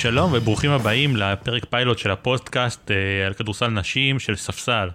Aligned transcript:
שלום 0.00 0.30
וברוכים 0.34 0.70
הבאים 0.70 1.16
לפרק 1.16 1.64
פיילוט 1.64 1.98
של 1.98 2.10
הפודקאסט 2.10 2.90
אה, 2.90 3.26
על 3.26 3.34
כדורסל 3.34 3.68
נשים 3.68 4.18
של 4.18 4.36
ספסל. 4.36 4.88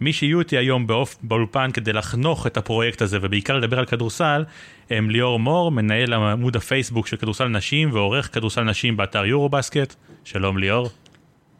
מי 0.00 0.12
שיהיו 0.12 0.38
איתי 0.38 0.56
היום 0.56 0.86
באופ... 0.86 1.16
באולפן 1.22 1.70
כדי 1.70 1.92
לחנוך 1.92 2.46
את 2.46 2.56
הפרויקט 2.56 3.02
הזה 3.02 3.18
ובעיקר 3.22 3.56
לדבר 3.56 3.78
על 3.78 3.86
כדורסל 3.86 4.44
הם 4.90 5.10
ליאור 5.10 5.38
מור, 5.38 5.70
מנהל 5.70 6.12
עמוד 6.12 6.56
הפייסבוק 6.56 7.06
של 7.06 7.16
כדורסל 7.16 7.48
נשים 7.48 7.92
ועורך 7.92 8.34
כדורסל 8.34 8.62
נשים 8.62 8.96
באתר 8.96 9.26
יורו 9.26 9.48
בסקט. 9.48 9.94
שלום 10.24 10.58
ליאור. 10.58 10.90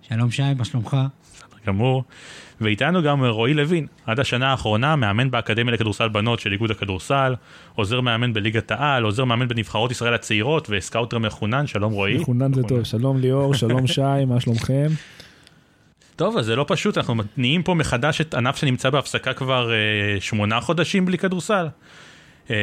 שלום 0.02 0.30
שי, 0.30 0.54
מה 0.58 0.64
שלומך? 0.64 0.96
גמור. 1.66 2.04
ואיתנו 2.60 3.02
גם 3.02 3.24
רועי 3.24 3.54
לוין, 3.54 3.86
עד 4.06 4.20
השנה 4.20 4.50
האחרונה 4.50 4.96
מאמן 4.96 5.30
באקדמיה 5.30 5.74
לכדורסל 5.74 6.08
בנות 6.08 6.40
של 6.40 6.52
איגוד 6.52 6.70
הכדורסל, 6.70 7.34
עוזר 7.74 8.00
מאמן 8.00 8.32
בליגת 8.32 8.70
העל, 8.70 9.02
עוזר 9.02 9.24
מאמן 9.24 9.48
בנבחרות 9.48 9.90
ישראל 9.90 10.14
הצעירות 10.14 10.68
וסקאוטר 10.70 11.18
מחונן, 11.18 11.66
שלום 11.66 11.92
רועי. 11.92 12.18
מחונן 12.18 12.52
זה 12.52 12.62
טוב, 12.62 12.82
שלום 12.82 13.20
ליאור, 13.20 13.54
שלום 13.54 13.86
שי, 13.86 14.24
מה 14.28 14.40
שלומכם? 14.40 14.88
טוב, 16.16 16.38
אז 16.38 16.46
זה 16.46 16.56
לא 16.56 16.64
פשוט, 16.68 16.98
אנחנו 16.98 17.14
מתניעים 17.14 17.62
פה 17.62 17.74
מחדש 17.74 18.20
את 18.20 18.34
ענף 18.34 18.56
שנמצא 18.56 18.90
בהפסקה 18.90 19.32
כבר 19.32 19.72
אה, 19.72 20.20
שמונה 20.20 20.60
חודשים 20.60 21.06
בלי 21.06 21.18
כדורסל. 21.18 21.66
אה, 22.50 22.56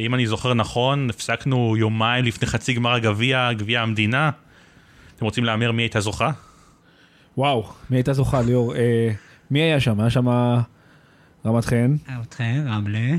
אם 0.00 0.14
אני 0.14 0.26
זוכר 0.26 0.54
נכון, 0.54 1.10
הפסקנו 1.10 1.76
יומיים 1.76 2.24
לפני 2.24 2.48
חצי 2.48 2.72
גמר 2.72 2.92
הגביע, 2.94 3.52
גביע 3.52 3.82
המדינה. 3.82 4.30
אתם 5.16 5.24
רוצים 5.24 5.44
להמר 5.44 5.72
מי 5.72 5.82
הייתה 5.82 6.00
זוכה? 6.00 6.30
וואו, 7.38 7.68
מי 7.90 7.96
הייתה 7.96 8.12
זוכה 8.12 8.42
ליאור? 8.42 8.74
אה, 8.76 9.10
מי 9.50 9.60
היה 9.60 9.80
שם? 9.80 10.00
היה 10.00 10.10
שם 10.10 10.26
רמת 11.46 11.64
חן? 11.64 11.96
אתכם, 12.22 12.64
רמלה. 12.68 13.16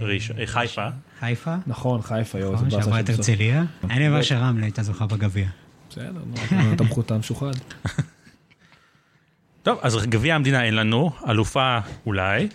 ראש- 0.00 0.30
אה, 0.30 0.46
חיפה. 0.46 0.86
חיפה. 1.20 1.54
נכון, 1.66 2.02
חיפה, 2.02 2.38
יואו, 2.38 2.50
זה 2.50 2.56
נכון, 2.56 2.68
באסה 2.68 2.82
שעברה 2.82 3.00
את. 3.00 3.08
הרצליה. 3.08 3.62
אני 3.90 4.08
אומר 4.08 4.22
שרמלה 4.22 4.64
הייתה 4.64 4.82
זוכה 4.82 5.06
בגביע. 5.06 5.46
בסדר, 5.90 6.12
נו, 6.12 6.72
אתה 6.72 6.84
מחותן 6.84 7.16
משוחד. 7.16 7.52
טוב, 9.62 9.78
אז 9.82 10.06
גביע 10.06 10.34
המדינה 10.34 10.64
אין 10.64 10.74
לנו, 10.74 11.10
אלופה 11.28 11.78
אולי, 12.06 12.48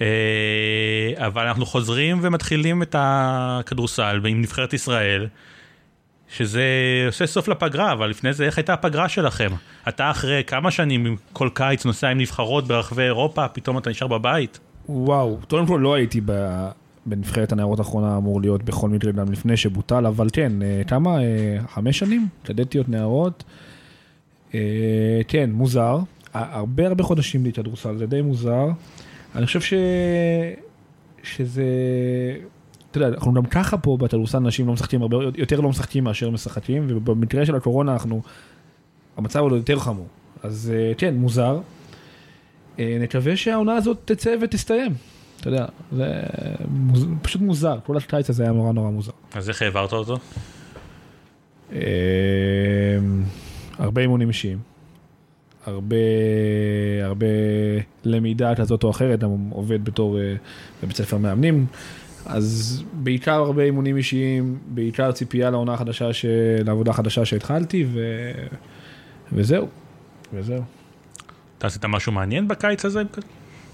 אה, 0.00 0.06
אבל 1.16 1.46
אנחנו 1.46 1.66
חוזרים 1.66 2.18
ומתחילים 2.22 2.82
את 2.82 2.94
הכדורסל 2.98 4.20
עם 4.28 4.40
נבחרת 4.42 4.72
ישראל, 4.72 5.26
שזה 6.36 6.62
עושה 7.06 7.26
סוף 7.26 7.48
לפגרה, 7.48 7.92
אבל 7.92 8.10
לפני 8.10 8.32
זה, 8.32 8.44
איך 8.44 8.58
הייתה 8.58 8.72
הפגרה 8.72 9.08
שלכם? 9.08 9.50
אתה 9.88 10.10
אחרי 10.10 10.42
כמה 10.46 10.70
שנים 10.70 11.16
כל 11.32 11.48
קיץ 11.54 11.84
נוסע 11.84 12.08
עם 12.08 12.18
נבחרות 12.18 12.66
ברחבי 12.66 13.02
אירופה, 13.02 13.48
פתאום 13.48 13.78
אתה 13.78 13.90
נשאר 13.90 14.06
בבית? 14.06 14.58
וואו, 14.88 15.38
קודם 15.50 15.66
כל 15.66 15.80
לא 15.82 15.94
הייתי 15.94 16.20
ב- 16.24 16.68
בנבחרת 17.06 17.52
הנערות 17.52 17.78
האחרונה 17.78 18.16
אמור 18.16 18.40
להיות 18.40 18.62
בכל 18.62 18.88
מקרה 18.88 19.12
גם 19.12 19.32
לפני 19.32 19.56
שבוטל, 19.56 20.06
אבל 20.06 20.26
כן, 20.32 20.62
אה, 20.62 20.82
כמה? 20.86 21.22
אה, 21.22 21.58
חמש 21.68 21.98
שנים? 21.98 22.28
קדטיות 22.42 22.88
נערות. 22.88 23.44
אה, 24.54 25.20
כן, 25.28 25.50
מוזר. 25.52 25.98
הרבה 26.34 26.86
הרבה 26.86 27.04
חודשים 27.04 27.50
כדורסל, 27.50 27.96
זה 27.96 28.06
די 28.06 28.22
מוזר. 28.22 28.66
אני 29.34 29.46
חושב 29.46 29.60
ש... 29.60 29.74
שזה... 31.22 31.64
אתה 32.92 33.00
יודע, 33.00 33.16
אנחנו 33.16 33.34
גם 33.34 33.46
ככה 33.46 33.78
פה 33.78 33.96
בכדורסל 34.00 34.38
נשים 34.38 34.66
לא 34.66 34.72
משחקים 34.72 35.02
הרבה, 35.02 35.16
יותר 35.36 35.60
לא 35.60 35.68
משחקים 35.68 36.04
מאשר 36.04 36.30
משחקים, 36.30 36.86
ובמקרה 36.88 37.46
של 37.46 37.54
הקורונה 37.54 37.92
אנחנו, 37.92 38.22
המצב 39.16 39.40
עוד 39.40 39.52
יותר 39.52 39.78
חמור. 39.78 40.06
אז 40.42 40.72
אה, 40.74 40.92
כן, 40.98 41.14
מוזר. 41.14 41.60
אה, 42.78 42.98
נקווה 43.00 43.36
שהעונה 43.36 43.74
הזאת 43.74 43.98
תצא 44.04 44.34
ותסתיים. 44.40 44.94
אתה 45.40 45.48
יודע, 45.48 45.66
זה 45.92 46.22
מוז... 46.68 47.06
פשוט 47.22 47.42
מוזר, 47.42 47.78
כל 47.86 47.96
הקיץ 47.96 48.30
הזה 48.30 48.42
היה 48.42 48.52
נורא 48.52 48.72
נורא 48.72 48.90
מוזר. 48.90 49.12
אז 49.34 49.48
איך 49.48 49.62
העברת 49.62 49.92
אותו? 49.92 50.18
אה, 51.72 51.78
הרבה 53.78 54.00
אימונים 54.02 54.28
אישיים, 54.28 54.58
הרבה, 55.66 55.96
הרבה 57.02 57.26
למידה 58.04 58.54
כזאת 58.54 58.84
או 58.84 58.90
אחרת, 58.90 59.24
אני 59.24 59.32
עובד 59.50 59.84
בתור 59.84 60.18
אה, 60.18 60.34
בבית 60.82 60.96
ספר 60.96 61.16
מאמנים, 61.16 61.66
אז 62.26 62.82
בעיקר 62.92 63.34
הרבה 63.34 63.62
אימונים 63.62 63.96
אישיים, 63.96 64.58
בעיקר 64.66 65.12
ציפייה 65.12 65.50
לעונה 65.50 65.74
החדשה, 65.74 66.12
ש... 66.12 66.24
לעבודה 66.64 66.90
החדשה 66.90 67.24
שהתחלתי, 67.24 67.86
ו... 67.92 68.00
וזהו, 69.32 69.68
וזהו. 70.32 70.62
אתה 71.58 71.66
עשית 71.66 71.84
משהו 71.84 72.12
מעניין 72.12 72.48
בקיץ 72.48 72.84
הזה? 72.84 73.02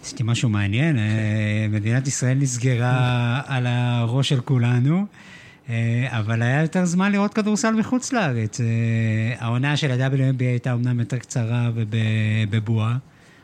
עשיתי 0.03 0.23
משהו 0.27 0.49
מעניין, 0.49 0.99
אה, 0.99 1.67
מדינת 1.71 2.07
ישראל 2.07 2.39
נסגרה 2.39 3.41
על 3.47 3.67
הראש 3.67 4.29
של 4.29 4.41
כולנו, 4.41 5.07
אה, 5.69 6.07
אבל 6.11 6.43
היה 6.43 6.63
יותר 6.63 6.85
זמן 6.85 7.13
לראות 7.13 7.35
כדורסל 7.35 7.75
מחוץ 7.75 8.13
לארץ. 8.13 8.61
אה, 8.61 8.67
העונה 9.39 9.77
של 9.77 9.91
ה-WNBA 9.91 10.45
הייתה 10.45 10.73
אמנם 10.73 11.01
יותר 11.01 11.19
קצרה 11.19 11.71
ובבועה, 11.75 12.97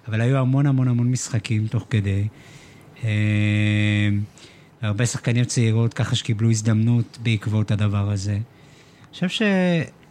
אבל 0.09 0.21
היו 0.21 0.37
המון 0.37 0.67
המון 0.67 0.89
המון 0.89 1.11
משחקים 1.11 1.67
תוך 1.67 1.87
כדי. 1.91 2.29
הרבה 4.85 5.07
שחקנים 5.07 5.45
צעירות 5.45 5.95
ככה 5.95 6.15
שקיבלו 6.15 6.51
הזדמנות 6.51 7.19
בעקבות 7.23 7.71
הדבר 7.71 8.11
הזה. 8.11 8.33
אני 8.33 9.29
חושב 9.29 9.47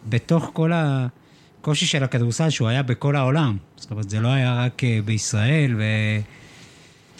שבתוך 0.06 0.50
כל 0.52 0.70
הקושי 0.74 1.86
של 1.86 2.04
הכדורסל, 2.04 2.50
שהוא 2.50 2.68
היה 2.68 2.82
בכל 2.82 3.16
העולם, 3.16 3.56
זאת 3.76 3.90
אומרת, 3.90 4.10
זה 4.10 4.20
לא 4.20 4.28
היה 4.28 4.64
רק 4.64 4.84
אה, 4.84 4.98
בישראל, 5.04 5.76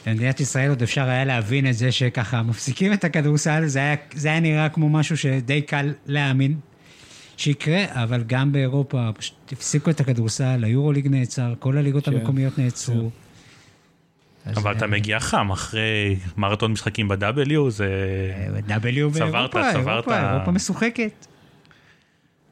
ובמדינת 0.06 0.40
ישראל 0.40 0.68
עוד 0.68 0.82
אפשר 0.82 1.08
היה 1.08 1.24
להבין 1.24 1.66
את 1.66 1.74
זה 1.74 1.92
שככה 1.92 2.42
מפסיקים 2.42 2.92
את 2.92 3.04
הכדורסל, 3.04 3.66
זה 3.66 3.78
היה, 3.78 3.94
זה 4.14 4.28
היה 4.28 4.40
נראה 4.40 4.68
כמו 4.68 4.88
משהו 4.88 5.16
שדי 5.16 5.62
קל 5.62 5.92
להאמין 6.06 6.56
שיקרה, 7.36 7.84
אבל 7.90 8.22
גם 8.26 8.52
באירופה 8.52 9.10
פשוט 9.16 9.52
הפסיקו 9.52 9.90
את 9.90 10.00
הכדורסל, 10.00 10.64
היורוליג 10.64 11.08
נעצר, 11.08 11.54
כל 11.58 11.78
הליגות 11.78 12.04
כן, 12.04 12.12
המקומיות 12.12 12.58
נעצרו. 12.58 13.06
אז, 13.06 13.23
אבל 14.56 14.72
אתה 14.72 14.84
אה, 14.84 14.90
מגיע 14.90 15.20
חם 15.20 15.50
אחרי 15.50 16.16
מרתון 16.36 16.72
משחקים 16.72 17.08
ב-W, 17.08 17.68
זה... 17.68 17.88
אה, 18.68 18.78
W 18.78 18.80
באירופה, 18.82 19.70
אירופה 20.30 20.50
משוחקת. 20.50 21.26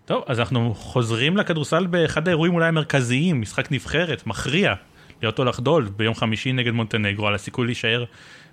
טוב, 0.05 0.25
אז 0.27 0.41
אנחנו 0.41 0.75
חוזרים 0.75 1.37
לכדורסל 1.37 1.87
באחד 1.87 2.29
האירועים 2.29 2.55
אולי 2.55 2.69
המרכזיים, 2.69 3.41
משחק 3.41 3.73
נבחרת, 3.73 4.27
מכריע, 4.27 4.75
להיות 5.23 5.39
או 5.39 5.45
לחדול 5.45 5.89
ביום 5.97 6.15
חמישי 6.15 6.53
נגד 6.53 6.73
מונטנגרו, 6.73 7.27
על 7.27 7.35
הסיכוי 7.35 7.67
להישאר 7.67 8.05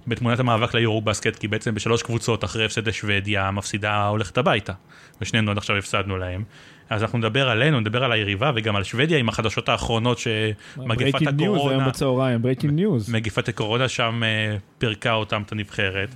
בתמונת 0.08 0.40
המאבק 0.40 0.74
ליורו 0.74 1.02
בסקט, 1.02 1.40
כי 1.40 1.48
בעצם 1.48 1.76
בשלוש 1.76 2.04
קבוצות 2.04 2.44
אחרי 2.44 2.66
הפסד 2.66 2.88
לשוודיה, 2.88 3.48
המפסידה 3.48 4.08
הולכת 4.08 4.38
הביתה, 4.38 4.74
ושנינו 5.22 5.52
עד 5.52 5.58
עכשיו 5.58 5.76
הפסדנו 5.76 6.18
להם. 6.18 6.44
אז 6.90 7.02
אנחנו 7.02 7.18
נדבר 7.18 7.50
עלינו, 7.50 7.80
נדבר 7.80 8.04
על 8.04 8.12
היריבה 8.12 8.52
וגם 8.56 8.76
על 8.76 8.84
שוודיה 8.84 9.18
עם 9.18 9.30
החדשות 9.30 9.70
האחרונות 9.70 10.20
שמגפת 10.20 11.22
Breaking 11.22 11.26
news 11.26 11.42
היום 11.42 11.56
הקורונה, 11.56 11.88
בצהריים, 11.88 12.42
breaking 12.42 12.80
news. 12.80 13.12
מגפת 13.12 13.50
הקורונה 13.50 13.88
שם 13.88 14.22
אה, 14.24 14.58
פירקה 14.78 15.14
אותם, 15.14 15.42
את 15.46 15.52
הנבחרת. 15.52 16.10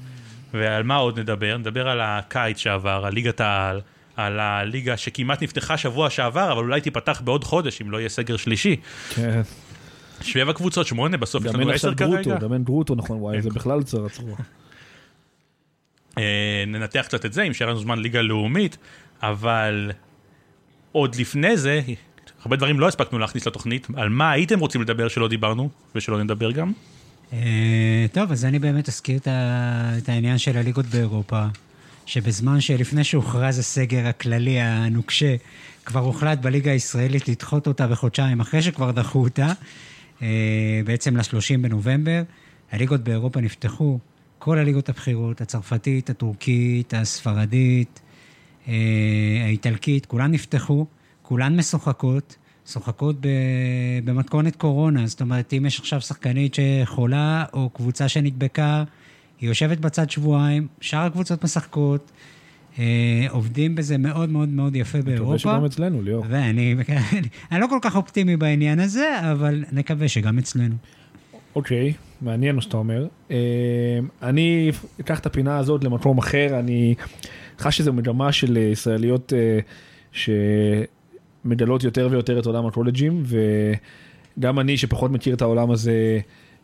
ועל 0.54 0.84
מה 0.84 0.96
עוד 0.96 1.20
נדבר? 1.20 1.58
נדבר 1.58 1.88
על 1.88 2.00
הקיץ 2.02 2.58
שעבר, 2.58 3.06
על 3.06 3.14
ליגת 3.14 3.42
העל, 3.42 3.82
על 4.16 4.40
הליגה 4.40 4.98
שכמעט 4.98 5.44
נפתחה 5.44 5.78
שבוע 5.78 6.10
שעבר, 6.10 6.52
אבל 6.52 6.64
אולי 6.64 6.82
תיפתח 6.82 7.22
בעוד 7.24 7.44
חודש 7.44 7.82
אם 7.82 7.92
לא 7.92 7.98
יהיה 7.98 8.10
סגר 8.10 8.38
שלישי. 8.38 8.76
כן. 9.16 9.42
שבע 10.22 10.54
קבוצות, 10.54 10.88
שמונה, 10.88 11.18
בסוף 11.18 11.46
יש 11.46 11.54
לנו 11.54 11.72
עשר 11.72 11.96
כרגע. 11.96 12.38
גם 12.38 12.54
אין 12.54 12.64
גרוטו, 12.64 12.96
נכון, 12.96 13.18
וואי, 13.18 13.42
זה 13.42 13.50
בכלל 13.50 13.84
צרה 13.84 14.10
צרוע. 14.10 14.36
אה, 16.18 16.64
ננתח 16.68 17.02
קצת 17.08 17.26
את 17.26 17.34
זה, 17.34 17.44
אם 17.44 17.54
שיהיה 17.54 17.72
לנו 17.72 17.80
זמן 17.80 18.00
ליגה 18.00 18.22
לאומית, 18.22 18.78
אבל 19.22 19.92
עוד 20.94 21.16
לפני 21.16 21.58
זה, 21.58 21.82
הרבה 22.42 22.56
דברים 22.56 22.80
לא 22.80 22.88
הספקנו 22.88 23.20
להכניס 23.20 23.48
לתוכנית, 23.48 23.88
על 23.96 24.10
מה 24.10 24.32
הייתם 24.32 24.60
רוצים 24.60 24.82
לדבר 24.82 25.08
שלא 25.08 25.28
דיברנו, 25.28 25.70
ושלא 25.96 26.24
נדבר 26.24 26.52
גם? 26.52 26.72
אה, 27.34 28.06
טוב, 28.12 28.32
אז 28.32 28.46
אני 28.46 28.60
באמת 28.60 28.90
אזכיר 28.90 29.20
את 29.98 30.10
העניין 30.10 30.38
של 30.38 30.58
הליגות 30.58 30.86
באירופה, 30.86 31.46
שבזמן 32.06 32.62
שלפני 32.62 33.04
שהוכרז 33.04 33.60
הסגר 33.60 34.08
הכללי 34.08 34.60
הנוקשה, 34.60 35.36
כבר 35.86 36.00
הוחלט 36.00 36.40
בליגה 36.40 36.72
הישראלית 36.72 37.30
לדחות 37.30 37.68
אותה 37.68 37.88
בחודשיים, 37.88 38.40
אחרי 38.40 38.62
שכבר 38.62 38.92
דחו 38.92 39.24
אותה, 39.24 39.48
אה, 40.22 40.82
בעצם 40.86 41.18
ל-30 41.18 41.58
בנובמבר. 41.62 42.22
הליגות 42.72 43.02
באירופה 43.02 43.42
נפתחו, 43.42 44.00
כל 44.40 44.58
הליגות 44.58 44.90
הבכירות, 44.90 45.42
הצרפתית, 45.42 46.10
הטורקית, 46.10 46.94
הספרדית, 46.94 48.00
האיטלקית, 49.46 50.06
כולן 50.06 50.32
נפתחו, 50.32 50.86
כולן 51.22 51.58
משוחקות. 51.58 52.36
משוחקות 52.68 53.16
ב- 53.22 53.28
במתכונת 54.04 54.56
קורונה, 54.56 55.08
זאת 55.08 55.22
אומרת, 55.22 55.54
אם 55.54 55.66
יש 55.66 55.80
עכשיו 55.80 56.02
שחקנית 56.02 56.56
שחולה 56.56 57.46
או 57.54 57.70
קבוצה 57.70 58.08
שנדבקה, 58.08 58.84
היא 59.42 59.50
יושבת 59.50 59.78
בצד 59.78 60.10
שבועיים, 60.10 60.68
שאר 60.82 61.00
הקבוצות 61.00 61.44
משחקות, 61.44 62.12
אה, 62.80 63.26
עובדים 63.30 63.76
בזה 63.76 63.98
מאוד 63.98 64.30
מאוד 64.30 64.50
מאוד 64.50 64.76
יפה 64.76 64.98
מקווה 64.98 65.12
באירופה. 65.12 65.38
שגם 65.38 65.66
אצלנו, 65.66 66.02
ליאור. 66.02 66.26
ואני 66.30 66.76
אני 67.52 67.62
לא 67.62 67.68
כל 67.68 67.80
כך 67.82 67.96
אופטימי 67.96 68.38
בעניין 68.38 68.80
הזה, 68.80 69.32
אבל 69.32 69.64
נקווה 69.72 70.08
שגם 70.08 70.38
אצלנו. 70.38 70.76
אוקיי, 71.56 71.94
מעניין 72.22 72.56
מה 72.56 72.62
שאתה 72.62 72.78
אומר. 72.78 73.08
אה, 73.32 73.38
אני 74.22 74.72
אקח 75.00 75.20
את 75.20 75.26
הפינה 75.26 75.58
הזאת 75.58 75.84
למקום 75.84 76.18
אחר, 76.18 76.60
אני 76.60 76.96
חש 77.60 77.78
שזו 77.78 77.94
מגמה 77.94 78.32
של 78.32 78.58
אה, 78.58 78.62
ישראליות 78.62 79.34
אה, 79.34 79.60
שמגלות 81.44 81.84
יותר 81.84 82.08
ויותר 82.12 82.40
את 82.40 82.46
עולם 82.46 82.66
הקולג'ים, 82.66 83.24
וגם 84.38 84.60
אני 84.60 84.78
שפחות 84.78 85.12
מכיר 85.12 85.36
את 85.36 85.42
העולם 85.42 85.72
הזה, 85.72 86.20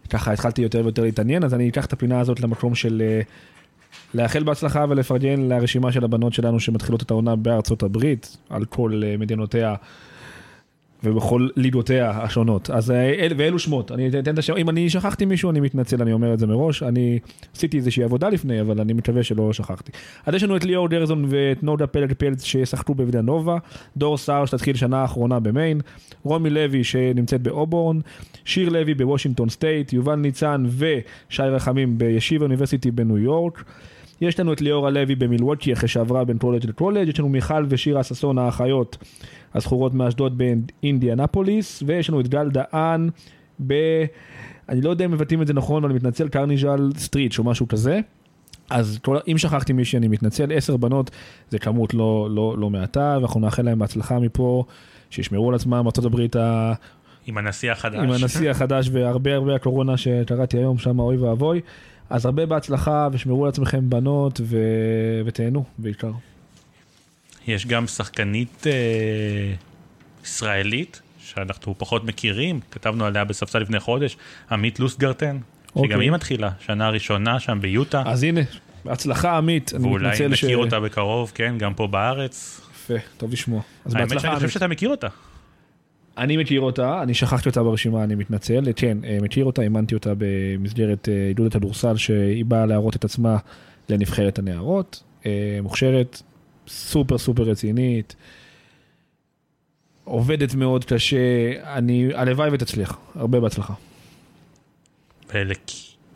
ככה 0.09 0.33
התחלתי 0.33 0.61
יותר 0.61 0.81
ויותר 0.83 1.03
להתעניין, 1.03 1.43
אז 1.43 1.53
אני 1.53 1.69
אקח 1.69 1.85
את 1.85 1.93
הפינה 1.93 2.19
הזאת 2.19 2.39
למקום 2.39 2.75
של 2.75 3.01
אה, 3.05 3.21
לאחל 4.13 4.43
בהצלחה 4.43 4.85
ולפרגן 4.89 5.41
לרשימה 5.41 5.91
של 5.91 6.03
הבנות 6.03 6.33
שלנו 6.33 6.59
שמתחילות 6.59 7.01
את 7.01 7.11
העונה 7.11 7.35
בארצות 7.35 7.83
הברית, 7.83 8.37
על 8.49 8.65
כל 8.65 9.01
מדינותיה. 9.19 9.75
ובכל 11.03 11.47
ליגותיה 11.55 12.09
השונות. 12.09 12.69
אז 12.69 12.91
אה, 12.91 13.13
אל, 13.13 13.33
ואלו 13.37 13.59
שמות, 13.59 13.91
אני 13.91 14.09
אתן 14.19 14.33
את 14.33 14.39
השם, 14.39 14.57
אם 14.57 14.69
אני 14.69 14.89
שכחתי 14.89 15.25
מישהו 15.25 15.49
אני 15.49 15.59
מתנצל, 15.59 16.01
אני 16.01 16.13
אומר 16.13 16.33
את 16.33 16.39
זה 16.39 16.47
מראש, 16.47 16.83
אני 16.83 17.19
עשיתי 17.55 17.77
איזושהי 17.77 18.03
עבודה 18.03 18.29
לפני, 18.29 18.61
אבל 18.61 18.81
אני 18.81 18.93
מקווה 18.93 19.23
שלא 19.23 19.53
שכחתי. 19.53 19.91
אז 20.25 20.33
יש 20.33 20.43
לנו 20.43 20.55
את 20.55 20.63
ליאור 20.63 20.87
גרזון 20.87 21.25
ואת 21.29 21.63
נודה 21.63 21.87
פלד 21.87 22.13
פלד 22.13 22.39
שישחקו 22.39 22.95
בווידנובה, 22.95 23.57
דור 23.97 24.17
סער 24.17 24.45
שתתחיל 24.45 24.75
שנה 24.75 24.97
האחרונה 24.97 25.39
במיין, 25.39 25.81
רומי 26.23 26.49
לוי 26.49 26.83
שנמצאת 26.83 27.41
באובורן, 27.41 27.99
שיר 28.45 28.69
לוי 28.69 28.93
בוושינגטון 28.93 29.49
סטייט, 29.49 29.93
יובל 29.93 30.15
ניצן 30.15 30.65
ושי 30.77 31.43
רחמים 31.43 31.97
בישיבה 31.97 32.45
אוניברסיטי 32.45 32.91
בניו 32.91 33.17
יורק. 33.17 33.63
יש 34.21 34.39
לנו 34.39 34.53
את 34.53 34.61
ליאור 34.61 34.87
הלוי 34.87 35.15
במילווקי 35.15 35.73
אחרי 35.73 35.87
שעברה 35.87 36.23
בין 36.23 36.37
קולג' 36.37 36.65
לקולג', 36.65 37.07
יש 37.07 37.19
לנו 37.19 37.29
מיכל 37.29 37.65
ושירה 37.69 38.03
ששון 38.03 38.37
האחיות 38.37 38.97
הזכורות 39.53 39.93
מאשדוד 39.93 40.37
באינדיאנפוליס, 40.37 41.83
ויש 41.85 42.09
לנו 42.09 42.19
את 42.19 42.27
גל 42.27 42.49
דהן 42.49 43.09
ב... 43.67 43.73
אני 44.69 44.81
לא 44.81 44.89
יודע 44.89 45.05
אם 45.05 45.11
מבטאים 45.11 45.41
את 45.41 45.47
זה 45.47 45.53
נכון, 45.53 45.83
אבל 45.83 45.91
אני 45.91 45.97
מתנצל, 45.97 46.27
קרניז'ל 46.27 46.89
סטריץ' 46.97 47.39
או 47.39 47.43
משהו 47.43 47.67
כזה. 47.67 47.99
אז 48.69 48.99
כל, 49.03 49.17
אם 49.31 49.37
שכחתי 49.37 49.73
מישהי 49.73 49.97
אני 49.97 50.07
מתנצל, 50.07 50.51
עשר 50.53 50.77
בנות 50.77 51.11
זה 51.49 51.59
כמות 51.59 51.93
לא, 51.93 52.27
לא, 52.31 52.55
לא 52.57 52.69
מעטה, 52.69 53.17
ואנחנו 53.21 53.39
נאחל 53.39 53.61
להם 53.61 53.79
בהצלחה 53.79 54.19
מפה, 54.19 54.63
שישמרו 55.09 55.49
על 55.49 55.55
עצמם, 55.55 55.73
ארה"ב 55.73 56.37
ה... 56.39 56.73
עם 57.25 57.37
הנשיא 57.37 57.71
החדש. 57.71 57.99
עם 57.99 58.11
הנשיא 58.11 58.51
החדש 58.51 58.89
והרבה 58.91 59.33
הרבה 59.33 59.55
הקורונה 59.55 59.97
שקראתי 59.97 60.57
היום, 60.57 60.77
שם 60.77 60.99
אוי 60.99 61.17
ואבוי. 61.17 61.61
אז 62.09 62.25
הרבה 62.25 62.45
בהצלחה 62.45 63.07
ושמרו 63.11 63.43
על 63.43 63.49
עצמכם 63.49 63.89
בנות 63.89 64.41
ו... 64.43 64.57
ותהנו 65.25 65.63
בעיקר. 65.77 66.11
יש 67.47 67.65
גם 67.65 67.87
שחקנית 67.87 68.67
אה, 68.67 69.53
ישראלית 70.23 71.01
שאנחנו 71.19 71.75
פחות 71.77 72.03
מכירים, 72.03 72.59
כתבנו 72.71 73.05
עליה 73.05 73.25
בספסל 73.25 73.59
לפני 73.59 73.79
חודש, 73.79 74.17
עמית 74.51 74.79
לוסגרטן, 74.79 75.37
שגם 75.67 75.81
אוקיי. 75.83 75.99
היא 76.01 76.11
מתחילה, 76.11 76.49
שנה 76.59 76.89
ראשונה 76.89 77.39
שם 77.39 77.59
ביוטה, 77.61 78.03
אז 78.05 78.23
הנה, 78.23 78.41
בהצלחה 78.85 79.37
עמית, 79.37 79.71
אני 79.75 79.83
ואולי 79.83 80.07
מתנצל 80.07 80.27
נכיר 80.27 80.57
אותה 80.57 80.79
בקרוב, 80.79 81.31
כן, 81.35 81.55
גם 81.57 81.73
פה 81.73 81.87
בארץ. 81.87 82.61
יפה, 82.75 82.93
טוב 83.17 83.31
לשמוע. 83.31 83.61
אז 83.85 83.95
האמת 83.95 84.09
בהצלחה 84.09 84.21
שאני 84.21 84.33
חושב 84.35 84.43
עמית. 84.43 84.53
שאתה 84.53 84.67
מכיר 84.67 84.89
אותה. 84.89 85.07
אני 86.19 86.37
מכיר 86.37 86.61
אותה, 86.61 87.03
אני 87.03 87.13
שכחתי 87.13 87.49
אותה 87.49 87.63
ברשימה, 87.63 88.03
אני 88.03 88.15
מתנצל. 88.15 88.63
כן, 88.75 88.97
אה, 89.03 89.17
מכיר 89.21 89.45
אותה, 89.45 89.61
אימנתי 89.61 89.95
אותה 89.95 90.13
במסגרת 90.17 91.09
אה, 91.09 91.27
עידוד 91.27 91.47
הכדורסל, 91.47 91.97
שהיא 91.97 92.45
באה 92.45 92.65
להראות 92.65 92.95
את 92.95 93.05
עצמה 93.05 93.37
לנבחרת 93.89 94.39
הנערות. 94.39 95.03
אה, 95.25 95.59
מוכשרת, 95.63 96.21
סופר 96.67 97.17
סופר 97.17 97.43
רצינית, 97.43 98.15
עובדת 100.03 100.55
מאוד 100.55 100.85
קשה, 100.85 101.17
אני, 101.77 102.09
הלוואי 102.15 102.49
ותצליח, 102.51 102.97
הרבה 103.15 103.39
בהצלחה. 103.39 103.73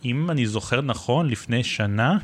אם 0.05 0.31
אני 0.31 0.45
זוכר 0.45 0.81
נכון, 0.81 1.29
לפני 1.29 1.63
שנה 1.63 2.17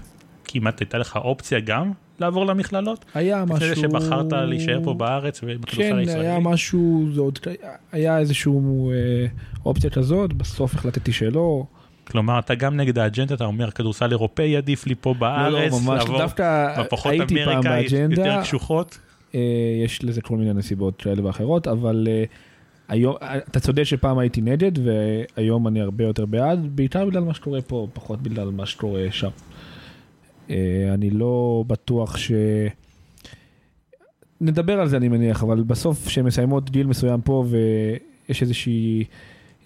כמעט 0.46 0.80
הייתה 0.80 0.98
לך 0.98 1.16
אופציה 1.16 1.60
גם 1.60 1.92
לעבור 2.20 2.46
למכללות? 2.46 3.06
היה 3.14 3.46
משהו... 3.46 3.56
לפני 3.56 3.76
זה 3.76 3.76
שבחרת 3.76 4.34
להישאר 4.34 4.80
פה 4.84 4.94
בארץ 4.94 5.40
ובכדורסל 5.44 5.92
כן, 5.92 5.98
הישראלי? 5.98 6.28
היה 6.28 6.40
משהו, 6.40 7.08
זה 7.14 7.22
עוד, 7.22 7.40
היה 7.92 8.20
איזשהו 8.20 8.92
אה, 8.92 8.96
אופציה 9.66 9.90
כזאת, 9.90 10.34
בסוף 10.34 10.76
החלטתי 10.76 11.12
שלא. 11.12 11.64
כלומר, 12.12 12.40
אתה 12.40 12.56
גם 12.56 12.78
נגד 12.78 13.00
האג'נדה, 13.00 13.36
אתה 13.36 13.46
אומר, 13.46 13.72
כדורסל 13.72 14.12
אירופאי 14.12 14.58
עדיף 14.58 14.88
לי 14.88 14.96
פה 15.02 15.14
בארץ, 15.14 15.72
לא, 15.72 15.80
ממש, 15.80 16.00
לעבור 16.00 16.18
דווקא 16.18 16.76
בפחות 16.84 17.12
הייתי 17.12 17.36
פעם 17.46 17.50
אמריקה 17.50 17.70
באג'נדה, 17.70 18.22
יותר 18.22 18.42
קשוחות. 18.42 19.00
אה, 19.36 19.40
יש 19.86 20.04
לזה 20.04 20.22
כל 20.22 20.38
מיני 20.38 20.54
נסיבות 20.54 21.02
כאלה 21.02 21.26
ואחרות, 21.26 21.68
אבל 21.68 22.08
אה, 22.10 22.24
היום, 22.88 23.16
אתה 23.22 23.60
צודק 23.60 23.84
שפעם 23.84 24.18
הייתי 24.18 24.42
נגד, 24.42 24.72
והיום 24.84 25.68
אני 25.68 25.82
הרבה 25.82 26.04
יותר 26.04 26.26
בעד, 26.26 26.68
בעיקר 26.76 27.06
בגלל 27.06 27.24
מה 27.24 27.34
שקורה 27.34 27.62
פה, 27.62 27.88
פחות 27.94 28.22
בגלל 28.22 28.50
מה 28.50 28.66
שקורה 28.66 29.06
שם. 29.12 29.30
אה, 30.50 30.94
אני 30.94 31.10
לא 31.10 31.64
בטוח 31.68 32.18
ש... 32.18 32.32
נדבר 34.42 34.80
על 34.80 34.88
זה 34.88 34.98
אני 34.98 35.08
מניח, 35.08 35.44
אבל 35.44 35.64
בסוף 35.64 36.08
כשהן 36.08 36.26
מסיימות 36.26 36.70
גיל 36.70 36.88
מסוים 36.88 37.22
פה 37.22 37.46
ויש 37.50 38.42
איזושהי... 38.42 39.06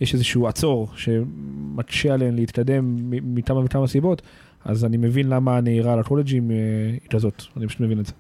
יש 0.02 0.14
איזשהו 0.14 0.48
עצור 0.48 0.88
שמקשה 0.96 2.14
עליהן 2.14 2.36
להתקדם 2.36 3.10
מכמה 3.36 3.60
וכמה 3.66 3.88
סיבות, 3.88 4.22
אז 4.66 4.86
אני 4.86 4.98
מבין 4.98 5.30
למה 5.30 5.58
הנהירה 5.58 5.96
לקולג'ים 5.96 6.52
אה, 6.52 6.56
היא 6.92 7.10
כזאת, 7.10 7.44
אני 7.58 7.68
פשוט 7.68 7.80
מבין 7.80 8.00
את 8.00 8.06
זה. 8.06 8.14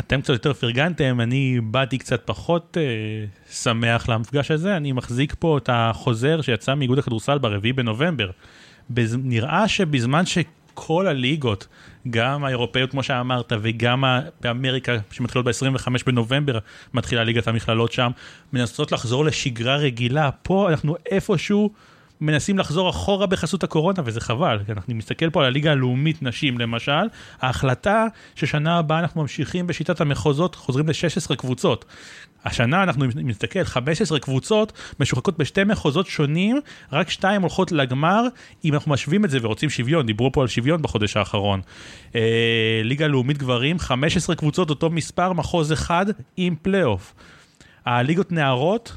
אתם 0.00 0.20
קצת 0.20 0.32
יותר 0.32 0.52
פרגנתם, 0.52 1.20
אני 1.20 1.60
באתי 1.60 1.98
קצת 1.98 2.22
פחות 2.24 2.76
אה, 2.80 3.24
שמח 3.50 4.08
למפגש 4.08 4.50
הזה, 4.50 4.76
אני 4.76 4.92
מחזיק 4.92 5.34
פה 5.38 5.58
את 5.58 5.70
החוזר 5.72 6.40
שיצא 6.40 6.74
מאיגוד 6.74 6.98
הכדורסל 6.98 7.38
ברביעי 7.38 7.72
בנובמבר. 7.72 8.30
בז... 8.90 9.16
נראה 9.22 9.68
שבזמן 9.68 10.26
שכל 10.76 11.06
הליגות, 11.06 11.66
גם 12.10 12.44
האירופאיות 12.44 12.90
כמו 12.90 13.02
שאמרת, 13.02 13.52
וגם 13.60 14.04
באמריקה 14.40 14.96
שמתחילות 15.10 15.46
ב-25 15.46 15.88
בנובמבר, 16.06 16.58
מתחילה 16.94 17.24
ליגת 17.24 17.48
המכללות 17.48 17.92
שם, 17.92 18.10
מנסות 18.52 18.92
לחזור 18.92 19.24
לשגרה 19.24 19.76
רגילה. 19.76 20.30
פה 20.42 20.70
אנחנו 20.70 20.96
איפשהו 21.10 21.70
מנסים 22.20 22.58
לחזור 22.58 22.90
אחורה 22.90 23.26
בחסות 23.26 23.64
הקורונה, 23.64 24.02
וזה 24.04 24.20
חבל, 24.20 24.58
כי 24.66 24.72
אנחנו 24.72 24.94
מסתכל 24.94 25.30
פה 25.30 25.40
על 25.40 25.46
הליגה 25.46 25.72
הלאומית 25.72 26.22
נשים 26.22 26.58
למשל, 26.58 27.06
ההחלטה 27.40 28.06
ששנה 28.34 28.78
הבאה 28.78 28.98
אנחנו 28.98 29.20
ממשיכים 29.22 29.66
בשיטת 29.66 30.00
המחוזות, 30.00 30.54
חוזרים 30.54 30.88
ל-16 30.88 31.36
קבוצות. 31.36 31.84
השנה 32.44 32.82
אנחנו 32.82 33.04
נסתכל, 33.16 33.64
15 33.64 34.18
קבוצות 34.18 34.72
משוחקות 35.00 35.38
בשתי 35.38 35.64
מחוזות 35.64 36.06
שונים, 36.06 36.60
רק 36.92 37.10
שתיים 37.10 37.42
הולכות 37.42 37.72
לגמר, 37.72 38.22
אם 38.64 38.74
אנחנו 38.74 38.92
משווים 38.92 39.24
את 39.24 39.30
זה 39.30 39.38
ורוצים 39.42 39.70
שוויון, 39.70 40.06
דיברו 40.06 40.32
פה 40.32 40.42
על 40.42 40.48
שוויון 40.48 40.82
בחודש 40.82 41.16
האחרון. 41.16 41.60
אה, 42.14 42.80
ליגה 42.84 43.06
לאומית 43.06 43.38
גברים, 43.38 43.78
15 43.78 44.36
קבוצות, 44.36 44.70
אותו 44.70 44.90
מספר, 44.90 45.32
מחוז 45.32 45.72
אחד 45.72 46.06
עם 46.36 46.54
פלייאוף. 46.62 47.14
הליגות 47.86 48.32
נערות, 48.32 48.96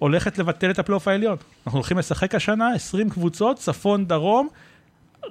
הולכת 0.00 0.38
לבטל 0.38 0.70
את 0.70 0.78
הפלייאוף 0.78 1.08
העליון. 1.08 1.36
אנחנו 1.66 1.78
הולכים 1.78 1.98
לשחק 1.98 2.34
השנה 2.34 2.74
20 2.74 3.10
קבוצות, 3.10 3.56
צפון, 3.56 4.06
דרום, 4.06 4.48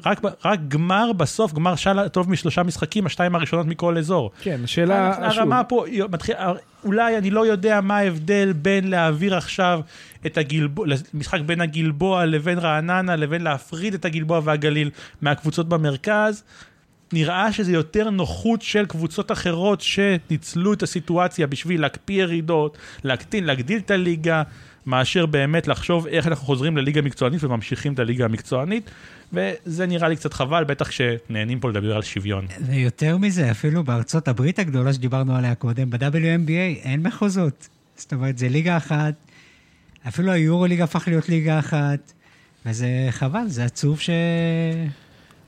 רק, 0.05 0.21
רק 0.45 0.59
גמר 0.67 1.11
בסוף, 1.13 1.53
גמר 1.53 1.75
של 1.75 2.07
טוב 2.07 2.29
משלושה 2.31 2.63
משחקים, 2.63 3.05
השתיים 3.05 3.35
הראשונות 3.35 3.65
מכל 3.65 3.97
אזור. 3.97 4.31
כן, 4.41 4.59
השאלה, 4.63 5.27
הרמה 5.27 5.63
פה, 5.63 5.85
מתחיל, 6.11 6.35
אולי 6.83 7.17
אני 7.17 7.29
לא 7.29 7.45
יודע 7.45 7.81
מה 7.81 7.97
ההבדל 7.97 8.53
בין 8.53 8.87
להעביר 8.87 9.35
עכשיו 9.35 9.81
את 10.25 10.37
הגלבוע, 10.37 10.87
משחק 11.13 11.39
בין 11.41 11.61
הגלבוע 11.61 12.25
לבין 12.25 12.59
רעננה, 12.59 13.15
לבין 13.15 13.41
להפריד 13.41 13.93
את 13.93 14.05
הגלבוע 14.05 14.41
והגליל 14.43 14.89
מהקבוצות 15.21 15.69
במרכז. 15.69 16.43
נראה 17.13 17.53
שזה 17.53 17.71
יותר 17.71 18.09
נוחות 18.09 18.61
של 18.61 18.85
קבוצות 18.85 19.31
אחרות 19.31 19.81
שניצלו 19.81 20.73
את 20.73 20.83
הסיטואציה 20.83 21.47
בשביל 21.47 21.81
להקפיא 21.81 22.21
ירידות, 22.21 22.77
להקטין, 23.03 23.43
להגדיל 23.43 23.77
את 23.77 23.91
הליגה, 23.91 24.43
מאשר 24.85 25.25
באמת 25.25 25.67
לחשוב 25.67 26.07
איך 26.07 26.27
אנחנו 26.27 26.45
חוזרים 26.45 26.77
לליגה 26.77 27.01
מקצוענית 27.01 27.43
וממשיכים 27.43 27.93
את 27.93 27.99
הליגה 27.99 28.25
המקצוענית, 28.25 28.89
וזה 29.33 29.85
נראה 29.85 30.09
לי 30.09 30.15
קצת 30.15 30.33
חבל, 30.33 30.63
בטח 30.63 30.91
שנהנים 30.91 31.59
פה 31.59 31.69
לדבר 31.69 31.95
על 31.95 32.01
שוויון. 32.01 32.45
ויותר 32.61 33.17
מזה, 33.17 33.51
אפילו 33.51 33.83
בארצות 33.83 34.27
הברית 34.27 34.59
הגדולה 34.59 34.93
שדיברנו 34.93 35.35
עליה 35.35 35.55
קודם, 35.55 35.89
ב-WNBA 35.89 36.83
אין 36.83 37.03
מחוזות. 37.03 37.69
זאת 37.95 38.13
אומרת, 38.13 38.37
זה 38.37 38.49
ליגה 38.49 38.77
אחת, 38.77 39.13
אפילו 40.07 40.31
היורו-ליגה 40.31 40.83
הפך 40.83 41.07
להיות 41.07 41.29
ליגה 41.29 41.59
אחת, 41.59 42.13
וזה 42.65 42.87
חבל, 43.11 43.47
זה 43.47 43.65
עצוב 43.65 43.99
ש... 43.99 44.09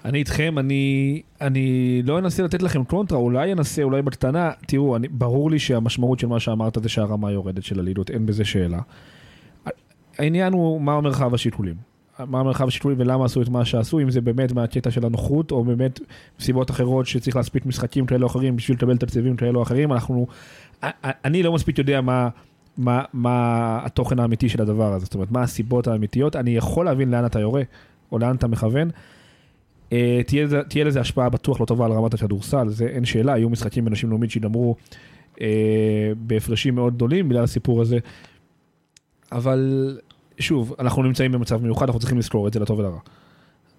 אני 0.05 0.19
איתכם, 0.19 0.55
אני, 0.57 1.21
אני 1.41 2.01
לא 2.05 2.19
אנסה 2.19 2.43
לתת 2.43 2.63
לכם 2.63 2.83
קונטרה, 2.83 3.17
אולי 3.17 3.53
אנסה, 3.53 3.83
אולי 3.83 4.01
בקטנה, 4.01 4.51
תראו, 4.67 4.95
אני, 4.95 5.07
ברור 5.07 5.51
לי 5.51 5.59
שהמשמעות 5.59 6.19
של 6.19 6.27
מה 6.27 6.39
שאמרת 6.39 6.77
זה 6.83 6.89
שהרמה 6.89 7.31
יורדת 7.31 7.63
של 7.63 7.79
הליגות, 7.79 8.09
אין 8.09 8.25
בזה 8.25 8.45
שאלה. 8.45 8.79
העניין 10.17 10.53
הוא 10.53 10.81
מה 10.81 11.01
מרחב 11.01 11.33
השיקולים. 11.33 11.75
מה 12.19 12.43
מרחב 12.43 12.67
השיקולים 12.67 12.99
ולמה 12.99 13.25
עשו 13.25 13.41
את 13.41 13.49
מה 13.49 13.65
שעשו, 13.65 13.99
אם 13.99 14.11
זה 14.11 14.21
באמת 14.21 14.51
מהקטע 14.51 14.91
של 14.91 15.05
הנוחות, 15.05 15.51
או 15.51 15.63
באמת 15.63 15.99
סיבות 16.39 16.71
אחרות 16.71 17.05
שצריך 17.05 17.35
להספיק 17.35 17.65
משחקים 17.65 18.05
כאלה 18.05 18.21
או 18.23 18.27
אחרים 18.27 18.55
בשביל 18.55 18.77
לקבל 18.77 18.97
תקציבים 18.97 19.35
כאלה 19.35 19.57
או 19.57 19.63
אחרים, 19.63 19.93
אנחנו, 19.93 20.27
אני 21.03 21.43
לא 21.43 21.53
מספיק 21.53 21.77
יודע 21.77 22.01
מה, 22.01 22.29
מה, 22.77 23.03
מה 23.13 23.79
התוכן 23.83 24.19
האמיתי 24.19 24.49
של 24.49 24.61
הדבר 24.61 24.93
הזה, 24.93 25.05
זאת 25.05 25.13
אומרת, 25.13 25.31
מה 25.31 25.41
הסיבות 25.41 25.87
האמיתיות, 25.87 26.35
אני 26.35 26.55
יכול 26.55 26.85
להבין 26.85 27.11
לאן 27.11 27.25
אתה 27.25 27.39
יורה, 27.39 27.61
או 28.11 28.19
לאן 28.19 28.35
אתה 28.35 28.47
מכוון. 28.47 28.89
אה, 29.91 30.21
תהיה, 30.27 30.47
תהיה 30.67 30.85
לזה 30.85 31.01
השפעה 31.01 31.29
בטוח 31.29 31.61
לא 31.61 31.65
טובה 31.65 31.85
על 31.85 31.91
רמת 31.91 32.13
הכדורסל, 32.13 32.67
זה 32.69 32.85
אין 32.85 33.05
שאלה, 33.05 33.33
היו 33.33 33.49
משחקים 33.49 33.85
בנשים 33.85 34.09
לאומית 34.09 34.31
שיגמרו 34.31 34.75
אה, 35.41 36.11
בהפרשים 36.17 36.75
מאוד 36.75 36.93
גדולים 36.95 37.29
בגלל 37.29 37.43
הסיפור 37.43 37.81
הזה. 37.81 37.99
אבל 39.31 39.97
שוב, 40.39 40.75
אנחנו 40.79 41.03
נמצאים 41.03 41.31
במצב 41.31 41.63
מיוחד, 41.63 41.85
אנחנו 41.85 41.99
צריכים 41.99 42.17
לזכור 42.17 42.47
את 42.47 42.53
זה 42.53 42.59
לטוב 42.59 42.79
ולרע. 42.79 42.99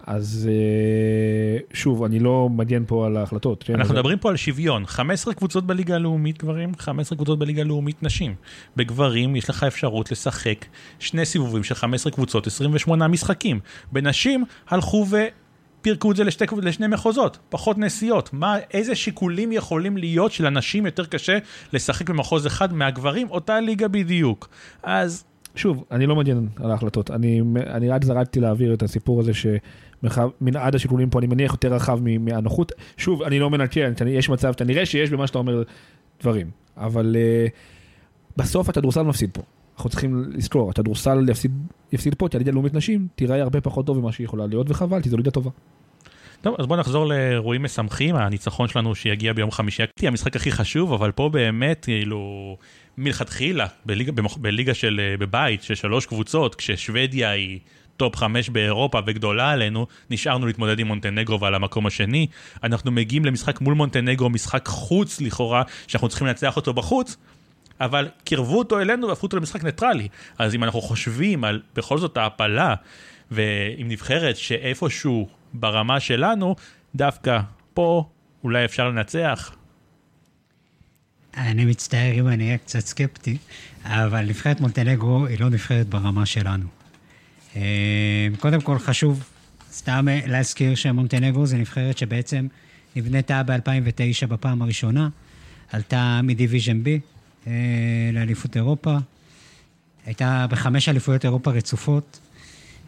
אז 0.07 0.49
אה, 0.53 1.59
שוב, 1.73 2.05
אני 2.05 2.19
לא 2.19 2.49
מגן 2.49 2.85
פה 2.87 3.07
על 3.07 3.17
ההחלטות. 3.17 3.63
כן? 3.63 3.75
אנחנו 3.75 3.95
מדברים 3.95 4.19
פה 4.19 4.29
על 4.29 4.37
שוויון, 4.37 4.87
15 4.87 5.35
קבוצות 5.35 5.67
בליגה 5.67 5.95
הלאומית 5.95 6.39
גברים, 6.39 6.73
15 6.79 7.17
קבוצות 7.17 7.39
בליגה 7.39 7.63
הלאומית 7.63 8.03
נשים. 8.03 8.35
בגברים 8.77 9.37
יש 9.37 9.51
לך 9.51 9.65
אפשרות 9.65 10.13
לשחק 10.13 10.65
שני 10.99 11.25
סיבובים 11.25 11.65
של 11.65 11.75
15 11.75 12.13
קבוצות, 12.13 12.47
28 12.47 13.09
משחקים. 13.09 13.61
בנשים 13.93 14.45
הלכו 14.69 15.07
ופירקו 15.83 16.11
את 16.11 16.17
זה 16.17 16.25
לשתי, 16.25 16.45
לשני 16.63 16.87
מחוזות, 16.87 17.39
פחות 17.49 17.79
נסיעות. 17.79 18.31
מה, 18.33 18.57
איזה 18.75 18.95
שיקולים 18.95 19.53
יכולים 19.53 19.97
להיות 19.97 20.33
שלנשים 20.33 20.87
יותר 20.87 21.05
קשה 21.05 21.39
לשחק 21.73 22.11
במחוז 22.11 22.47
אחד 22.47 22.75
מהגברים, 22.75 23.31
אותה 23.31 23.61
ליגה 23.61 23.89
בדיוק. 23.89 24.49
אז 24.83 25.25
שוב, 25.55 25.85
אני 25.91 26.07
לא 26.07 26.17
מגן 26.17 26.47
על 26.57 26.71
ההחלטות, 26.71 27.11
אני, 27.11 27.41
אני 27.57 27.89
רק 27.89 28.05
זרקתי 28.05 28.41
להעביר 28.41 28.75
את 28.75 28.83
הסיפור 28.83 29.21
הזה 29.21 29.33
שמנעד 29.35 30.75
השיקולים 30.75 31.11
פה 31.11 31.19
אני 31.19 31.27
מניח 31.27 31.53
יותר 31.53 31.75
רחב 31.75 31.99
מהנוחות. 32.21 32.73
שוב, 32.97 33.23
אני 33.23 33.39
לא 33.39 33.51
מנקה, 33.51 33.81
יש 34.07 34.29
מצב, 34.29 34.53
כנראה 34.53 34.87
שיש 34.87 35.11
במה 35.11 35.27
שאתה 35.27 35.39
אומר 35.39 35.63
דברים, 36.21 36.51
אבל 36.77 37.17
uh, 37.17 37.51
בסוף 38.37 38.69
הכדורסל 38.69 39.03
מפסיד 39.03 39.31
פה. 39.33 39.43
אנחנו 39.83 39.91
צריכים 39.91 40.25
לזכור, 40.35 40.71
הכדורסל 40.71 41.29
יפסיד, 41.93 42.15
פה, 42.19 42.29
כי 42.29 42.37
הליגה 42.37 42.51
הלאומית 42.51 42.75
נשים 42.75 43.07
תיראה 43.15 43.43
הרבה 43.43 43.61
פחות 43.61 43.87
טוב 43.87 43.99
ממה 43.99 44.13
שהיא 44.13 44.25
יכולה 44.25 44.47
להיות, 44.47 44.71
וחבל, 44.71 45.03
כי 45.03 45.09
זו 45.09 45.17
ליגה 45.17 45.31
טובה. 45.31 45.51
טוב, 46.41 46.55
אז 46.59 46.67
בוא 46.67 46.77
נחזור 46.77 47.07
לאירועים 47.07 47.63
משמחים, 47.63 48.17
הניצחון 48.17 48.69
שלנו 48.69 48.95
שיגיע 48.95 49.33
ביום 49.33 49.51
חמישי, 49.51 49.83
המשחק 50.03 50.37
הכי 50.37 50.53
חשוב, 50.53 50.93
אבל 50.93 51.13
פה 51.13 51.29
באמת, 51.29 51.85
כאילו, 51.85 52.57
מלכתחילה, 52.99 53.67
בליגה, 53.87 54.13
במח- 54.13 54.37
בליגה 54.37 54.75
של, 54.75 55.01
אה, 55.03 55.17
בבית, 55.17 55.63
של 55.63 55.75
שלוש 55.75 56.07
קבוצות, 56.07 56.55
כששוודיה 56.55 57.31
היא 57.31 57.59
טופ 57.97 58.17
חמש 58.17 58.49
באירופה 58.49 58.99
וגדולה 59.07 59.51
עלינו, 59.51 59.87
נשארנו 60.11 60.47
להתמודד 60.47 60.79
עם 60.79 60.87
מונטנגרו 60.87 61.41
ועל 61.41 61.55
המקום 61.55 61.87
השני. 61.87 62.27
אנחנו 62.63 62.91
מגיעים 62.91 63.25
למשחק 63.25 63.61
מול 63.61 63.75
מונטנגרו, 63.75 64.31
משחק 64.31 64.69
חוץ 64.69 65.21
לכאורה, 65.21 65.63
שאנחנו 65.87 66.09
צריכים 66.09 66.27
לנצח 66.27 66.57
אותו 66.57 66.73
בחוץ, 66.73 67.17
אבל 67.85 68.09
קירבו 68.25 68.59
אותו 68.59 68.81
אלינו 68.81 69.09
והפכו 69.09 69.27
אותו 69.27 69.37
למשחק 69.37 69.65
ניטרלי. 69.65 70.09
אז 70.39 70.55
אם 70.55 70.65
אנחנו 70.65 70.81
חושבים 70.81 71.45
על 71.45 71.63
בכל 71.75 71.99
זאת 71.99 72.17
ההעפלה, 72.17 72.75
ועם 73.31 73.89
נבחרת 73.89 74.37
שאיפשהו 74.37 75.29
ברמה 75.55 76.01
שלנו, 76.01 76.57
דווקא 76.95 77.41
פה 77.75 78.09
אולי 78.45 78.65
אפשר 78.65 78.89
לנצח. 78.89 79.55
אני 81.37 81.65
מצטער 81.65 82.13
אם 82.13 82.29
אני 82.29 82.47
אהיה 82.47 82.59
קצת 82.59 82.81
סקפטי, 82.81 83.39
אבל 83.85 84.25
נבחרת 84.25 84.61
מונטנגרו 84.61 85.27
היא 85.27 85.41
לא 85.41 85.51
נבחרת 85.51 85.87
ברמה 85.87 86.27
שלנו. 86.27 86.67
אה, 87.57 88.29
קודם 88.39 88.61
כל 88.61 88.79
חשוב 88.79 89.25
סתם 89.73 90.09
אה, 90.09 90.21
להזכיר 90.27 90.75
שמונטנגרו 90.75 91.47
זה 91.47 91.57
נבחרת 91.57 91.99
שבעצם 91.99 92.47
נבנתה 92.97 93.43
ב-2009 93.43 94.27
בפעם 94.29 94.63
הראשונה, 94.63 95.09
עלתה 95.73 96.21
מדיוויז'ן 96.23 96.83
אה, 96.87 96.97
לאליפות 98.13 98.57
אירופה, 98.57 98.97
הייתה 100.07 100.47
בחמש 100.51 100.89
אליפויות 100.89 101.25
אירופה 101.25 101.51
רצופות, 101.51 102.21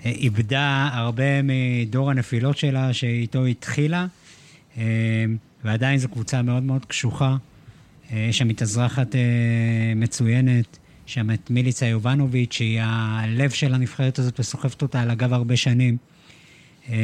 אה, 0.05 0.11
איבדה 0.11 0.91
הרבה 0.93 1.25
מדור 1.43 2.11
הנפילות 2.11 2.57
שלה 2.57 2.93
שאיתו 2.93 3.45
התחילה, 3.45 4.07
אה, 4.79 5.25
ועדיין 5.65 5.99
זו 5.99 6.09
קבוצה 6.09 6.43
מאוד 6.43 6.63
מאוד 6.63 6.85
קשוחה. 6.85 7.37
אה, 8.13 8.27
יש 8.29 8.39
שם 8.39 8.49
מתאזרחת 8.49 9.15
אה, 9.15 9.21
מצוינת, 9.97 10.79
יש 11.07 11.15
שם 11.15 11.31
את 11.31 11.51
מיליצה 11.51 11.87
יובנוביץ', 11.87 12.53
שהיא 12.53 12.81
הלב 12.83 13.51
של 13.51 13.75
הנבחרת 13.75 14.19
הזאת 14.19 14.41
וסוחבת 14.41 14.83
אותה 14.83 15.03
על 15.03 15.11
הגב 15.11 15.33
הרבה 15.33 15.57
שנים. 15.57 15.97
אה, 16.89 16.97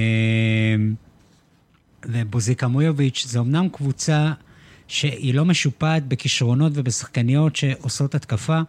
ובוזיקה 2.07 2.69
מויוביץ', 2.69 3.27
זו 3.29 3.41
אמנם 3.41 3.69
קבוצה 3.73 4.33
שהיא 4.91 5.35
לא 5.35 5.45
משופעת 5.45 6.09
בכישרונות 6.09 6.73
ובשחקניות 6.75 7.57
שעושות 7.57 8.15
התקפה, 8.15 8.61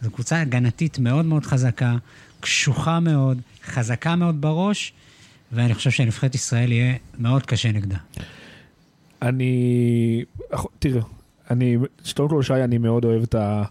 זו 0.00 0.10
קבוצה 0.10 0.40
הגנתית 0.40 0.98
מאוד 0.98 1.24
מאוד 1.24 1.46
חזקה, 1.46 1.96
קשוחה 2.40 3.00
מאוד, 3.00 3.40
חזקה 3.64 4.16
מאוד 4.16 4.40
בראש, 4.40 4.92
ואני 5.52 5.74
חושב 5.74 5.90
שנבחרת 5.90 6.34
ישראל 6.34 6.72
יהיה 6.72 6.94
מאוד 7.18 7.46
קשה 7.46 7.72
נגדה. 7.72 7.96
אני, 9.22 10.24
תראה, 10.78 11.02
אני, 11.50 11.76
קודם 12.16 12.28
כל 12.28 12.42
שי, 12.42 12.54
אני 12.54 12.78
מאוד 12.78 13.04
אוהב 13.04 13.22
את, 13.22 13.34
ה, 13.34 13.62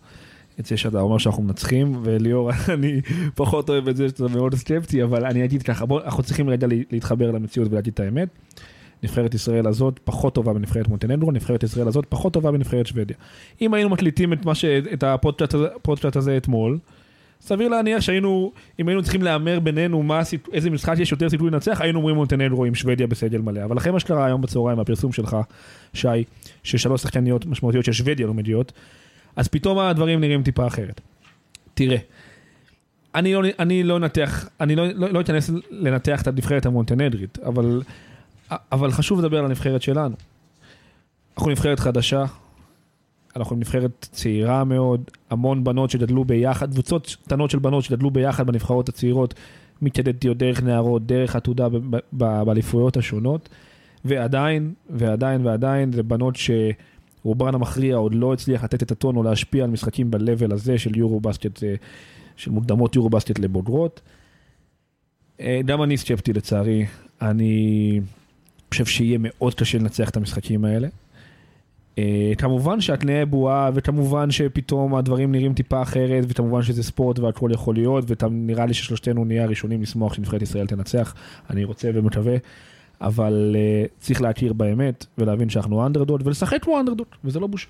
את 0.59 0.65
זה 0.65 0.77
שאתה 0.77 0.99
אומר 0.99 1.17
שאנחנו 1.17 1.43
מנצחים, 1.43 2.01
וליאור, 2.03 2.51
אני 2.73 3.01
פחות 3.35 3.69
אוהב 3.69 3.87
את 3.87 3.95
זה 3.95 4.09
שאתה 4.09 4.27
מאוד 4.27 4.55
סקפטי, 4.55 5.03
אבל 5.03 5.25
אני 5.25 5.45
אגיד 5.45 5.63
ככה, 5.63 5.85
בוא, 5.85 6.01
אנחנו 6.01 6.23
צריכים 6.23 6.49
רגע 6.49 6.67
להתחבר 6.91 7.31
למציאות 7.31 7.71
ולהגיד 7.71 7.93
את 7.93 7.99
האמת. 7.99 8.29
נבחרת 9.03 9.33
ישראל 9.33 9.67
הזאת 9.67 9.99
פחות 10.03 10.35
טובה 10.35 10.53
בנבחרת 10.53 10.87
מונטנגרו, 10.87 11.31
נבחרת 11.31 11.63
ישראל 11.63 11.87
הזאת 11.87 12.05
פחות 12.09 12.33
טובה 12.33 12.51
בנבחרת 12.51 12.87
שוודיה. 12.87 13.17
אם 13.61 13.73
היינו 13.73 13.89
מקליטים 13.89 14.33
את, 14.33 14.39
ש... 14.53 14.65
את 14.65 15.03
הפודקאסט 15.03 16.15
הזה, 16.15 16.37
אתמול, 16.37 16.77
סביר 17.41 17.67
להניח 17.67 18.01
שהיינו, 18.01 18.51
אם 18.79 18.87
היינו 18.87 19.03
צריכים 19.03 19.23
להמר 19.23 19.59
בינינו 19.59 20.03
מה, 20.03 20.21
איזה 20.53 20.69
משחק 20.69 20.95
יש 20.99 21.11
יותר 21.11 21.29
סיכוי 21.29 21.51
לנצח, 21.51 21.81
היינו 21.81 21.99
אומרים 21.99 22.15
מונטנגרו 22.15 22.65
עם 22.65 22.75
שוודיה 22.75 23.07
בסגל 23.07 23.41
מלא. 23.41 23.63
אבל 23.63 23.77
אחרי 23.77 23.91
מה 23.91 23.99
שקרה 23.99 24.25
היום 24.25 24.41
בצהריים, 24.41 24.79
הפרסום 24.79 25.11
שלך, 25.11 25.37
שי, 25.93 26.07
ששלוש 26.63 27.01
שחקניות 27.01 27.45
משמעותיות 27.45 27.85
של 27.85 27.91
שוודיה 27.91 28.27
לא 28.27 28.33
מגיעות, 28.33 28.71
אז 29.35 29.47
פתאום 29.47 29.79
הדברים 29.79 30.19
נראים 30.19 30.43
טיפה 30.43 30.67
אחרת. 30.67 31.01
תראה, 31.73 31.97
אני 33.15 33.33
לא, 33.33 33.41
אני 33.59 33.83
לא 33.83 33.99
אני 34.61 34.75
לא, 34.75 34.87
לא, 34.87 35.09
לא 35.09 35.21
אכנס 35.21 35.51
לנתח 35.71 36.21
את 36.21 36.27
הנבחרת 36.27 36.65
המונטנדרית, 36.65 37.39
אבל, 37.39 37.81
אבל 38.51 38.91
חשוב 38.91 39.19
לדבר 39.19 39.39
על 39.39 39.45
הנבחרת 39.45 39.81
שלנו. 39.81 40.15
אנחנו 41.37 41.51
נבחרת 41.51 41.79
חדשה, 41.79 42.25
אנחנו 43.35 43.55
נבחרת 43.55 44.07
צעירה 44.11 44.63
מאוד, 44.63 45.01
המון 45.29 45.63
בנות 45.63 45.89
שגדלו 45.89 46.25
ביחד, 46.25 46.71
קבוצות 46.71 47.15
קטנות 47.23 47.49
של 47.51 47.59
בנות 47.59 47.83
שגדלו 47.83 48.11
ביחד 48.11 48.47
בנבחרות 48.47 48.89
הצעירות, 48.89 49.33
מקדטיות 49.81 50.37
דרך 50.37 50.63
נערות, 50.63 51.05
דרך 51.05 51.35
עתודה 51.35 51.67
באליפויות 52.11 52.97
השונות, 52.97 53.49
ועדיין, 54.05 54.73
ועדיין, 54.89 55.45
ועדיין, 55.45 55.91
זה 55.91 56.03
בנות 56.03 56.35
שרובן 56.35 57.55
המכריע 57.55 57.95
עוד 57.95 58.15
לא 58.15 58.33
הצליח 58.33 58.63
לתת 58.63 58.83
את 58.83 58.91
הטון 58.91 59.15
או 59.15 59.23
להשפיע 59.23 59.63
על 59.63 59.69
משחקים 59.69 60.11
ב-level 60.11 60.53
הזה 60.53 60.77
של 60.77 60.97
יורו 60.97 61.19
בסקט, 61.19 61.63
של 62.35 62.51
מוקדמות 62.51 62.95
יורו 62.95 63.09
בסקט 63.09 63.39
לבוגרות. 63.39 64.01
גם 65.65 65.83
אני 65.83 65.97
סקפטי 65.97 66.33
לצערי, 66.33 66.85
אני 67.21 67.99
חושב 68.71 68.85
שיהיה 68.85 69.17
מאוד 69.21 69.55
קשה 69.55 69.77
לנצח 69.77 70.09
את 70.09 70.17
המשחקים 70.17 70.65
האלה. 70.65 70.87
Uh, 71.95 71.99
כמובן 72.37 72.81
שהתנאי 72.81 73.25
בועה, 73.25 73.69
וכמובן 73.73 74.31
שפתאום 74.31 74.95
הדברים 74.95 75.31
נראים 75.31 75.53
טיפה 75.53 75.81
אחרת, 75.81 76.23
וכמובן 76.27 76.61
שזה 76.61 76.83
ספורט 76.83 77.19
והכל 77.19 77.49
יכול 77.53 77.75
להיות, 77.75 78.23
ונראה 78.23 78.65
לי 78.65 78.73
ששלושתנו 78.73 79.25
נהיה 79.25 79.43
הראשונים 79.43 79.81
לשמוח 79.81 80.13
שנבחרת 80.13 80.41
ישראל 80.41 80.67
תנצח, 80.67 81.13
אני 81.49 81.63
רוצה 81.63 81.89
ומקווה, 81.93 82.35
אבל 83.01 83.55
uh, 83.55 83.89
צריך 83.99 84.21
להכיר 84.21 84.53
באמת, 84.53 85.05
ולהבין 85.17 85.49
שאנחנו 85.49 85.85
אנדרדוד, 85.85 86.27
ולשחק 86.27 86.63
כמו 86.63 86.79
אנדרדוד, 86.79 87.07
וזה 87.23 87.39
לא 87.39 87.47
בושה. 87.47 87.67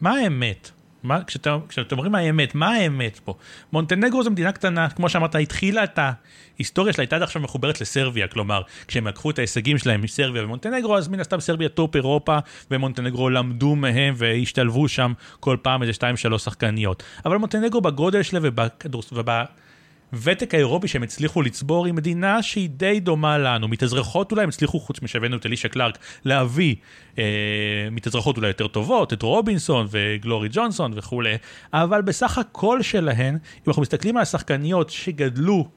מה 0.00 0.10
האמת? 0.14 0.70
מה, 1.06 1.24
כשאתם 1.24 1.58
כשאת 1.68 1.92
אומרים 1.92 2.14
האמת, 2.14 2.54
מה 2.54 2.68
האמת 2.68 3.20
פה? 3.24 3.34
מונטנגרו 3.72 4.22
זו 4.22 4.30
מדינה 4.30 4.52
קטנה, 4.52 4.90
כמו 4.90 5.08
שאמרת, 5.08 5.34
התחילה 5.34 5.84
את 5.84 5.98
ההיסטוריה 5.98 6.92
שלה, 6.92 7.02
הייתה 7.02 7.16
עד 7.16 7.22
עכשיו 7.22 7.42
מחוברת 7.42 7.80
לסרביה, 7.80 8.28
כלומר, 8.28 8.62
כשהם 8.88 9.06
לקחו 9.06 9.30
את 9.30 9.38
ההישגים 9.38 9.78
שלהם 9.78 10.02
מסרביה 10.02 10.44
ומונטנגרו, 10.44 10.96
אז 10.96 11.08
מן 11.08 11.20
הסתם 11.20 11.40
סרביה 11.40 11.68
טופ 11.68 11.96
אירופה, 11.96 12.38
ומונטנגרו 12.70 13.30
למדו 13.30 13.76
מהם 13.76 14.14
והשתלבו 14.16 14.88
שם 14.88 15.12
כל 15.40 15.56
פעם 15.62 15.82
איזה 15.82 15.92
שתיים 15.92 16.16
שלוש 16.16 16.42
שחקניות. 16.42 17.02
אבל 17.24 17.36
מונטנגרו 17.36 17.80
בגודל 17.80 18.22
שלה 18.22 18.40
ובכדורס... 18.42 19.12
וב... 19.12 19.30
ותק 20.12 20.54
האירופי 20.54 20.88
שהם 20.88 21.02
הצליחו 21.02 21.42
לצבור 21.42 21.86
היא 21.86 21.94
מדינה 21.94 22.42
שהיא 22.42 22.68
די 22.70 23.00
דומה 23.00 23.38
לנו, 23.38 23.68
מתאזרחות 23.68 24.32
אולי 24.32 24.42
הם 24.42 24.48
הצליחו 24.48 24.80
חוץ 24.80 25.02
משהבאנו 25.02 25.36
את 25.36 25.46
אלישה 25.46 25.68
קלארק 25.68 25.98
להביא 26.24 26.74
אה, 27.18 27.24
מתאזרחות 27.90 28.36
אולי 28.36 28.48
יותר 28.48 28.66
טובות, 28.66 29.12
את 29.12 29.22
רובינסון 29.22 29.86
וגלורי 29.90 30.48
ג'ונסון 30.52 30.92
וכולי, 30.94 31.34
אבל 31.72 32.02
בסך 32.02 32.38
הכל 32.38 32.82
שלהן, 32.82 33.34
אם 33.34 33.62
אנחנו 33.66 33.82
מסתכלים 33.82 34.16
על 34.16 34.22
השחקניות 34.22 34.90
שגדלו 34.90 35.68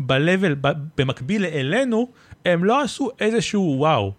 ב-level 0.00 0.68
במקביל 0.98 1.44
אלינו, 1.44 2.08
הם 2.44 2.64
לא 2.64 2.82
עשו 2.82 3.10
איזשהו 3.20 3.74
וואו. 3.78 4.12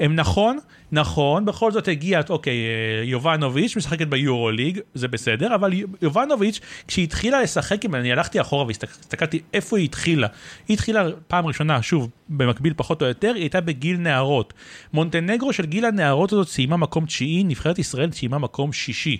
הם 0.00 0.16
נכון, 0.16 0.58
נכון, 0.94 1.44
בכל 1.44 1.72
זאת 1.72 1.88
הגיע, 1.88 2.20
אוקיי, 2.28 2.52
אה, 2.52 3.04
יובנוביץ' 3.04 3.76
משחקת 3.76 4.06
ביורו 4.06 4.50
ליג, 4.50 4.80
זה 4.94 5.08
בסדר, 5.08 5.54
אבל 5.54 5.72
יובנוביץ', 6.02 6.60
כשהיא 6.88 7.04
התחילה 7.04 7.42
לשחק, 7.42 7.84
אם 7.84 7.94
אני 7.94 8.12
הלכתי 8.12 8.40
אחורה 8.40 8.64
והסתכלתי 8.64 9.40
איפה 9.54 9.78
היא 9.78 9.84
התחילה, 9.84 10.26
היא 10.68 10.74
התחילה 10.74 11.04
פעם 11.26 11.46
ראשונה, 11.46 11.82
שוב, 11.82 12.08
במקביל 12.28 12.72
פחות 12.76 13.02
או 13.02 13.06
יותר, 13.06 13.32
היא 13.34 13.42
הייתה 13.42 13.60
בגיל 13.60 13.96
נערות. 13.96 14.52
מונטנגרו 14.92 15.52
של 15.52 15.66
גיל 15.66 15.84
הנערות 15.84 16.32
הזאת 16.32 16.48
סיימה 16.48 16.76
מקום 16.76 17.06
תשיעי, 17.06 17.44
נבחרת 17.44 17.78
ישראל 17.78 18.12
סיימה 18.12 18.38
מקום 18.38 18.72
שישי. 18.72 19.18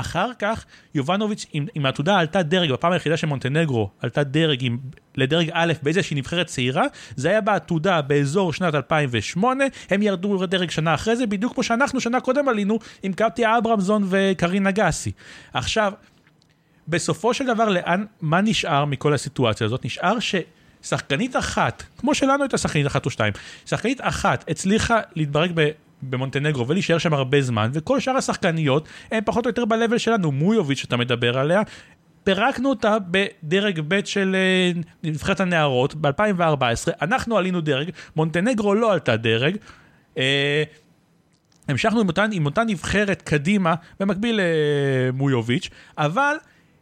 אחר 0.00 0.30
כך 0.38 0.64
יובנוביץ' 0.94 1.46
עם, 1.52 1.66
עם 1.74 1.86
העתודה 1.86 2.18
עלתה 2.18 2.42
דרג, 2.42 2.72
בפעם 2.72 2.92
היחידה 2.92 3.16
של 3.16 3.26
מונטנגרו 3.26 3.90
עלתה 4.00 4.24
דרג 4.24 4.64
עם, 4.64 4.78
לדרג 5.16 5.50
א' 5.52 5.72
באיזושהי 5.82 6.16
נבחרת 6.16 6.46
צעירה, 6.46 6.84
זה 7.16 7.28
היה 7.28 7.40
בעתודה 7.40 8.02
באזור 8.02 8.52
שנת 8.52 8.74
2008, 8.74 9.64
הם 9.90 10.02
ירדו 10.02 10.42
לדרג 10.42 10.70
שנה 10.70 10.94
אחרי 10.94 11.16
זה, 11.16 11.26
בדיוק 11.26 11.54
כמו 11.54 11.62
שאנחנו 11.62 12.00
שנה 12.00 12.20
קודם 12.20 12.48
עלינו 12.48 12.78
עם 13.02 13.12
קפטיה 13.12 13.58
אברמזון 13.58 14.06
וקרינה 14.08 14.70
גסי. 14.70 15.12
עכשיו, 15.54 15.92
בסופו 16.88 17.34
של 17.34 17.46
דבר, 17.46 17.68
לאן, 17.68 18.04
מה 18.20 18.40
נשאר 18.40 18.84
מכל 18.84 19.14
הסיטואציה 19.14 19.64
הזאת? 19.64 19.84
נשאר 19.84 20.20
ש... 20.20 20.34
שחקנית 20.82 21.36
אחת, 21.36 21.82
כמו 21.98 22.14
שלנו 22.14 22.42
הייתה 22.42 22.58
שחקנית 22.58 22.86
אחת 22.86 23.06
או 23.06 23.10
שתיים, 23.10 23.32
שחקנית 23.66 24.00
אחת 24.00 24.44
הצליחה 24.50 25.00
להתברג. 25.14 25.52
במונטנגרו 26.02 26.68
ולהישאר 26.68 26.98
שם 26.98 27.14
הרבה 27.14 27.42
זמן, 27.42 27.70
וכל 27.72 28.00
שאר 28.00 28.16
השחקניות 28.16 28.88
הם 29.10 29.22
פחות 29.24 29.46
או 29.46 29.50
יותר 29.50 29.64
ב-level 29.64 29.98
שלנו, 29.98 30.32
מויוביץ' 30.32 30.78
שאתה 30.78 30.96
מדבר 30.96 31.38
עליה, 31.38 31.62
פירקנו 32.24 32.68
אותה 32.68 32.96
בדרג 33.10 33.80
ב' 33.88 34.04
של 34.04 34.36
אה, 34.38 34.80
נבחרת 35.02 35.40
הנערות 35.40 35.94
ב-2014, 35.94 36.92
אנחנו 37.02 37.36
עלינו 37.36 37.60
דרג, 37.60 37.90
מונטנגרו 38.16 38.74
לא 38.74 38.92
עלתה 38.92 39.16
דרג. 39.16 39.56
אה, 40.18 40.62
המשכנו 41.68 42.00
עם 42.00 42.08
אותה, 42.08 42.24
עם 42.32 42.46
אותה 42.46 42.64
נבחרת 42.64 43.22
קדימה, 43.22 43.74
במקביל 44.00 44.40
למויוביץ', 44.42 45.70
אבל 45.98 46.34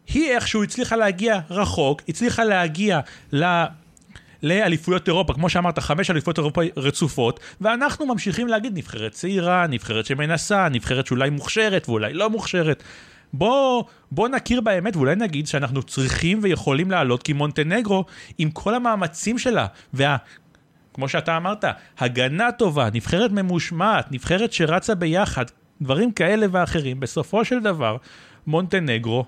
היא 0.06 0.30
איכשהו 0.30 0.62
הצליחה 0.62 0.96
להגיע 0.96 1.40
רחוק, 1.50 2.02
הצליחה 2.08 2.44
להגיע. 2.44 3.00
לאליפויות 4.44 5.08
אירופה, 5.08 5.34
כמו 5.34 5.48
שאמרת, 5.48 5.78
חמש 5.78 6.10
אליפויות 6.10 6.38
אירופה 6.38 6.62
רצופות, 6.76 7.40
ואנחנו 7.60 8.06
ממשיכים 8.06 8.48
להגיד 8.48 8.78
נבחרת 8.78 9.12
צעירה, 9.12 9.66
נבחרת 9.66 10.06
שמנסה, 10.06 10.68
נבחרת 10.68 11.06
שאולי 11.06 11.30
מוכשרת 11.30 11.88
ואולי 11.88 12.12
לא 12.12 12.30
מוכשרת. 12.30 12.82
בוא, 13.32 13.84
בוא 14.10 14.28
נכיר 14.28 14.60
באמת 14.60 14.96
ואולי 14.96 15.16
נגיד 15.16 15.46
שאנחנו 15.46 15.82
צריכים 15.82 16.38
ויכולים 16.42 16.90
לעלות 16.90 17.22
כי 17.22 17.32
מונטנגרו 17.32 18.04
עם 18.38 18.50
כל 18.50 18.74
המאמצים 18.74 19.38
שלה 19.38 19.66
וה... 19.94 20.16
כמו 20.94 21.08
שאתה 21.08 21.36
אמרת, 21.36 21.64
הגנה 21.98 22.52
טובה, 22.52 22.88
נבחרת 22.92 23.30
ממושמעת, 23.30 24.12
נבחרת 24.12 24.52
שרצה 24.52 24.94
ביחד, 24.94 25.44
דברים 25.82 26.12
כאלה 26.12 26.46
ואחרים, 26.50 27.00
בסופו 27.00 27.44
של 27.44 27.60
דבר, 27.60 27.96
מונטנגרו 28.46 29.24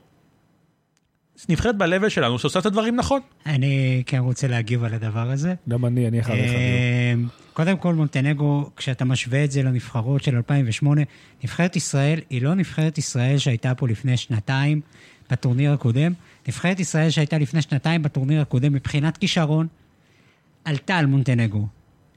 נבחרת 1.49 1.79
ב-level 1.79 2.09
שלנו 2.09 2.39
שעושה 2.39 2.59
את 2.59 2.67
הדברים 2.67 2.97
נכון. 2.97 3.21
אני 3.47 4.03
כן 4.07 4.19
רוצה 4.19 4.49
להגיב 4.49 4.85
על 4.85 4.95
הדבר 4.95 5.31
הזה. 5.31 5.55
גם 5.69 5.87
אני, 5.87 6.09
אני 6.09 6.21
אחריך. 6.21 6.53
אמ, 6.53 7.29
קודם 7.53 7.77
כל, 7.77 7.95
מונטנגו, 7.95 8.71
כשאתה 8.77 9.05
משווה 9.05 9.45
את 9.45 9.51
זה 9.51 9.63
לנבחרות 9.63 10.23
של 10.23 10.37
2008, 10.37 11.03
נבחרת 11.45 11.77
ישראל 11.77 12.21
היא 12.31 12.43
לא 12.43 12.55
נבחרת 12.55 12.99
ישראל 12.99 13.39
שהייתה 13.39 13.75
פה 13.75 13.89
לפני 13.89 14.17
שנתיים 14.17 14.81
בטורניר 15.31 15.73
הקודם. 15.73 16.13
נבחרת 16.49 16.81
ישראל 16.81 17.11
שהייתה 17.11 17.39
לפני 17.39 17.63
שנתיים 17.63 18.03
בטורניר 18.03 18.41
הקודם 18.41 18.73
מבחינת 18.73 19.17
כישרון, 19.17 19.67
עלתה 20.65 20.97
על 20.97 21.07
מונטנגו, 21.07 21.67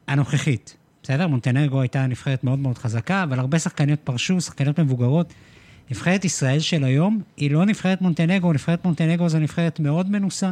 הנוכחית. 0.08 0.76
בסדר? 1.04 1.28
מונטנגו 1.28 1.82
הייתה 1.82 2.08
נבחרת 2.08 2.44
מאוד 2.44 2.60
מאוד 2.60 2.78
חזקה, 2.78 3.24
אבל 3.24 3.40
הרבה 3.40 3.60
שחקניות 3.60 4.00
פרשו, 4.04 4.42
שחקניות 4.42 4.80
מבוגרות. 4.80 5.34
נבחרת 5.92 6.26
ישראל 6.26 6.60
של 6.60 6.84
היום 6.84 7.22
היא 7.38 7.52
לא 7.52 7.66
נבחרת 7.66 8.02
מונטנגו, 8.02 8.54
נבחרת 8.54 8.86
מונטנגו 8.86 9.30
זו 9.30 9.40
נבחרת 9.40 9.80
מאוד 9.80 10.12
מנוסה, 10.12 10.52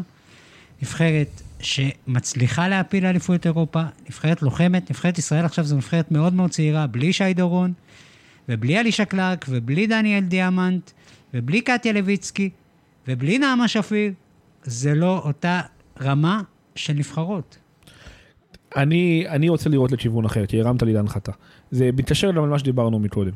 נבחרת 0.81 1.41
שמצליחה 1.59 2.67
להפיל 2.67 3.03
לאליפויות 3.03 3.45
אירופה, 3.45 3.83
נבחרת 4.05 4.41
לוחמת, 4.41 4.89
נבחרת 4.89 5.17
ישראל 5.17 5.45
עכשיו 5.45 5.65
זו 5.65 5.75
נבחרת 5.75 6.11
מאוד 6.11 6.33
מאוד 6.33 6.49
צעירה, 6.49 6.87
בלי 6.87 7.13
שי 7.13 7.33
דורון, 7.33 7.73
ובלי 8.49 8.79
אלישע 8.79 9.05
קלארק, 9.05 9.45
ובלי 9.49 9.87
דניאל 9.87 10.23
דיאמנט, 10.23 10.91
ובלי 11.33 11.61
קטיה 11.61 11.93
לויצקי, 11.93 12.49
ובלי 13.07 13.39
נעמה 13.39 13.67
שפיר, 13.67 14.13
זה 14.63 14.95
לא 14.95 15.21
אותה 15.25 15.61
רמה 16.01 16.41
של 16.75 16.93
נבחרות. 16.93 17.57
אני, 18.75 19.25
אני 19.29 19.49
רוצה 19.49 19.69
לראות 19.69 19.91
לכיוון 19.91 20.25
אחר, 20.25 20.45
כי 20.45 20.61
הרמת 20.61 20.83
לי 20.83 20.93
להנחתה. 20.93 21.31
זה 21.71 21.89
מתקשר 21.93 22.31
למה 22.31 22.59
שדיברנו 22.59 22.99
מקודם. 22.99 23.31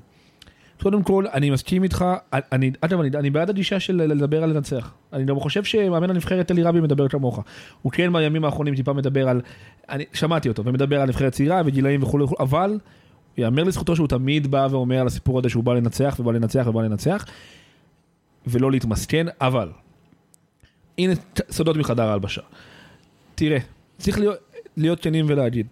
קודם 0.82 1.04
כל, 1.04 1.26
אני 1.34 1.50
מסכים 1.50 1.84
איתך, 1.84 2.06
אני, 2.34 2.72
אגב, 2.82 3.00
אני, 3.00 3.10
אני 3.16 3.30
בעד 3.30 3.50
הגישה 3.50 3.80
של 3.80 3.96
לדבר 3.96 4.44
על 4.44 4.50
לנצח. 4.50 4.94
אני 5.14 5.26
גם 5.26 5.40
חושב 5.40 5.64
שמאמן 5.64 6.10
הנבחרת 6.10 6.52
אלי 6.52 6.64
רבי 6.64 6.82
מדבר 6.82 7.08
כמוך. 7.08 7.40
הוא 7.82 7.92
כן 7.92 8.14
בימים 8.14 8.46
האחרונים 8.46 8.76
טיפה 8.76 8.94
מדבר 8.94 9.28
על, 9.28 9.42
אני 9.90 10.06
שמעתי 10.14 10.50
אותו, 10.50 10.66
ומדבר 10.66 11.02
על 11.02 11.08
נבחרת 11.08 11.34
צעירה 11.34 11.62
וגילאים 11.66 12.04
וכולי 12.04 12.24
וכולי, 12.24 12.38
אבל 12.40 12.80
יאמר 13.38 13.64
לזכותו 13.64 13.96
שהוא 13.96 14.08
תמיד 14.08 14.48
בא 14.48 14.68
ואומר 14.72 15.00
על 15.00 15.08
הסיפור 15.08 15.40
הזה 15.40 15.50
שהוא 15.50 15.64
בא 15.64 15.74
לנצח 15.74 16.16
ובא 16.20 16.32
לנצח 16.32 16.66
ובא 16.68 16.82
לנצח, 16.82 17.26
ולא 18.48 18.72
להתמסכן, 18.72 19.26
אבל, 19.42 19.70
הנה 20.98 21.14
סודות 21.52 21.78
מחדר 21.78 22.04
ההלבשה. 22.04 22.42
תראה, 23.36 23.58
צריך 23.98 24.20
להיות, 24.20 24.38
להיות 24.78 25.00
כנים 25.00 25.26
ולהגיד. 25.30 25.68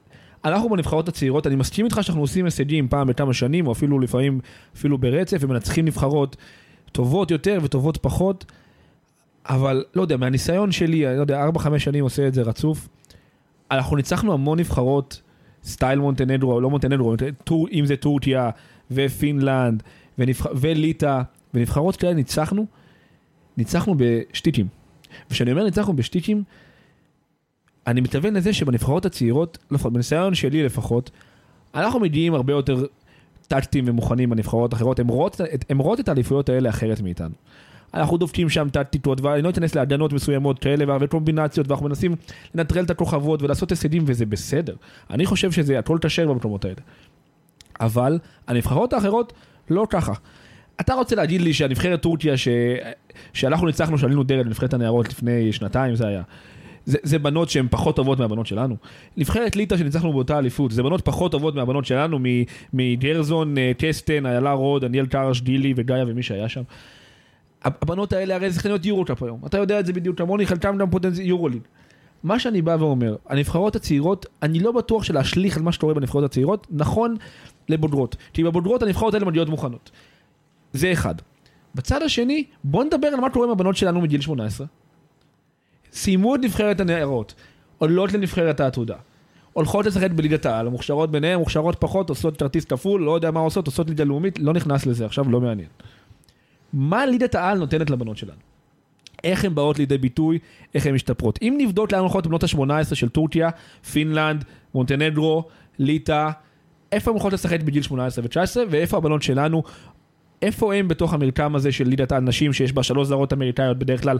אנחנו 0.46 0.70
בנבחרות 0.70 1.08
הצעירות, 1.08 1.48
אני 1.48 1.56
מסכים 1.56 1.86
איתך 1.86 2.00
שאנחנו 2.02 2.22
עושים 2.22 2.46
הישגים 2.46 2.88
פעם 2.88 3.08
בכמה 3.08 3.34
שנים, 3.34 3.68
או 3.68 3.72
אפילו 3.72 4.00
לפעמים, 4.00 4.40
אפילו 4.76 4.98
ברצף, 4.98 5.38
ומנצחים 5.42 5.86
נבחרות 5.86 6.36
טובות 6.92 7.32
יותר 7.32 7.60
וטובות 7.64 7.98
פחות, 7.98 8.46
אבל 9.46 9.84
לא 9.96 10.02
יודע, 10.02 10.18
מהניסיון 10.18 10.72
שלי, 10.72 11.08
אני 11.08 11.16
לא 11.16 11.22
יודע, 11.22 11.50
4-5 11.56 11.80
שנים 11.80 12.04
עושה 12.04 12.28
את 12.28 12.34
זה 12.34 12.42
רצוף, 12.42 12.88
אנחנו 13.72 13.96
ניצחנו 13.96 14.34
המון 14.34 14.60
נבחרות, 14.60 15.22
סטייל 15.64 16.00
מונטנגרו, 16.00 16.62
לא 16.62 16.70
מונטנגרו, 16.70 17.16
אם 17.72 17.86
זה 17.86 17.96
טורקיה 17.96 18.50
ופינלנד 18.92 19.84
ונבח... 20.18 20.48
וליטא, 20.56 21.22
ונבחרות 21.54 21.96
כאלה 21.96 22.14
ניצחנו, 22.14 22.66
ניצחנו 23.58 23.96
בשטיקים. 23.98 24.68
וכשאני 25.28 25.52
אומר 25.52 25.64
ניצחנו 25.64 25.96
בשטיקים, 25.96 26.44
אני 27.88 28.02
מתכוון 28.02 28.34
לזה 28.34 28.54
שבנבחרות 28.54 29.06
הצעירות, 29.06 29.58
לפחות 29.72 29.94
בניסיון 29.94 30.36
שלי 30.36 30.64
לפחות, 30.64 31.12
אנחנו 31.76 32.00
מגיעים 32.00 32.34
הרבה 32.34 32.54
יותר 32.54 32.86
טקטיים 33.48 33.86
ומוכנים 33.88 34.30
בנבחרות 34.30 34.74
אחרות, 34.74 35.00
הן 35.00 35.08
רואות, 35.08 35.42
רואות 35.78 36.00
את 36.00 36.10
האליפויות 36.10 36.50
האלה 36.50 36.70
אחרת 36.70 37.02
מאיתנו. 37.02 37.34
אנחנו 37.94 38.18
דופקים 38.18 38.50
שם 38.50 38.70
טקטיקות, 38.70 39.22
ואני 39.22 39.42
לא 39.42 39.50
אכנס 39.50 39.76
להגנות 39.76 40.14
מסוימות 40.14 40.60
כאלה 40.60 40.86
והרבה 40.88 41.08
קומבינציות, 41.08 41.68
ואנחנו 41.68 41.88
מנסים 41.88 42.16
לנטרל 42.56 42.84
את 42.84 42.90
הכוכבות 42.90 43.42
ולעשות 43.42 43.72
הישגים, 43.72 44.04
וזה 44.06 44.26
בסדר. 44.26 44.76
אני 45.10 45.26
חושב 45.26 45.52
שזה 45.52 45.80
הכל 45.80 45.98
תשר 46.02 46.28
במקומות 46.28 46.66
האלה. 46.66 46.76
אבל 47.80 48.20
הנבחרות 48.48 48.94
האחרות 48.94 49.34
לא 49.70 49.88
ככה. 49.90 50.14
אתה 50.82 50.94
רוצה 50.94 51.16
להגיד 51.16 51.42
לי 51.42 51.54
שהנבחרת 51.54 52.02
טורקיה, 52.02 52.38
ש... 52.38 52.48
שאנחנו 53.34 53.68
ניצחנו, 53.68 53.98
שעלינו 53.98 54.24
דרך 54.24 54.46
לנבחרת 54.46 54.74
הנערות 54.74 55.10
לפני 55.10 55.54
שנתיים 55.54 55.96
זה 55.96 56.08
היה, 56.08 56.22
זה, 56.90 56.98
זה 57.04 57.20
בנות 57.20 57.50
שהן 57.50 57.68
פחות 57.72 57.96
טובות 57.96 58.20
מהבנות 58.20 58.48
שלנו. 58.48 58.76
נבחרת 59.18 59.56
ליטא 59.56 59.78
שניצחנו 59.78 60.14
באותה 60.14 60.38
אליפות, 60.38 60.72
זה 60.72 60.84
בנות 60.84 61.06
פחות 61.06 61.32
טובות 61.32 61.56
מהבנות 61.56 61.86
שלנו, 61.86 62.20
מגרזון, 62.74 63.58
אה, 63.58 63.72
קסטן, 63.78 64.26
איילה 64.26 64.52
רוד, 64.52 64.86
דניאל 64.86 65.06
קרש, 65.06 65.42
דילי 65.42 65.74
וגאיה 65.78 66.06
ומי 66.08 66.24
שהיה 66.24 66.50
שם. 66.50 66.62
הבנות 67.64 68.14
האלה 68.14 68.36
הרי 68.36 68.52
שחקניות 68.52 68.86
יורו-קאפ 68.86 69.24
היום, 69.24 69.40
אתה 69.46 69.58
יודע 69.58 69.80
את 69.80 69.86
זה 69.86 69.94
בדיוק 69.94 70.18
כמוני, 70.18 70.46
חלקם 70.46 70.78
גם 70.78 70.90
פוטנציאל 70.90 71.28
יורו-ליג. 71.28 71.62
מה 72.24 72.40
שאני 72.40 72.62
בא 72.62 72.78
ואומר, 72.80 73.16
הנבחרות 73.30 73.76
הצעירות, 73.76 74.26
אני 74.44 74.60
לא 74.60 74.72
בטוח 74.72 75.04
שלהשליך 75.04 75.58
על 75.58 75.64
מה 75.64 75.72
שקורה 75.72 75.94
בנבחרות 75.94 76.24
הצעירות, 76.24 76.68
נכון 76.72 77.16
לבוגרות. 77.70 78.16
כי 78.34 78.44
בבוגרות 78.44 78.84
הנבחרות 78.84 79.14
האלה 79.14 79.26
מגיעות 79.26 79.50
מוכנות. 79.50 79.92
זה 80.74 80.92
אחד. 80.92 81.16
בצד 81.76 82.02
השני, 82.02 82.44
בוא 82.64 82.84
נדבר 82.84 83.08
על 83.08 83.20
מה 83.20 83.30
קורה 83.30 83.46
עם 83.46 83.52
הבנות 83.52 83.78
שלנו 83.78 84.02
מגיל 84.02 84.22
18. 84.22 84.68
סיימו 85.94 86.36
את 86.36 86.40
נבחרת 86.44 86.80
הנערות, 86.80 87.34
עולות 87.78 88.14
לנבחרת 88.14 88.60
העתודה. 88.60 88.96
הולכות 89.54 89.86
לשחק 89.86 90.12
בליגת 90.12 90.46
העל, 90.46 90.68
המוכשרות 90.68 91.12
ביניהן, 91.12 91.40
מוכשרות 91.40 91.76
פחות, 91.80 92.10
עושות 92.10 92.38
כרטיס 92.38 92.66
כפול, 92.66 93.02
לא 93.02 93.16
יודע 93.16 93.32
מה 93.32 93.40
עושות, 93.40 93.68
עושות 93.68 93.90
ליגה 93.90 94.04
לאומית, 94.04 94.40
לא 94.40 94.54
נכנס 94.54 94.86
לזה, 94.86 95.06
עכשיו 95.06 95.30
לא 95.30 95.42
מעניין. 95.42 95.68
מה 96.74 97.06
ליגת 97.06 97.36
העל 97.36 97.58
נותנת 97.58 97.90
לבנות 97.90 98.18
שלנו? 98.18 98.40
איך 99.24 99.46
הן 99.46 99.56
באות 99.56 99.80
לידי 99.80 99.98
ביטוי, 99.98 100.40
איך 100.76 100.86
הן 100.86 100.94
משתפרות. 100.94 101.40
אם 101.42 101.56
נבדוק 101.58 101.92
לאן 101.92 102.02
הולכות 102.02 102.28
בנות 102.28 102.44
ה-18 102.44 102.96
של 102.96 103.10
טורקיה, 103.10 103.50
פינלנד, 103.92 104.46
מונטנדרו, 104.74 105.44
ליטא, 105.80 106.30
איפה 106.92 107.12
הן 107.12 107.14
הולכות 107.14 107.34
לשחק 107.34 107.62
בגיל 107.62 107.84
18 107.84 108.26
ו-19, 108.26 108.58
ואיפה 108.70 108.98
הבנות 108.98 109.24
שלנו 109.24 109.64
איפה 110.42 110.76
הם 110.76 110.88
בתוך 110.88 111.14
המרקם 111.14 111.56
הזה 111.56 111.72
של 111.72 111.88
ליגת 111.88 112.12
הנשים 112.12 112.54
שיש 112.54 112.74
בה 112.74 112.84
שלוש 112.84 113.08
זרות 113.08 113.34
אמריקאיות 113.34 113.80
בדרך 113.80 114.02
כלל, 114.04 114.18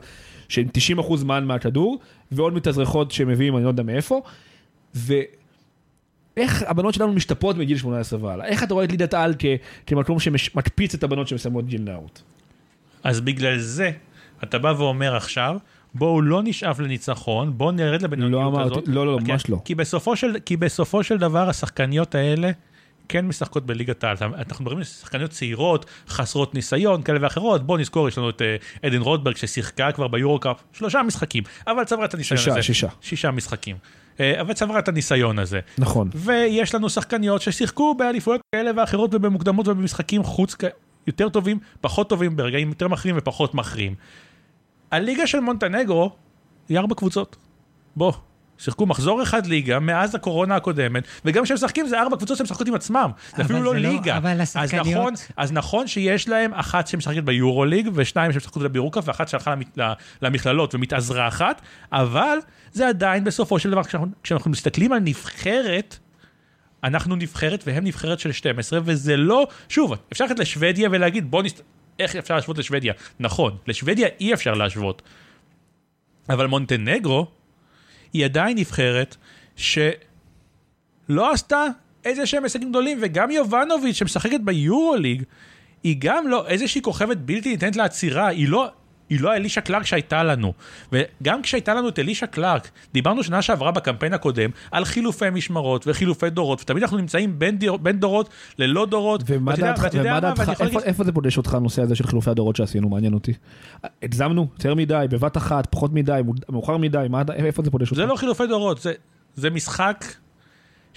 שהן 0.50 0.68
90% 1.00 1.16
זמן 1.16 1.46
מהכדור, 1.46 2.00
ועוד 2.32 2.54
מתאזרחות 2.54 3.12
שמביאים 3.12 3.56
אני 3.56 3.64
לא 3.64 3.70
יודע 3.70 3.84
מאיפה, 3.84 4.22
ואיפה 4.96 5.40
איך 6.38 6.64
הבנות 6.68 6.94
שלנו 6.94 7.14
משתפרות 7.14 7.58
מגיל 7.58 7.78
18 7.78 8.24
והלאה? 8.24 8.46
איך 8.46 8.64
אתה 8.64 8.74
רואה 8.74 8.86
את 8.86 8.92
ליגת 8.92 9.14
העל 9.14 9.34
כ- 9.40 9.46
כמקום 9.88 10.20
שמקפיץ 10.20 10.94
את 10.94 11.04
הבנות 11.04 11.28
שמסיימות 11.28 11.68
גיל 11.68 11.82
נערות? 11.82 12.22
אז 13.04 13.22
בגלל 13.22 13.58
זה, 13.58 13.92
אתה 14.44 14.60
בא 14.60 14.74
ואומר 14.78 15.16
עכשיו, 15.16 15.58
בואו 15.94 16.22
לא 16.22 16.44
נשאף 16.44 16.80
לניצחון, 16.80 17.58
בואו 17.58 17.72
נרד 17.72 18.02
לבינוניות 18.02 18.54
לא 18.54 18.62
הזאת. 18.62 18.88
לא, 18.88 19.06
לא, 19.06 19.14
לא? 19.14 19.20
ממש 19.20 19.50
לא. 19.50 19.58
כי 19.66 19.76
בסופו, 19.76 20.16
של, 20.16 20.36
כי 20.46 20.58
בסופו 20.58 21.04
של 21.04 21.18
דבר 21.18 21.50
השחקניות 21.50 22.16
האלה 22.16 22.52
כן 23.10 23.28
משחקות 23.28 23.66
בליגת 23.66 24.04
העל. 24.04 24.18
אנחנו 24.22 24.64
מדברים 24.64 24.78
על 24.78 24.84
שחקניות 24.84 25.32
צעירות, 25.32 25.86
חסרות 26.08 26.54
ניסיון, 26.54 27.02
כאלה 27.02 27.20
ואחרות. 27.22 27.66
בואו 27.66 27.78
נזכור, 27.78 28.08
יש 28.08 28.18
לנו 28.18 28.30
את 28.30 28.42
אה, 28.42 28.56
עדן 28.84 29.02
רוטברג 29.02 29.36
ששיחקה 29.36 29.92
כבר 29.92 30.08
ביורו-קאפ 30.08 30.64
שלושה 30.74 31.04
משחקים, 31.04 31.44
אבל 31.68 31.84
צברה 31.84 32.06
את 32.06 32.14
הניסיון 32.14 32.38
שישה, 32.38 32.52
הזה. 32.52 32.62
שישה. 32.62 32.88
שישה 33.02 33.32
משחקים. 33.32 33.76
אה, 34.20 34.42
אבל 34.42 34.54
צברה 34.54 34.80
את 34.80 34.88
הניסיון 34.88 35.40
הזה. 35.40 35.60
נכון. 35.78 36.10
ויש 36.16 36.76
לנו 36.76 36.90
שחקניות 36.90 37.42
ששיחקו 37.42 37.96
באליפויות 37.96 38.42
כאלה 38.56 38.72
ואחרות 38.78 39.14
ובמוקדמות 39.14 39.68
ובמשחקים 39.68 40.24
חוץ 40.24 40.56
יותר 41.08 41.30
טובים, 41.30 41.60
פחות 41.82 42.10
טובים, 42.10 42.36
ברגעים 42.36 42.70
יותר 42.70 42.88
מכריעים 42.88 43.18
ופחות 43.18 43.54
מכריעים. 43.54 43.96
הליגה 44.92 45.28
של 45.28 45.40
מונטנגרו 45.40 46.12
היא 46.70 46.78
ארבע 46.78 46.96
קבוצות. 46.96 47.36
בוא, 47.96 48.14
שיחקו 48.60 48.86
מחזור 48.86 49.24
אחד 49.24 49.46
ליגה 49.46 49.80
מאז 49.80 50.16
הקורונה 50.16 50.56
הקודמת, 50.56 51.04
וגם 51.26 51.44
כשהם 51.44 51.56
משחקים 51.56 51.88
זה 51.88 52.00
ארבע 52.02 52.18
קבוצות 52.18 52.38
שהם 52.38 52.44
משחקות 52.46 52.68
עם 52.68 52.74
עצמם. 52.74 53.12
זה 53.30 53.36
אבל 53.36 53.46
אפילו 53.46 53.64
לא 53.64 53.72
זה 53.74 53.80
לא- 53.80 53.90
ליגה. 53.90 54.18
אבל 54.18 54.42
אז 54.42 54.56
השחקניות- 54.56 54.86
נכון, 54.98 55.14
אז 55.38 55.52
נכון 55.52 55.88
שיש 55.88 56.30
להם 56.30 56.54
אחת 56.54 56.88
שמשחקת 56.88 57.24
ביורו 57.24 57.66
ליג, 57.66 57.90
ושניים 57.94 58.32
שמשחקות 58.32 58.72
ביורוקאפ, 58.72 59.04
ואחת 59.08 59.28
שהלכה 59.28 59.54
למכללות 60.22 60.76
ומתאזרה 60.76 61.28
אחת, 61.28 61.62
אבל 61.92 62.38
זה 62.72 62.88
עדיין 62.88 63.24
בסופו 63.24 63.60
של 63.60 63.72
דבר, 63.72 63.84
כשאנחנו, 63.84 64.08
כשאנחנו 64.24 64.52
מסתכלים 64.52 64.94
על 64.94 65.00
נבחרת, 65.00 65.98
אנחנו 66.84 67.16
נבחרת 67.16 67.64
והם 67.68 67.84
נבחרת 67.84 68.20
של 68.20 68.32
12, 68.32 68.80
וזה 68.84 69.18
לא, 69.18 69.48
שוב, 69.70 69.94
אפשר 70.12 70.24
ללכת 70.26 70.40
לשוודיה 70.40 70.90
ולהגיד, 70.92 71.32
בוא 71.32 71.44
נסת... 71.44 71.62
איך 72.00 72.16
אפשר 72.16 72.36
להשוות 72.36 72.58
לשוודיה? 72.58 72.94
נכון, 73.20 73.58
לשוודיה 73.68 74.08
אי 74.20 74.34
אפשר 74.34 74.54
להשוות. 74.54 75.02
אבל 76.30 76.46
מונטנגרו 76.48 77.28
היא 78.14 78.26
עדיין 78.26 78.58
נבחרת 78.58 79.16
שלא 79.56 81.32
עשתה 81.34 81.66
איזה 82.06 82.26
שהם 82.26 82.44
הישגים 82.44 82.70
גדולים, 82.70 82.98
וגם 83.02 83.32
יובנוביץ' 83.32 83.96
שמשחקת 83.96 84.40
ביורוליג, 84.44 85.24
היא 85.84 85.96
גם 86.00 86.28
לא 86.28 86.48
איזושהי 86.48 86.82
כוכבת 86.82 87.18
בלתי 87.18 87.50
ניתנת 87.50 87.76
לעצירה, 87.76 88.28
היא 88.28 88.50
לא... 88.50 88.72
היא 89.10 89.22
לא 89.22 89.36
אלישה 89.36 89.62
קלארק 89.62 89.86
שהייתה 89.86 90.24
לנו. 90.24 90.54
וגם 90.92 91.42
כשהייתה 91.42 91.74
לנו 91.74 91.90
את 91.90 92.00
אלישה 92.00 92.28
קלארק, 92.28 92.70
דיברנו 92.94 93.24
שנה 93.24 93.42
שעברה 93.42 93.72
בקמפיין 93.72 94.14
הקודם 94.14 94.50
על 94.72 94.86
חילופי 94.86 95.30
משמרות 95.30 95.88
וחילופי 95.88 96.30
דורות, 96.30 96.62
ותמיד 96.62 96.84
אנחנו 96.84 96.98
נמצאים 96.98 97.40
בין, 97.40 97.58
דיר, 97.58 97.78
בין 97.78 98.00
דורות 98.00 98.30
ללא 98.60 98.86
דורות. 98.86 99.24
ומה 99.28 99.56
דעתך, 99.56 99.86
איפה- 100.52 100.64
להגיד- 100.64 100.80
איפה 100.88 101.04
זה 101.04 101.12
פוגש 101.12 101.38
אותך 101.38 101.54
הנושא 101.54 101.82
הזה 101.82 101.96
של 101.96 102.08
חילופי 102.08 102.30
הדורות 102.30 102.56
שעשינו, 102.56 102.90
מעניין 102.90 103.14
אותי. 103.14 103.34
הגזמנו, 104.04 104.48
יותר 104.54 104.76
מדי, 104.76 105.06
בבת 105.10 105.38
אחת, 105.38 105.68
פחות 105.72 105.94
מדי, 105.94 106.22
מאוחר 106.50 106.78
מדי, 106.78 107.06
מה- 107.10 107.22
איפה 107.34 107.64
זה 107.64 107.72
פוגש 107.72 107.92
אותך? 107.92 108.02
זה 108.02 108.06
לא 108.06 108.16
חילופי 108.16 108.48
דורות, 108.48 108.82
זה, 108.82 108.94
זה 109.36 109.50
משחק 109.50 110.06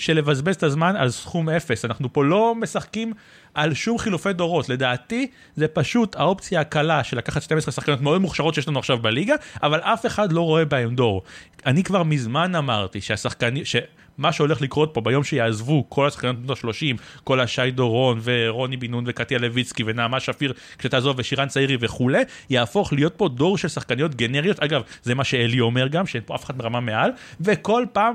של 0.02 0.16
לבזבז 0.16 0.56
את 0.56 0.62
הזמן 0.62 0.96
על 0.96 1.10
סכום 1.10 1.48
אפס. 1.48 1.84
אנחנו 1.84 2.12
פה 2.12 2.24
לא 2.24 2.54
משחקים 2.54 3.12
על 3.54 3.74
שום 3.74 3.98
חילופי 3.98 4.32
דורות. 4.32 4.68
לדעתי, 4.68 5.26
זה 5.56 5.68
פשוט 5.68 6.16
האופציה 6.16 6.60
הקלה 6.60 7.04
של 7.04 7.16
לקחת 7.18 7.42
12 7.42 7.72
שחקנות 7.72 8.00
מאוד 8.00 8.20
מוכשרות 8.20 8.54
שיש 8.54 8.68
לנו 8.68 8.78
עכשיו 8.78 8.98
בליגה, 8.98 9.34
אבל 9.62 9.80
אף 9.80 10.06
אחד 10.06 10.32
לא 10.32 10.40
רואה 10.40 10.64
בהם 10.64 10.94
דור. 10.94 11.22
אני 11.66 11.82
כבר 11.82 12.02
מזמן 12.02 12.54
אמרתי 12.54 13.00
שהשחקנים... 13.00 13.64
ש... 13.64 13.76
מה 14.18 14.32
שהולך 14.32 14.60
לקרות 14.60 14.90
פה 14.94 15.00
ביום 15.00 15.24
שיעזבו 15.24 15.84
כל 15.88 16.06
השחקנים 16.06 16.42
בנות 16.42 16.58
ה-30, 16.64 16.96
כל 17.24 17.40
השי 17.40 17.70
דורון 17.70 18.20
ורוני 18.22 18.76
בן 18.76 18.90
נון 18.90 19.04
וקטיה 19.06 19.38
לויצקי 19.38 19.82
ונעמה 19.86 20.20
שפיר 20.20 20.52
כשתעזוב 20.78 21.16
ושירן 21.18 21.48
צעירי 21.48 21.76
וכולי, 21.80 22.22
יהפוך 22.50 22.92
להיות 22.92 23.14
פה 23.16 23.28
דור 23.28 23.58
של 23.58 23.68
שחקניות 23.68 24.14
גנריות. 24.14 24.60
אגב, 24.60 24.82
זה 25.02 25.14
מה 25.14 25.24
שאלי 25.24 25.60
אומר 25.60 25.88
גם, 25.88 26.06
שאין 26.06 26.22
פה 26.26 26.34
אף 26.34 26.44
אחד 26.44 26.58
ברמה 26.58 26.80
מעל, 26.80 27.10
וכל 27.40 27.84
פעם 27.92 28.14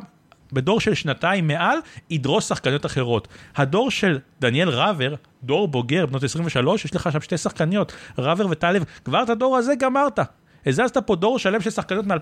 בדור 0.53 0.79
של 0.79 0.93
שנתיים 0.93 1.47
מעל, 1.47 1.77
ידרוס 2.09 2.49
שחקניות 2.49 2.85
אחרות. 2.85 3.27
הדור 3.55 3.91
של 3.91 4.19
דניאל 4.39 4.69
ראבר, 4.69 5.15
דור 5.43 5.67
בוגר, 5.67 6.05
בנות 6.05 6.23
23, 6.23 6.85
יש 6.85 6.95
לך 6.95 7.09
שם 7.11 7.21
שתי 7.21 7.37
שחקניות, 7.37 7.93
ראבר 8.17 8.47
וטלב, 8.49 8.83
כבר 9.05 9.23
את 9.23 9.29
הדור 9.29 9.57
הזה 9.57 9.75
גמרת. 9.75 10.19
הזזת 10.65 10.97
פה 10.97 11.15
דור 11.15 11.39
שלם 11.39 11.61
של 11.61 11.69
שחקניות 11.69 12.05
מעל... 12.05 12.19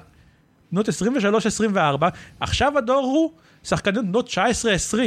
בנות 0.71 0.89
23-24, 0.89 0.91
עכשיו 2.39 2.77
הדור 2.77 3.05
הוא 3.05 3.31
שחקניות 3.63 4.05
בנות 4.05 4.29
19-20. 4.29 4.97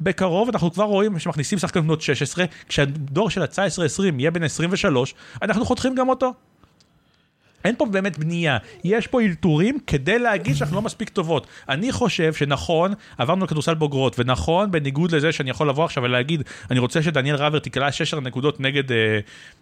בקרוב 0.00 0.48
אנחנו 0.48 0.72
כבר 0.72 0.84
רואים 0.84 1.18
שמכניסים 1.18 1.58
שחקניות 1.58 1.86
בנות 1.86 2.00
16, 2.00 2.44
כשהדור 2.68 3.30
של 3.30 3.42
ה-19-20 3.42 4.02
יהיה 4.18 4.30
בן 4.30 4.42
23, 4.42 5.14
אנחנו 5.42 5.64
חותכים 5.64 5.94
גם 5.94 6.08
אותו. 6.08 6.32
אין 7.64 7.74
פה 7.78 7.86
באמת 7.86 8.18
בנייה, 8.18 8.58
יש 8.84 9.06
פה 9.06 9.22
אלתורים 9.22 9.78
כדי 9.86 10.18
להגיד 10.18 10.56
שאנחנו 10.56 10.76
לא 10.76 10.82
מספיק 10.82 11.08
טובות. 11.08 11.46
אני 11.68 11.92
חושב 11.92 12.34
שנכון, 12.34 12.92
עברנו 13.18 13.44
לכדורסל 13.44 13.74
בוגרות, 13.74 14.18
ונכון, 14.18 14.70
בניגוד 14.70 15.12
לזה 15.12 15.32
שאני 15.32 15.50
יכול 15.50 15.68
לבוא 15.68 15.84
עכשיו 15.84 16.02
ולהגיד, 16.02 16.42
אני 16.70 16.78
רוצה 16.78 17.02
שדניאל 17.02 17.36
ראבר 17.36 17.58
תקלע 17.58 17.92
16 17.92 18.20
נקודות 18.20 18.60
נגד, 18.60 18.92
אה, 18.92 19.18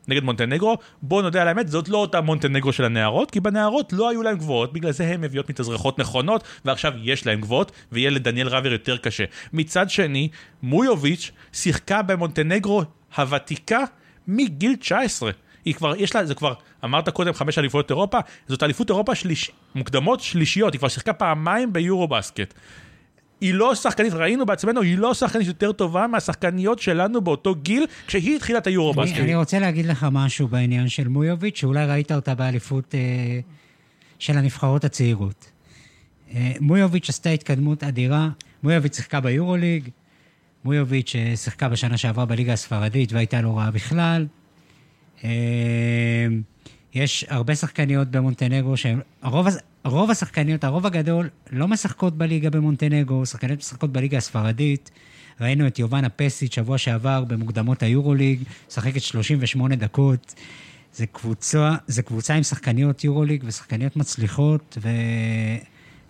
נגד 0.08 0.24
מונטנגרו, 0.24 0.78
בואו 1.02 1.22
נודה 1.22 1.42
על 1.42 1.48
האמת, 1.48 1.68
זאת 1.68 1.88
לא 1.88 1.98
אותה 1.98 2.20
מונטנגרו 2.20 2.72
של 2.72 2.84
הנערות, 2.84 3.30
כי 3.30 3.40
בנערות 3.40 3.92
לא 3.92 4.08
היו 4.08 4.22
להם 4.22 4.38
גבוהות, 4.38 4.72
בגלל 4.72 4.90
זה 4.90 5.04
הן 5.04 5.20
מביאות 5.20 5.50
מתאזרחות 5.50 5.98
נכונות, 5.98 6.44
ועכשיו 6.64 6.92
יש 7.02 7.26
להם 7.26 7.40
גבוהות, 7.40 7.72
ויהיה 7.92 8.10
לדניאל 8.10 8.48
ראבר 8.48 8.72
יותר 8.72 8.96
קשה. 8.96 9.24
מצד 9.52 9.90
שני, 9.90 10.28
מויוביץ' 10.62 11.30
שיחקה 11.52 12.02
במונטנגרו 12.02 12.82
הוותיקה 13.16 13.84
מגיל 14.28 14.76
19. 14.76 15.30
היא 15.64 15.75
כבר, 15.75 15.96
יש 15.96 16.14
לה, 16.14 16.27
זה 16.27 16.35
כבר, 16.35 16.55
אמרת 16.85 17.09
קודם 17.09 17.33
חמש 17.33 17.59
אליפויות 17.59 17.90
אירופה, 17.90 18.18
זאת 18.49 18.62
אליפות 18.62 18.90
אירופה 18.90 19.14
שליש, 19.14 19.51
מוקדמות 19.75 20.20
שלישיות, 20.20 20.73
היא 20.73 20.79
כבר 20.79 20.88
שיחקה 20.88 21.12
פעמיים 21.12 21.73
ביורו 21.73 22.09
בסקט. 22.09 22.55
היא 23.40 23.55
לא 23.55 23.75
שחקנית, 23.75 24.12
ראינו 24.12 24.46
בעצמנו, 24.46 24.83
היא 24.83 24.99
לא 24.99 25.14
שחקנית 25.14 25.46
יותר 25.46 25.73
טובה 25.73 26.07
מהשחקניות 26.07 26.79
שלנו 26.79 27.20
באותו 27.20 27.55
גיל, 27.55 27.87
כשהיא 28.07 28.37
התחילה 28.37 28.59
את 28.59 28.66
היורו 28.66 28.94
בסקט. 28.94 29.16
אני, 29.16 29.25
אני 29.25 29.35
רוצה 29.35 29.59
להגיד 29.59 29.87
לך 29.87 30.07
משהו 30.12 30.49
בעניין 30.49 30.88
של 30.88 31.09
מויוביץ', 31.09 31.57
שאולי 31.57 31.87
ראית 31.87 32.12
אותה 32.12 32.35
באליפות 32.35 32.94
אה, 32.94 33.01
של 34.18 34.38
הנבחרות 34.38 34.85
הצעירות. 34.85 35.51
אה, 36.35 36.53
מויוביץ' 36.61 37.09
עשתה 37.09 37.31
התקדמות 37.31 37.85
אדירה, 37.85 38.29
מויוביץ' 38.62 38.96
שיחקה 38.96 39.20
ביורוליג, 39.20 39.88
מויוביץ' 40.64 41.16
אה, 41.16 41.37
שיחקה 41.37 41.68
בשנה 41.68 41.96
שעברה 41.96 42.25
בליגה 42.25 42.53
הספרדית 42.53 43.12
והייתה 43.12 43.40
לא 43.40 43.59
רעה 43.59 43.70
בכלל. 43.70 44.27
אה, 45.24 45.30
יש 46.94 47.24
הרבה 47.28 47.54
שחקניות 47.54 48.09
במונטנגרו 48.09 48.76
שהן, 48.76 49.00
הרוב, 49.22 49.46
רוב 49.85 50.11
השחקניות, 50.11 50.64
הרוב 50.64 50.87
הגדול, 50.87 51.28
לא 51.52 51.68
משחקות 51.68 52.18
בליגה 52.18 52.50
במונטנגרו, 52.50 53.26
שחקניות 53.26 53.59
משחקות 53.59 53.92
בליגה 53.92 54.18
הספרדית. 54.18 54.90
ראינו 55.40 55.66
את 55.66 55.78
יובנה 55.78 56.09
פסיץ' 56.09 56.54
שבוע 56.54 56.78
שעבר 56.78 57.24
במוקדמות 57.24 57.83
היורוליג, 57.83 58.42
משחקת 58.68 59.00
38 59.00 59.76
דקות. 59.76 60.35
זה 60.94 61.06
קבוצה, 61.06 61.74
זה 61.87 62.02
קבוצה 62.02 62.35
עם 62.35 62.42
שחקניות 62.42 63.04
יורוליג 63.04 63.42
ושחקניות 63.46 63.96
מצליחות, 63.96 64.78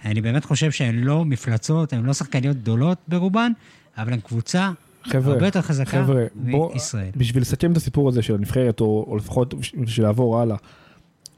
ואני 0.05 0.21
באמת 0.21 0.45
חושב 0.45 0.71
שהן 0.71 0.99
לא 0.99 1.25
מפלצות, 1.25 1.93
הן 1.93 2.05
לא 2.05 2.13
שחקניות 2.13 2.57
גדולות 2.57 2.99
ברובן, 3.09 3.53
אבל 3.99 4.13
הן 4.13 4.21
קבוצה 4.21 4.71
חבר'ה, 5.05 5.33
הרבה 5.33 5.47
יותר 5.47 5.63
חזקה 5.63 5.91
חבר'ה, 5.91 6.25
בוא, 6.35 6.73
מישראל. 6.73 7.11
בשביל 7.17 7.43
לסכם 7.43 7.73
את 7.73 7.77
הסיפור 7.77 8.09
הזה 8.09 8.23
של 8.23 8.35
הנבחרת, 8.35 8.81
או, 8.81 9.05
או 9.09 9.17
לפחות 9.17 9.55
בשביל 9.55 10.07
לעבור 10.07 10.41
הלאה. 10.41 10.57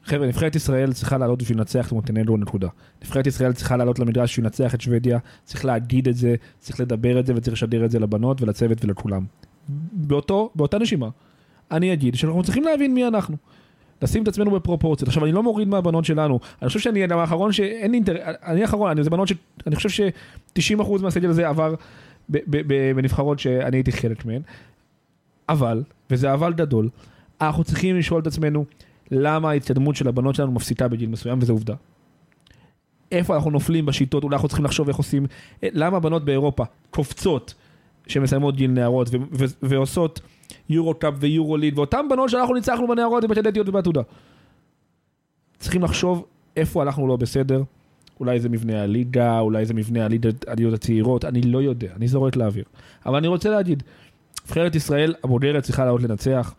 חבר'ה, 0.05 0.27
נבחרת 0.27 0.55
ישראל 0.55 0.93
צריכה 0.93 1.17
לעלות 1.17 1.41
בשביל 1.41 1.57
לנצח 1.57 1.87
את 1.87 1.91
מונטנגרו, 1.91 2.37
נקודה. 2.37 2.67
נבחרת 3.03 3.27
ישראל 3.27 3.53
צריכה 3.53 3.77
לעלות 3.77 3.99
למדרש 3.99 4.31
בשביל 4.31 4.45
לנצח 4.45 4.75
את 4.75 4.81
שוודיה, 4.81 5.19
צריך 5.43 5.65
להגיד 5.65 6.07
את 6.07 6.15
זה, 6.15 6.35
צריך 6.59 6.79
לדבר 6.79 7.19
את 7.19 7.25
זה 7.25 7.33
וצריך 7.35 7.53
לשדר 7.53 7.85
את 7.85 7.91
זה 7.91 7.99
לבנות 7.99 8.41
ולצוות 8.41 8.85
ולכולם. 8.85 9.25
באותו, 9.91 10.49
באותה 10.55 10.77
נשימה, 10.77 11.09
אני 11.71 11.93
אגיד 11.93 12.15
שאנחנו 12.15 12.43
צריכים 12.43 12.63
להבין 12.63 12.93
מי 12.93 13.07
אנחנו. 13.07 13.37
לשים 14.01 14.23
את 14.23 14.27
עצמנו 14.27 14.51
בפרופורציות. 14.51 15.07
עכשיו, 15.07 15.23
אני 15.23 15.31
לא 15.31 15.43
מוריד 15.43 15.67
מהבנות 15.67 16.05
שלנו. 16.05 16.39
אני 16.61 16.67
חושב 16.67 16.79
שאני 16.79 17.07
גם 17.07 17.19
האחרון 17.19 17.51
שאין 17.51 17.91
לי 17.91 17.97
אינטרס, 17.97 18.17
אני 18.45 18.61
האחרון, 18.61 18.91
אני, 18.91 19.03
זה 19.03 19.09
בנות 19.09 19.27
ש... 19.27 19.33
אני 19.67 19.75
חושב 19.75 19.89
ש-90% 19.89 21.01
מהסגל 21.01 21.29
הזה 21.29 21.47
עבר 21.47 21.75
בנבחרות 22.95 23.39
שאני 23.39 23.77
הייתי 23.77 23.91
חלק 23.91 24.25
מהן. 24.25 24.41
אבל, 25.49 25.83
וזה 26.11 26.33
אבל 26.33 26.53
גדול, 26.53 26.89
אנחנו 27.41 27.63
צריכים 27.63 27.97
לשאול 27.97 28.21
את 28.21 28.27
עצמנו 28.27 28.65
למה 29.11 29.49
ההתקדמות 29.49 29.95
של 29.95 30.07
הבנות 30.07 30.35
שלנו 30.35 30.51
מפסידה 30.51 30.87
בגיל 30.87 31.09
מסוים, 31.09 31.39
וזו 31.41 31.53
עובדה. 31.53 31.75
איפה 33.11 33.35
אנחנו 33.35 33.51
נופלים 33.51 33.85
בשיטות, 33.85 34.23
אולי 34.23 34.35
אנחנו 34.35 34.47
צריכים 34.47 34.65
לחשוב 34.65 34.87
איך 34.87 34.97
עושים, 34.97 35.25
אה, 35.63 35.69
למה 35.73 35.97
הבנות 35.97 36.25
באירופה 36.25 36.63
קופצות 36.89 37.53
שמסיימות 38.07 38.55
גיל 38.55 38.71
נערות 38.71 39.09
ו- 39.11 39.17
ו- 39.39 39.45
ועושות 39.61 40.19
יורו 40.69 40.93
קאפ 40.93 41.13
ויורו 41.19 41.57
ליג, 41.57 41.77
ואותן 41.77 42.05
בנות 42.09 42.29
שאנחנו 42.29 42.53
ניצחנו 42.53 42.87
בנערות 42.87 43.23
ובקדטיות 43.23 43.69
ובעתודה. 43.69 44.01
צריכים 45.59 45.83
לחשוב 45.83 46.25
איפה 46.57 46.83
אנחנו 46.83 47.07
לא 47.07 47.15
בסדר, 47.15 47.63
אולי 48.23 48.39
זה 48.39 48.49
מבנה 48.49 48.83
הליגה, 48.83 49.39
אולי 49.39 49.65
זה 49.65 49.73
מבנה 49.73 50.05
הליגות 50.05 50.73
הצעירות, 50.73 51.25
אני 51.25 51.41
לא 51.41 51.61
יודע, 51.61 51.87
אני 51.95 52.07
זורק 52.07 52.35
לאוויר. 52.35 52.65
אבל 53.05 53.15
אני 53.15 53.27
רוצה 53.27 53.49
להגיד, 53.49 53.83
נבחרת 54.45 54.75
ישראל 54.75 55.13
הבוגרת 55.23 55.63
צריכה 55.63 55.85
לעלות 55.85 56.01
לנצח. 56.01 56.55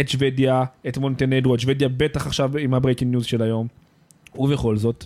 את 0.00 0.08
שוודיה, 0.08 0.64
את 0.88 0.98
מונטנגרו, 0.98 1.54
את 1.54 1.60
שוודיה 1.60 1.88
בטח 1.88 2.26
עכשיו 2.26 2.58
עם 2.58 2.74
ה 2.74 2.78
breaking 2.78 3.10
news 3.10 3.24
של 3.24 3.42
היום. 3.42 3.66
ובכל 4.34 4.76
זאת, 4.76 5.04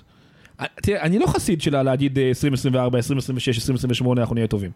תראה, 0.82 1.02
אני 1.02 1.18
לא 1.18 1.26
חסיד 1.26 1.60
שלה 1.60 1.82
להגיד 1.82 2.18
אה, 2.18 2.28
2024, 2.28 2.98
2026, 2.98 3.56
2028 3.56 4.20
אנחנו 4.20 4.34
נהיה 4.34 4.46
טובים. 4.46 4.70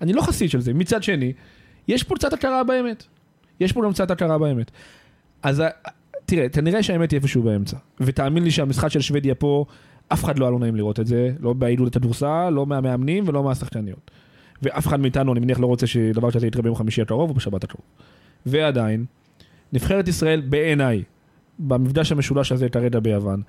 אני 0.00 0.12
לא 0.12 0.22
חסיד 0.22 0.50
של 0.50 0.60
זה. 0.60 0.74
מצד 0.74 1.02
שני, 1.02 1.32
יש 1.88 2.02
פה 2.02 2.14
קצת 2.14 2.32
הכרה 2.32 2.64
באמת. 2.64 3.04
יש 3.60 3.72
פה 3.72 3.82
גם 3.84 3.92
קצת 3.92 4.10
הכרה 4.10 4.38
באמת. 4.38 4.70
אז 5.42 5.62
תראה, 6.28 6.48
כנראה 6.48 6.82
שהאמת 6.82 7.10
היא 7.10 7.18
איפשהו 7.18 7.42
באמצע. 7.42 7.76
ותאמין 8.00 8.44
לי 8.44 8.50
שהמשחק 8.50 8.88
של 8.88 9.00
שוודיה 9.00 9.34
פה, 9.34 9.64
אף 10.08 10.24
אחד 10.24 10.38
לא 10.38 10.44
היה 10.44 10.50
לו 10.50 10.58
נעים 10.58 10.76
לראות 10.76 11.00
את 11.00 11.06
זה, 11.06 11.32
לא 11.40 11.52
בעידוד 11.52 11.88
הכדורסל, 11.88 12.50
לא 12.50 12.66
מהמאמנים 12.66 13.24
ולא 13.28 13.42
מהשחקניות. 13.42 14.10
ואף 14.62 14.86
אחד 14.86 15.00
מאיתנו, 15.00 15.32
אני 15.32 15.40
מניח, 15.40 15.60
לא 15.60 15.66
רוצה 15.66 15.86
שדבר 15.86 16.30
כזה 16.30 16.46
יקרה 16.46 16.62
ביום 16.62 16.74
חמישי 16.74 17.02
הקרוב 17.02 17.30
או 17.30 17.34
בשבת 17.34 17.64
הקרוב. 17.64 17.84
ועדיין, 18.46 19.04
נבחרת 19.72 20.08
ישראל 20.08 20.40
בעיניי, 20.40 21.02
במפגש 21.58 22.12
המשולש 22.12 22.52
הזה 22.52 22.68
כרגע 22.68 23.00
ביוון, 23.00 23.42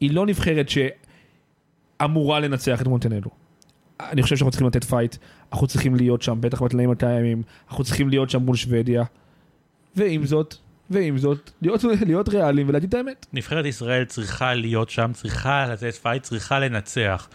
היא 0.00 0.14
לא 0.14 0.26
נבחרת 0.26 0.66
שאמורה 1.98 2.40
לנצח 2.40 2.82
את 2.82 2.86
מונטנגרו. 2.86 3.30
אני 4.00 4.22
חושב 4.22 4.36
שאנחנו 4.36 4.50
צריכים 4.50 4.66
לתת 4.66 4.84
fight, 4.84 5.16
אנחנו 5.52 5.66
צריכים 5.66 5.94
להיות 5.94 6.22
שם, 6.22 6.38
בטח 6.40 6.62
בתנאים 6.62 6.90
הקיימים, 6.90 7.42
אנחנו 7.68 7.84
צריכים 7.84 8.08
להיות 8.08 8.30
שם 8.30 8.42
מול 8.42 8.56
שוודיה. 8.56 9.04
ועם 9.96 10.26
זאת, 10.26 10.54
ועם 10.90 11.18
זאת, 11.18 11.50
להיות, 11.62 11.84
להיות 12.06 12.28
ריאליים 12.28 12.68
ולהגיד 12.68 12.88
את 12.88 12.94
האמת. 12.94 13.26
נבחרת 13.32 13.64
ישראל 13.64 14.04
צריכה 14.04 14.54
להיות 14.54 14.90
שם, 14.90 15.10
צריכה 15.14 15.66
לתת 15.66 15.94
fight, 15.94 16.22
צריכה 16.22 16.58
לנצח. 16.58 17.28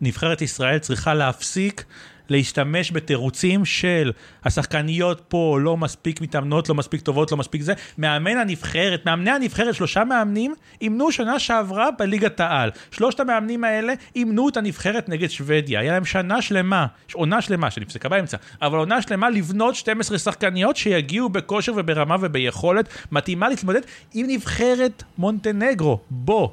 נבחרת 0.00 0.42
ישראל 0.42 0.78
צריכה 0.78 1.14
להפסיק 1.14 1.84
להשתמש 2.30 2.92
בתירוצים 2.92 3.64
של 3.64 4.12
השחקניות 4.44 5.22
פה 5.28 5.58
לא 5.60 5.76
מספיק 5.76 6.20
מתאמנות, 6.20 6.68
לא 6.68 6.74
מספיק 6.74 7.00
טובות, 7.00 7.32
לא 7.32 7.36
מספיק 7.36 7.62
זה. 7.62 7.74
מאמן 7.98 8.36
הנבחרת, 8.36 9.06
מאמני 9.06 9.30
הנבחרת, 9.30 9.74
שלושה 9.74 10.04
מאמנים, 10.04 10.54
אימנו 10.80 11.12
שנה 11.12 11.38
שעברה 11.38 11.88
בליגת 11.98 12.40
העל. 12.40 12.70
שלושת 12.90 13.20
המאמנים 13.20 13.64
האלה 13.64 13.92
אימנו 14.16 14.48
את 14.48 14.56
הנבחרת 14.56 15.08
נגד 15.08 15.30
שוודיה. 15.30 15.80
היה 15.80 15.92
להם 15.92 16.04
שנה 16.04 16.42
שלמה, 16.42 16.86
עונה 17.12 17.42
שלמה 17.42 17.70
שנפסקה 17.70 18.08
באמצע, 18.08 18.36
אבל 18.62 18.78
עונה 18.78 19.02
שלמה 19.02 19.30
לבנות 19.30 19.74
12 19.74 20.18
שחקניות 20.18 20.76
שיגיעו 20.76 21.28
בכושר 21.28 21.72
וברמה 21.76 22.16
וביכולת 22.20 22.88
מתאימה 23.12 23.48
להתמודד 23.48 23.80
עם 24.14 24.26
נבחרת 24.28 25.02
מונטנגרו. 25.18 25.98
בוא. 26.10 26.48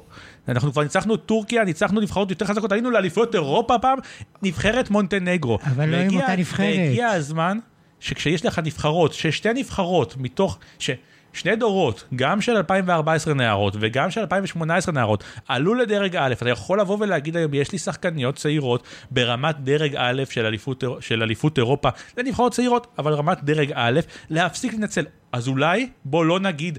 אנחנו 0.48 0.72
כבר 0.72 0.82
ניצחנו 0.82 1.14
את 1.14 1.20
טורקיה, 1.26 1.64
ניצחנו 1.64 2.00
נבחרות 2.00 2.30
יותר 2.30 2.46
חזקות, 2.46 2.72
היינו 2.72 2.90
לאליפויות 2.90 3.34
אירופה 3.34 3.78
פעם, 3.78 3.98
נבחרת 4.42 4.90
מונטנגרו. 4.90 5.58
אבל 5.62 5.88
לא 5.88 5.96
עם 5.96 6.16
אותה 6.16 6.36
נבחרת. 6.36 6.66
והגיע 6.66 7.08
הזמן 7.08 7.58
שכשיש 8.00 8.46
לך 8.46 8.58
נבחרות, 8.64 9.12
ששתי 9.12 9.52
נבחרות 9.54 10.16
מתוך, 10.16 10.58
ששני 10.78 11.56
דורות, 11.56 12.04
גם 12.16 12.40
של 12.40 12.56
2014 12.56 13.34
נערות 13.34 13.76
וגם 13.80 14.10
של 14.10 14.20
2018 14.20 14.94
נערות, 14.94 15.24
עלו 15.48 15.74
לדרג 15.74 16.16
א', 16.16 16.32
אתה 16.32 16.50
יכול 16.50 16.80
לבוא 16.80 16.96
ולהגיד 17.00 17.36
היום, 17.36 17.54
יש 17.54 17.72
לי 17.72 17.78
שחקניות 17.78 18.36
צעירות 18.36 18.82
ברמת 19.10 19.56
דרג 19.60 19.94
א' 19.96 20.22
של 20.30 20.46
אליפות, 20.46 20.84
של 21.00 21.22
אליפות 21.22 21.58
אירופה, 21.58 21.88
זה 22.16 22.22
נבחרות 22.22 22.52
צעירות, 22.52 22.86
אבל 22.98 23.12
רמת 23.12 23.44
דרג 23.44 23.72
א', 23.74 24.00
להפסיק 24.30 24.74
לנצל. 24.74 25.04
אז 25.32 25.48
אולי, 25.48 25.88
בוא 26.04 26.24
לא 26.24 26.40
נגיד... 26.40 26.78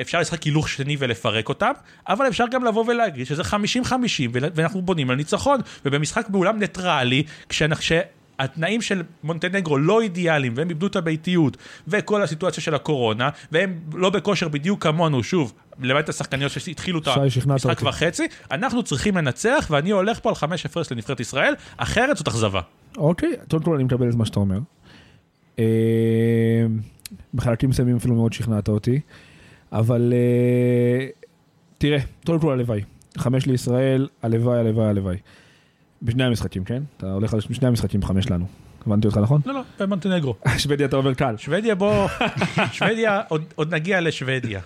אפשר 0.00 0.20
לשחק 0.20 0.42
הילוך 0.42 0.68
שני 0.68 0.96
ולפרק 0.98 1.48
אותם, 1.48 1.72
אבל 2.08 2.28
אפשר 2.28 2.44
גם 2.50 2.64
לבוא 2.64 2.84
ולהגיד 2.88 3.26
שזה 3.26 3.42
50-50 3.42 3.54
ול- 4.32 4.50
ואנחנו 4.54 4.82
בונים 4.82 5.10
על 5.10 5.16
ניצחון. 5.16 5.60
ובמשחק 5.84 6.28
באולם 6.28 6.58
ניטרלי, 6.58 7.22
כשאנחנו... 7.48 7.96
התנאים 8.38 8.82
של 8.82 9.02
מונטנגרו 9.24 9.78
לא 9.78 10.00
אידיאליים 10.00 10.52
והם 10.56 10.68
איבדו 10.68 10.86
את 10.86 10.96
הביתיות 10.96 11.56
וכל 11.88 12.22
הסיטואציה 12.22 12.62
של 12.62 12.74
הקורונה 12.74 13.28
והם 13.52 13.78
לא 13.94 14.10
בכושר 14.10 14.48
בדיוק 14.48 14.82
כמונו 14.82 15.22
שוב 15.22 15.52
למעט 15.80 16.08
השחקניות 16.08 16.52
שהתחילו 16.52 16.98
את 16.98 17.08
המשחק. 17.46 17.82
וחצי 17.82 18.26
אנחנו 18.50 18.82
צריכים 18.82 19.16
לנצח 19.16 19.66
ואני 19.70 19.90
הולך 19.90 20.20
פה 20.20 20.28
על 20.28 20.34
חמש 20.34 20.66
הפרש 20.66 20.92
לנבחרת 20.92 21.20
ישראל 21.20 21.54
אחרת 21.76 22.16
זאת 22.16 22.28
אכזבה. 22.28 22.60
אוקיי, 22.96 23.32
קודם 23.50 23.62
כל 23.62 23.74
אני 23.74 23.84
מקבל 23.84 24.10
את 24.10 24.14
מה 24.14 24.26
שאתה 24.26 24.40
אומר. 24.40 24.58
אה, 25.58 25.64
בחלקים 27.34 27.70
מסוימים 27.70 27.96
אפילו 27.96 28.14
מאוד 28.14 28.32
שכנעת 28.32 28.68
אותי, 28.68 29.00
אבל 29.78 30.12
אה, 30.12 31.06
תראה, 31.78 31.98
קודם 32.26 32.40
כל 32.40 32.52
הלוואי. 32.52 32.80
חמש 33.18 33.46
לישראל, 33.46 34.08
הלוואי, 34.22 34.58
הלוואי, 34.58 34.86
הלוואי. 34.86 35.16
בשני 36.02 36.24
המשחקים, 36.24 36.64
כן? 36.64 36.82
אתה 36.96 37.12
הולך 37.12 37.34
על 37.34 37.40
שני 37.40 37.68
המשחקים 37.68 38.02
חמש 38.02 38.30
לנו. 38.30 38.46
הבנתי 38.86 39.06
אותך 39.06 39.18
נכון? 39.18 39.40
לא 39.46 39.54
לא 39.54 39.60
במונטנגרו. 39.80 40.34
שוודיה 40.58 40.86
אתה 40.86 40.96
אומר 40.96 41.14
קל. 41.14 41.34
שוודיה 41.36 41.74
בוא 41.74 42.08
שוודיה 42.72 43.20
עוד, 43.28 43.44
עוד 43.54 43.74
נגיע 43.74 44.00
לשוודיה. 44.00 44.60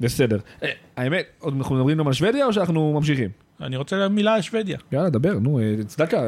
בסדר. 0.00 0.38
אה, 0.62 0.70
האמת, 0.96 1.26
עוד 1.38 1.54
אנחנו 1.56 1.74
מדברים 1.74 1.98
גם 1.98 2.06
על 2.06 2.12
שוודיה 2.12 2.46
או 2.46 2.52
שאנחנו 2.52 2.92
ממשיכים? 2.92 3.30
אני 3.60 3.76
רוצה 3.76 4.08
מילה 4.08 4.34
על 4.34 4.40
שוודיה. 4.40 4.78
יאללה, 4.92 5.10
דבר, 5.10 5.38
נו, 5.38 5.58
אה, 5.58 5.74
צדקה, 5.86 6.22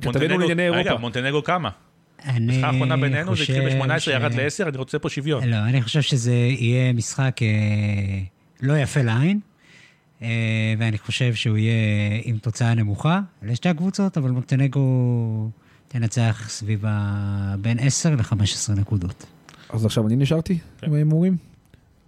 כתבנו 0.00 0.38
לענייני 0.38 0.70
רגע 0.70 0.78
אירופה. 0.78 1.00
מונטנגרו 1.00 1.44
כמה? 1.44 1.70
אני 2.26 2.52
המשחק 2.52 2.64
האחרונה 2.64 2.96
בינינו 2.96 3.36
זה 3.36 3.42
התחיל 3.42 3.62
חושב 3.64 3.78
ב-18 3.82 3.98
ש- 3.98 4.08
ירד 4.08 4.34
ל-10 4.34 4.68
אני 4.68 4.78
רוצה 4.78 4.98
פה 4.98 5.08
שוויון. 5.08 5.44
לא, 5.48 5.56
אני 5.56 5.82
חושב 5.82 6.00
שזה 6.00 6.34
יהיה 6.34 6.92
משחק 6.92 7.42
אה, 7.42 7.48
לא 8.60 8.78
יפה 8.78 9.02
לעין, 9.02 9.40
אה, 10.22 10.28
ואני 10.78 10.98
חושב 10.98 11.34
שהוא 11.34 11.56
יהיה 11.56 11.74
עם 12.24 12.38
תוצאה 12.38 12.74
נמוכה 12.74 13.20
לשתי 13.42 13.68
הקבוצות, 13.68 14.18
אבל 14.18 14.30
מונטנגו 14.30 15.50
תנצח 15.88 16.44
סביב 16.48 16.84
ה... 16.88 17.54
בין 17.60 17.78
10 17.80 18.10
ל-15 18.14 18.72
נקודות. 18.76 19.26
אז 19.70 19.84
עכשיו 19.84 20.06
אני 20.06 20.16
נשארתי 20.16 20.58
כן. 20.80 20.86
עם 20.86 20.94
ההימורים? 20.94 21.36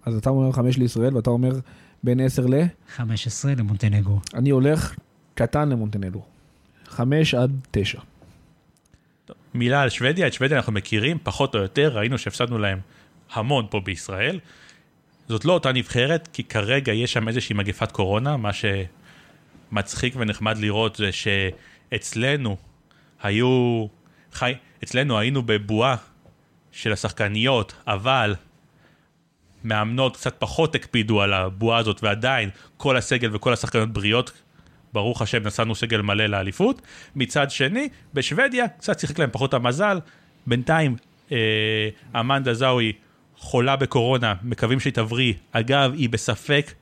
אז 0.05 0.15
אתה 0.15 0.29
אומר 0.29 0.51
חמש 0.51 0.77
לישראל 0.77 1.15
ואתה 1.15 1.29
אומר 1.29 1.59
בין 2.03 2.19
עשר 2.19 2.45
ל... 2.45 2.53
15 2.95 3.53
למונטנגו. 3.57 4.19
אני 4.33 4.49
הולך 4.49 4.95
קטן 5.35 5.69
למונטנדו. 5.69 6.21
חמש 6.87 7.33
עד 7.33 7.51
תשע. 7.71 7.99
מילה 9.53 9.81
על 9.81 9.89
שוודיה, 9.89 10.27
את 10.27 10.33
שוודיה 10.33 10.57
אנחנו 10.57 10.73
מכירים 10.73 11.17
פחות 11.23 11.55
או 11.55 11.59
יותר, 11.59 11.97
ראינו 11.97 12.17
שהפסדנו 12.17 12.57
להם 12.57 12.79
המון 13.33 13.67
פה 13.69 13.79
בישראל. 13.79 14.39
זאת 15.27 15.45
לא 15.45 15.53
אותה 15.53 15.71
נבחרת, 15.71 16.29
כי 16.33 16.43
כרגע 16.43 16.93
יש 16.93 17.13
שם 17.13 17.27
איזושהי 17.27 17.55
מגפת 17.55 17.91
קורונה, 17.91 18.37
מה 18.37 18.49
שמצחיק 18.53 20.13
ונחמד 20.17 20.57
לראות 20.57 20.95
זה 20.95 21.09
שאצלנו 21.11 22.57
היו, 23.21 23.85
חי, 24.33 24.53
אצלנו 24.83 25.19
היינו 25.19 25.43
בבועה 25.43 25.95
של 26.71 26.93
השחקניות, 26.93 27.73
אבל 27.87 28.35
מאמנות 29.63 30.17
קצת 30.17 30.35
פחות 30.39 30.75
הקפידו 30.75 31.21
על 31.21 31.33
הבועה 31.33 31.79
הזאת, 31.79 32.03
ועדיין 32.03 32.49
כל 32.77 32.97
הסגל 32.97 33.35
וכל 33.35 33.53
השחקניות 33.53 33.93
בריאות. 33.93 34.31
ברוך 34.93 35.21
השם 35.21 35.43
נסענו 35.43 35.75
סגל 35.75 36.01
מלא 36.01 36.25
לאליפות. 36.25 36.81
מצד 37.15 37.51
שני, 37.51 37.89
בשוודיה 38.13 38.67
קצת 38.67 38.99
שיחק 38.99 39.19
להם 39.19 39.29
פחות 39.31 39.53
המזל. 39.53 39.99
בינתיים 40.47 40.95
אה, 41.31 41.89
אמנדה 42.19 42.53
זאוי 42.53 42.93
חולה 43.37 43.75
בקורונה, 43.75 44.33
מקווים 44.43 44.79
שהיא 44.79 44.93
תבריא. 44.93 45.33
אגב, 45.51 45.93
היא 45.93 46.09
בספק 46.09 46.73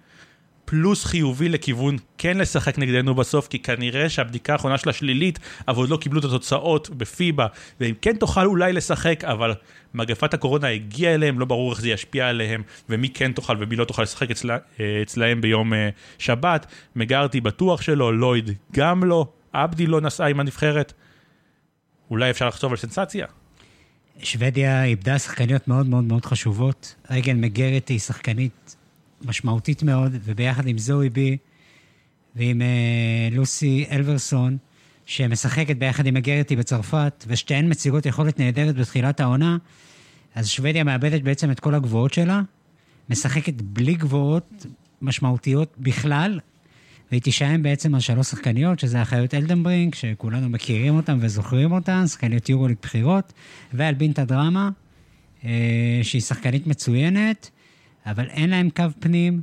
פלוס 0.65 1.06
חיובי 1.06 1.49
לכיוון 1.49 1.97
כן 2.17 2.38
לשחק 2.38 2.80
נגדנו 2.80 3.15
בסוף, 3.15 3.47
כי 3.47 3.60
כנראה 3.60 4.10
שהבדיקה 4.10 4.54
האחרונה 4.54 4.78
שלה 4.78 4.93
שלילית, 4.93 5.39
אבל 5.67 5.78
עוד 5.78 5.89
לא 5.89 5.97
קיבלו 5.97 6.19
את 6.19 6.25
התוצאות 6.25 6.89
בפיבה, 6.89 7.47
ואם 7.80 7.93
כן 8.01 8.15
תוכל 8.15 8.45
אולי 8.45 8.73
לשחק, 8.73 9.23
אבל 9.23 9.54
מגפת 9.93 10.34
הקורונה 10.34 10.67
הגיעה 10.67 11.13
אליהם, 11.13 11.39
לא 11.39 11.45
ברור 11.45 11.71
איך 11.71 11.82
זה 11.82 11.89
ישפיע 11.89 12.28
עליהם, 12.28 12.63
ומי 12.89 13.10
כן 13.10 13.32
תוכל 13.32 13.56
ומי 13.60 13.75
לא 13.75 13.86
תוכל 13.86 14.01
לשחק 14.01 14.32
אצלה, 14.32 14.58
אה, 14.80 15.01
אצלהם 15.01 15.41
ביום 15.41 15.73
אה, 15.73 15.89
שבת. 16.17 16.65
מגרתי 16.95 17.41
בטוח 17.41 17.82
שלא, 17.82 18.17
לויד 18.17 18.51
גם 18.71 19.04
לא, 19.04 19.28
עבדי 19.54 19.88
לא 19.88 20.01
נסע 20.01 20.25
עם 20.25 20.39
הנבחרת. 20.39 20.93
אולי 22.12 22.30
אפשר 22.30 22.47
לחשוב 22.47 22.71
על 22.71 22.78
סנסציה. 22.78 23.25
שוודיה 24.23 24.84
איבדה 24.84 25.19
שחקניות 25.19 25.67
מאוד 25.67 25.88
מאוד 25.88 26.04
מאוד 26.04 26.25
חשובות. 26.25 26.95
רגל 27.12 27.34
מגרת 27.34 27.88
היא 27.88 27.99
שחקנית 27.99 28.75
משמעותית 29.26 29.84
מאוד, 29.84 30.12
וביחד 30.24 30.68
עם 30.68 30.78
זוהי 30.78 31.10
בי 31.10 31.38
ועם 32.36 32.62
אה, 32.62 33.28
לוסי 33.32 33.86
אלברסון, 33.92 34.58
שמשחקת 35.06 35.78
ביחד 35.78 36.06
עם 36.06 36.14
מגרתי 36.14 36.56
בצרפת, 36.56 37.26
ושתיהן 37.28 37.70
מציגות 37.70 38.06
יכולת 38.06 38.40
נהדרת 38.40 38.76
בתחילת 38.76 39.20
העונה, 39.20 39.58
אז 40.36 40.48
שוודיה 40.48 40.84
מאבדת 40.84 41.22
בעצם 41.22 41.52
את 41.52 41.60
כל 41.60 41.76
הגבוהות 41.76 42.14
שלה, 42.14 42.42
משחקת 43.10 43.62
בלי 43.62 43.94
גבוהות 43.94 44.66
משמעותיות 45.02 45.76
בכלל, 45.78 46.40
והיא 47.12 47.22
תישען 47.22 47.64
בעצם 47.64 47.96
על 47.96 48.02
שלוש 48.02 48.28
שחקניות, 48.28 48.80
שזה 48.80 49.02
אחיות 49.02 49.34
אלדנברינג, 49.34 49.96
שכולנו 49.96 50.50
מכירים 50.50 50.96
אותן 50.96 51.18
וזוכרים 51.22 51.72
אותן, 51.72 52.08
שחקניות 52.08 52.50
יורוליג 52.50 52.78
בחירות, 52.82 53.34
ועל 53.74 53.94
בינטה 53.94 54.26
דרמה, 54.26 54.70
אה, 55.44 56.00
שהיא 56.04 56.22
שחקנית 56.22 56.68
מצוינת, 56.68 57.50
אבל 58.06 58.30
אין 58.30 58.50
להם 58.50 58.70
קו 58.70 58.84
פנים, 59.00 59.41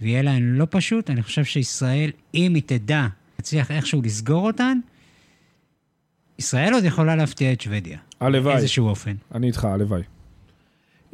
ויהיה 0.00 0.22
להן 0.22 0.42
לא 0.42 0.66
פשוט. 0.70 1.10
אני 1.10 1.22
חושב 1.22 1.44
שישראל, 1.44 2.10
אם 2.34 2.54
היא 2.54 2.62
תדע, 2.66 3.06
תצליח 3.36 3.70
איכשהו 3.70 4.02
לסגור 4.02 4.46
אותן, 4.46 4.78
ישראל 6.38 6.74
עוד 6.74 6.84
יכולה 6.84 7.16
להפתיע 7.16 7.52
את 7.52 7.60
שוודיה. 7.60 7.98
הלוואי. 8.20 8.54
באיזשהו 8.54 8.88
אופן. 8.88 9.14
אני 9.34 9.46
איתך, 9.46 9.64
הלוואי. 9.64 10.02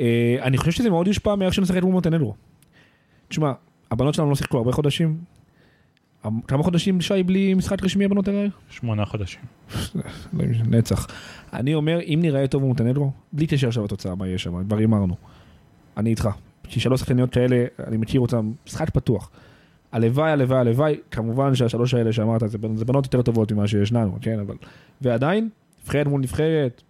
אה, 0.01 0.37
אני 0.43 0.59
חושב 0.59 0.71
שזה 0.71 0.91
מאוד 0.91 1.07
יושפע 1.07 1.35
מאיך 1.35 1.55
שנשחק 1.55 1.83
מול 1.83 1.93
מונטנגרו. 1.93 2.35
תשמע, 3.29 3.53
הבנות 3.91 4.15
שלנו 4.15 4.31
לא 4.31 4.35
שיחקו 4.35 4.59
הרבה 4.59 4.73
חודשים. 4.73 5.19
כמה 6.49 6.63
חודשים 6.63 7.01
שי 7.01 7.23
בלי 7.23 7.55
משחק 7.55 7.83
רשמי 7.83 8.05
הבנות 8.05 8.29
האלה? 8.29 8.49
שמונה 8.71 9.05
חודשים. 9.05 9.41
נצח. 10.69 11.07
אני 11.53 11.75
אומר, 11.75 12.01
אם 12.01 12.19
נראה 12.23 12.47
טוב 12.47 12.63
במונטנגרו, 12.63 13.13
בלי 13.33 13.47
קשר 13.47 13.69
עכשיו 13.69 13.85
לתוצאה, 13.85 14.15
מה 14.15 14.27
יהיה 14.27 14.39
שם, 14.39 14.65
כבר 14.65 14.77
הימרנו. 14.77 15.17
אני 15.97 16.11
איתך. 16.11 16.29
כי 16.69 16.81
שלוש 16.81 17.01
שחקניות 17.01 17.31
כאלה, 17.31 17.65
אני 17.87 17.97
מכיר 17.97 18.21
אותן, 18.21 18.51
משחק 18.67 18.91
פתוח. 18.91 19.31
הלוואי, 19.93 20.31
הלוואי, 20.31 20.59
הלוואי, 20.59 20.97
כמובן 21.11 21.55
שהשלוש 21.55 21.95
האלה 21.95 22.13
שאמרת, 22.13 22.41
זה, 22.47 22.59
זה 22.75 22.85
בנות 22.85 23.05
יותר 23.05 23.23
טובות 23.23 23.53
ממה 23.53 23.69
שישננו, 23.69 24.19
כן, 24.21 24.39
אבל... 24.41 24.55
ועדיין, 25.01 25.49
נבחרת 25.83 26.07
מול 26.07 26.21
נבחרת, 26.21 26.83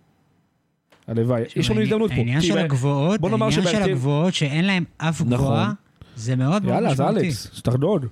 הלוואי. 1.07 1.43
יש 1.57 1.71
לנו 1.71 1.81
הזדמנות 1.81 2.11
פה. 2.11 2.17
העניין 2.17 2.41
של 2.41 2.59
הגבוהות, 2.59 3.21
העניין 3.25 3.51
של 3.53 3.83
הגבוהות 3.83 4.35
שאין 4.35 4.65
להם 4.65 4.85
אף 4.97 5.21
נכון. 5.21 5.33
גבוהה, 5.33 5.73
זה 6.17 6.37
מאוד 6.37 6.63
מאוד 6.63 6.75
יאללה, 6.75 6.91
אז 6.91 7.01
משמעותי. 7.01 7.27
אלכס, 7.27 7.51
שתחדוד. 7.55 8.07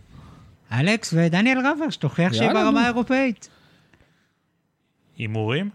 אלכס 0.73 1.15
ודניאל 1.17 1.59
רבר, 1.59 1.91
שתוכיח 1.91 2.33
שהיא. 2.33 2.53
ברמה 2.53 2.83
האירופאית. 2.83 3.49
הימורים? 5.19 5.71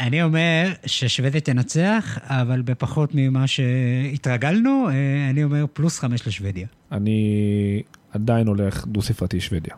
אני 0.00 0.22
אומר 0.22 0.72
ששוודיה 0.86 1.40
תנצח, 1.40 2.18
אבל 2.22 2.62
בפחות 2.62 3.10
ממה 3.14 3.46
שהתרגלנו, 3.46 4.88
אה, 4.88 5.30
אני 5.30 5.44
אומר 5.44 5.64
פלוס 5.72 5.98
חמש 5.98 6.26
לשוודיה. 6.26 6.66
אני 6.92 7.82
עדיין 8.12 8.46
הולך 8.46 8.86
דו-ספרתי 8.86 9.40
שוודיה. 9.40 9.74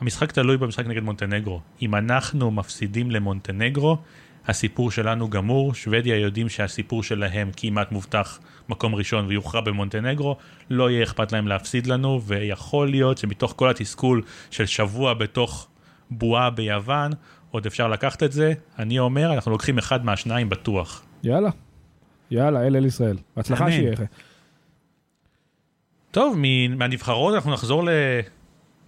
המשחק 0.00 0.32
תלוי 0.32 0.56
במשחק 0.56 0.86
נגד 0.86 1.02
מונטנגרו. 1.02 1.60
אם 1.82 1.94
אנחנו 1.94 2.50
מפסידים 2.50 3.10
למונטנגרו, 3.10 3.98
הסיפור 4.46 4.90
שלנו 4.90 5.30
גמור. 5.30 5.74
שוודיה 5.74 6.16
יודעים 6.16 6.48
שהסיפור 6.48 7.02
שלהם 7.02 7.50
כמעט 7.56 7.92
מובטח 7.92 8.40
מקום 8.68 8.94
ראשון 8.94 9.26
ויוכרע 9.26 9.60
במונטנגרו. 9.60 10.36
לא 10.70 10.90
יהיה 10.90 11.02
אכפת 11.02 11.32
להם 11.32 11.48
להפסיד 11.48 11.86
לנו, 11.86 12.22
ויכול 12.26 12.90
להיות 12.90 13.18
שמתוך 13.18 13.52
כל 13.56 13.70
התסכול 13.70 14.22
של 14.50 14.66
שבוע 14.66 15.14
בתוך 15.14 15.68
בועה 16.10 16.50
ביוון, 16.50 17.12
עוד 17.50 17.66
אפשר 17.66 17.88
לקחת 17.88 18.22
את 18.22 18.32
זה. 18.32 18.52
אני 18.78 18.98
אומר, 18.98 19.34
אנחנו 19.34 19.50
לוקחים 19.50 19.78
אחד 19.78 20.04
מהשניים 20.04 20.48
בטוח. 20.48 21.02
יאללה. 21.22 21.50
יאללה, 22.30 22.66
אל 22.66 22.76
אל 22.76 22.84
ישראל. 22.86 23.16
בהצלחה. 23.36 23.70
שיהיה. 23.70 23.94
טוב, 26.10 26.34
מ- 26.38 26.78
מהנבחרות 26.78 27.34
אנחנו 27.34 27.52
נחזור 27.52 27.84
ל... 27.84 27.88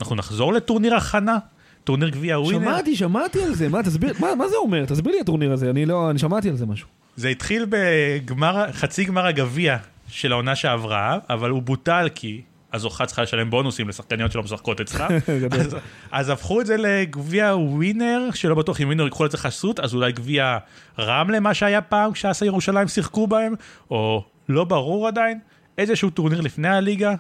אנחנו 0.00 0.16
נחזור 0.16 0.52
לטורניר 0.52 0.94
הכנה, 0.94 1.38
טורניר 1.84 2.08
גביע 2.08 2.38
ווינר. 2.40 2.60
שמעתי, 2.64 2.96
שמעתי 2.96 3.42
על 3.44 3.54
זה, 3.54 3.68
מה, 3.68 3.82
תסביר, 3.82 4.12
מה, 4.20 4.34
מה 4.34 4.48
זה 4.48 4.56
אומר? 4.56 4.84
תסביר 4.86 5.12
לי 5.12 5.20
הטורניר 5.20 5.52
הזה, 5.52 5.70
אני 5.70 5.86
לא, 5.86 6.10
אני 6.10 6.18
שמעתי 6.18 6.48
על 6.50 6.56
זה 6.56 6.66
משהו. 6.66 6.88
זה 7.16 7.28
התחיל 7.28 7.66
בגמר, 7.68 8.72
חצי 8.72 9.04
גמר 9.04 9.26
הגביע 9.26 9.76
של 10.08 10.32
העונה 10.32 10.56
שעברה, 10.56 11.18
אבל 11.30 11.50
הוא 11.50 11.62
בוטל 11.62 12.08
כי 12.14 12.40
הזוכה 12.72 13.06
צריכה 13.06 13.22
לשלם 13.22 13.50
בונוסים 13.50 13.88
לשחקניות 13.88 14.32
שלא 14.32 14.42
משחקות 14.42 14.80
אצלה. 14.80 15.08
גדול. 15.42 15.60
אז, 15.60 15.76
אז 16.10 16.28
הפכו 16.28 16.60
את 16.60 16.66
זה 16.66 16.76
לגביע 16.76 17.56
ווינר, 17.56 18.28
שלא 18.34 18.54
בטוח 18.54 18.80
אם 18.80 18.86
ווינר 18.86 19.04
ייקחו 19.04 19.24
לזה 19.24 19.36
חסות, 19.36 19.80
אז 19.80 19.94
אולי 19.94 20.12
גביע 20.12 20.58
רמלה, 20.98 21.40
מה 21.40 21.54
שהיה 21.54 21.80
פעם 21.80 22.12
כשאסה 22.12 22.46
ירושלים 22.46 22.88
שיחקו 22.88 23.26
בהם, 23.26 23.54
או 23.90 24.24
לא 24.48 24.64
ברור 24.64 25.08
עדיין, 25.08 25.38
איזשהו 25.78 26.10
טורניר 26.10 26.40
לפני 26.40 26.68
הליגה. 26.68 27.14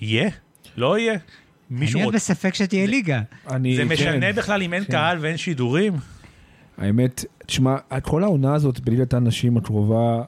יהיה? 0.00 0.30
לא 0.76 0.98
יהיה? 0.98 1.18
מישהו 1.70 1.96
אני 1.96 2.04
עוד 2.04 2.14
רוצה... 2.14 2.32
בספק 2.32 2.54
שתהיה 2.54 2.86
ליגה. 2.86 3.22
אני, 3.50 3.76
זה 3.76 3.82
כן. 3.82 3.88
משנה 3.88 4.32
בכלל 4.32 4.62
אם 4.62 4.74
אין 4.74 4.84
כן. 4.84 4.92
קהל 4.92 5.18
ואין 5.20 5.36
שידורים? 5.36 5.92
האמת, 6.78 7.24
תשמע, 7.46 7.76
כל 8.02 8.24
העונה 8.24 8.54
הזאת 8.54 8.80
בליגת 8.80 9.14
הנשים 9.14 9.56
הקרובה 9.56 10.22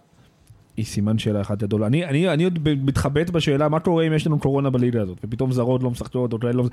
היא 0.77 0.85
סימן 0.85 1.19
שאלה 1.19 1.41
אחת 1.41 1.59
גדול. 1.59 1.85
אני, 1.85 2.05
אני, 2.05 2.29
אני 2.29 2.45
עוד 2.45 2.59
מתחבט 2.65 3.31
בשאלה 3.31 3.69
מה 3.69 3.81
קורה 3.81 4.07
אם 4.07 4.13
יש 4.13 4.27
לנו 4.27 4.39
קורונה 4.39 4.71
בליגה 4.71 5.03
הזאת, 5.03 5.19
ופתאום 5.25 5.53
זרות 5.53 5.83
לא 5.83 5.91
משחקות, 5.91 6.33
או 6.33 6.41
כאלה 6.41 6.53
לא... 6.53 6.65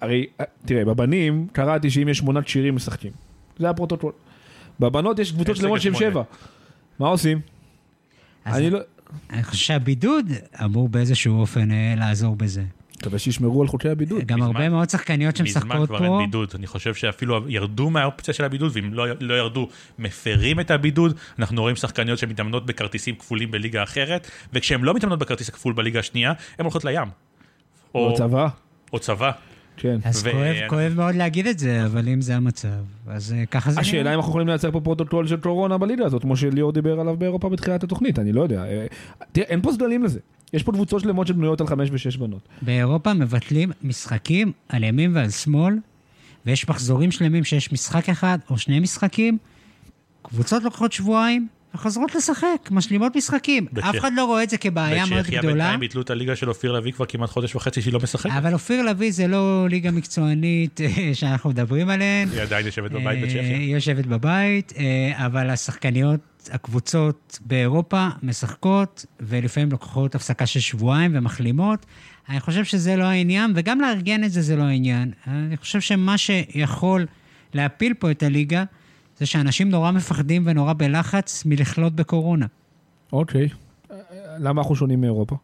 הרי, 0.00 0.26
תראה, 0.64 0.84
בבנים 0.84 1.46
קראתי 1.52 1.90
שאם 1.90 2.08
יש 2.08 2.18
שמונה 2.18 2.42
כשירים 2.42 2.74
משחקים. 2.74 3.12
זה 3.58 3.70
הפרוטוקול. 3.70 4.12
בבנות 4.80 5.18
יש 5.18 5.32
קבוצות 5.32 5.56
שלמות 5.56 5.80
שמונה. 5.80 5.98
שבע. 5.98 6.22
מה 6.98 7.08
עושים? 7.08 7.40
אני 8.46 8.70
לא... 8.70 8.78
אני 9.30 9.42
חושב 9.42 9.64
שהבידוד 9.64 10.26
אמור 10.64 10.88
באיזשהו 10.88 11.40
אופן 11.40 11.70
אה, 11.70 11.94
לעזור 11.96 12.36
בזה. 12.36 12.64
מקווה 13.02 13.18
שישמרו 13.18 13.62
על 13.62 13.68
חוקי 13.68 13.88
הבידוד. 13.88 14.24
גם 14.26 14.38
מזמן- 14.38 14.46
הרבה 14.56 14.68
מאוד 14.68 14.90
שחקניות 14.90 15.40
מזמן 15.40 15.46
שמשחקות 15.62 15.88
כבר 15.88 15.98
פה, 15.98 16.04
אין 16.04 16.18
בידוד, 16.18 16.50
אני 16.54 16.66
חושב 16.66 16.94
שאפילו 16.94 17.40
ירדו 17.48 17.90
מהאופציה 17.90 18.34
של 18.34 18.44
הבידוד, 18.44 18.70
ואם 18.74 18.94
לא, 18.94 19.06
לא 19.20 19.34
ירדו, 19.34 19.68
מפרים 19.98 20.60
את 20.60 20.70
הבידוד. 20.70 21.16
אנחנו 21.38 21.62
רואים 21.62 21.76
שחקניות 21.76 22.18
שמתאמנות 22.18 22.66
בכרטיסים 22.66 23.14
כפולים 23.14 23.50
בליגה 23.50 23.82
אחרת, 23.82 24.30
וכשהן 24.52 24.80
לא 24.80 24.94
מתאמנות 24.94 25.18
בכרטיס 25.18 25.48
הכפול 25.48 25.72
בליגה 25.72 26.00
השנייה, 26.00 26.30
הן 26.58 26.64
הולכות 26.64 26.84
לים. 26.84 27.08
או 27.94 28.14
צבא. 28.16 28.48
או 28.92 28.98
צבא. 28.98 29.30
כן. 29.76 29.98
אז 30.04 30.26
ו- 30.26 30.30
כואב, 30.32 30.56
כואב 30.68 30.92
מאוד 30.96 31.14
להגיד 31.14 31.46
את 31.46 31.58
זה, 31.58 31.84
אבל 31.86 32.08
אם 32.08 32.20
זה 32.20 32.36
המצב, 32.36 32.68
אז 33.06 33.32
אה, 33.32 33.46
ככה 33.46 33.70
זה 33.70 33.80
השאלה 33.80 34.10
אם 34.10 34.16
אנחנו 34.16 34.30
יכולים 34.30 34.48
לייצר 34.48 34.70
פה 34.70 34.80
פרוטוקול 34.80 35.26
של 35.26 35.36
קורונה 35.36 35.78
בליגה 35.78 36.04
הזאת, 36.06 36.22
כמו 36.22 36.36
שליאור 36.36 36.72
דיבר 36.72 37.00
עליו 37.00 37.16
באירופה 37.16 37.48
בתחילת 37.48 37.84
התוכנית, 37.84 38.18
אני 38.18 38.32
לא 38.32 38.42
יודע. 38.42 38.64
אה, 38.64 38.86
תראה, 39.32 39.46
אין 39.46 39.60
פה 39.62 39.72
סגלים 39.72 40.04
לזה. 40.04 40.18
יש 40.52 40.62
פה 40.62 40.72
קבוצות 40.72 41.00
שלמות 41.00 41.26
שבנויות 41.26 41.60
על 41.60 41.66
חמש 41.66 41.88
ושש 41.92 42.16
בנות. 42.16 42.48
באירופה 42.62 43.14
מבטלים 43.14 43.72
משחקים 43.82 44.52
על 44.68 44.84
ימין 44.84 45.16
ועל 45.16 45.30
שמאל, 45.30 45.74
ויש 46.46 46.68
מחזורים 46.68 47.10
שלמים 47.10 47.44
שיש 47.44 47.72
משחק 47.72 48.08
אחד 48.08 48.38
או 48.50 48.58
שני 48.58 48.80
משחקים. 48.80 49.38
קבוצות 50.22 50.62
לוקחות 50.62 50.92
שבועיים 50.92 51.48
וחוזרות 51.74 52.14
לשחק, 52.14 52.68
משלימות 52.70 53.16
משחקים. 53.16 53.66
בצ'כ- 53.72 53.84
אף 53.90 53.96
אחד 53.98 54.10
לא 54.16 54.24
רואה 54.24 54.42
את 54.42 54.50
זה 54.50 54.58
כבעיה 54.58 55.06
מאוד 55.06 55.20
בצ'כיה 55.22 55.38
גדולה. 55.38 55.54
בינתיים 55.54 55.80
ביטלו 55.80 56.02
את 56.02 56.10
הליגה 56.10 56.36
של 56.36 56.48
אופיר 56.48 56.72
לביא 56.72 56.92
כבר 56.92 57.06
כמעט 57.06 57.30
חודש 57.30 57.54
וחצי 57.54 57.82
שהיא 57.82 57.92
לא 57.92 58.00
משחקת. 58.02 58.30
אבל 58.38 58.52
אופיר 58.52 58.82
לביא 58.82 59.12
זה 59.12 59.26
לא 59.26 59.66
ליגה 59.70 59.90
מקצוענית 59.90 60.80
אה, 60.80 61.10
שאנחנו 61.14 61.50
מדברים 61.50 61.88
עליהן. 61.88 62.28
היא 62.32 62.40
עדיין 62.42 62.66
יושבת 62.66 62.90
בבית 62.90 63.18
אה, 63.18 63.24
בצ'כיה. 63.26 63.42
היא 63.42 63.74
יושבת 63.74 64.06
בבית, 64.06 64.72
אה, 64.78 65.26
אבל 65.26 65.50
השחקניות, 65.50 66.20
הקבוצות 66.52 67.38
באירופה 67.46 68.08
משחקות, 68.22 69.06
ולפעמים 69.20 69.70
לוקחות 69.72 70.14
הפסקה 70.14 70.46
של 70.46 70.60
שבועיים 70.60 71.10
ומחלימות. 71.14 71.86
אני 72.28 72.40
חושב 72.40 72.64
שזה 72.64 72.96
לא 72.96 73.04
העניין, 73.04 73.52
וגם 73.54 73.80
לארגן 73.80 74.24
את 74.24 74.30
זה 74.30 74.42
זה 74.42 74.56
לא 74.56 74.62
העניין. 74.62 75.12
אני 75.26 75.56
חושב 75.56 75.80
שמה 75.80 76.18
שיכול 76.18 77.06
להפיל 77.54 77.94
פה 77.94 78.10
את 78.10 78.22
הליגה, 78.22 78.64
זה 79.18 79.26
שאנשים 79.26 79.70
נורא 79.70 79.90
מפחדים 79.90 80.42
ונורא 80.46 80.72
בלחץ 80.72 81.44
מלחלות 81.46 81.96
בקורונה. 81.96 82.46
אוקיי. 83.12 83.48
למה 84.38 84.60
אנחנו 84.60 84.76
שונים 84.76 85.00
מאירופה? 85.00 85.36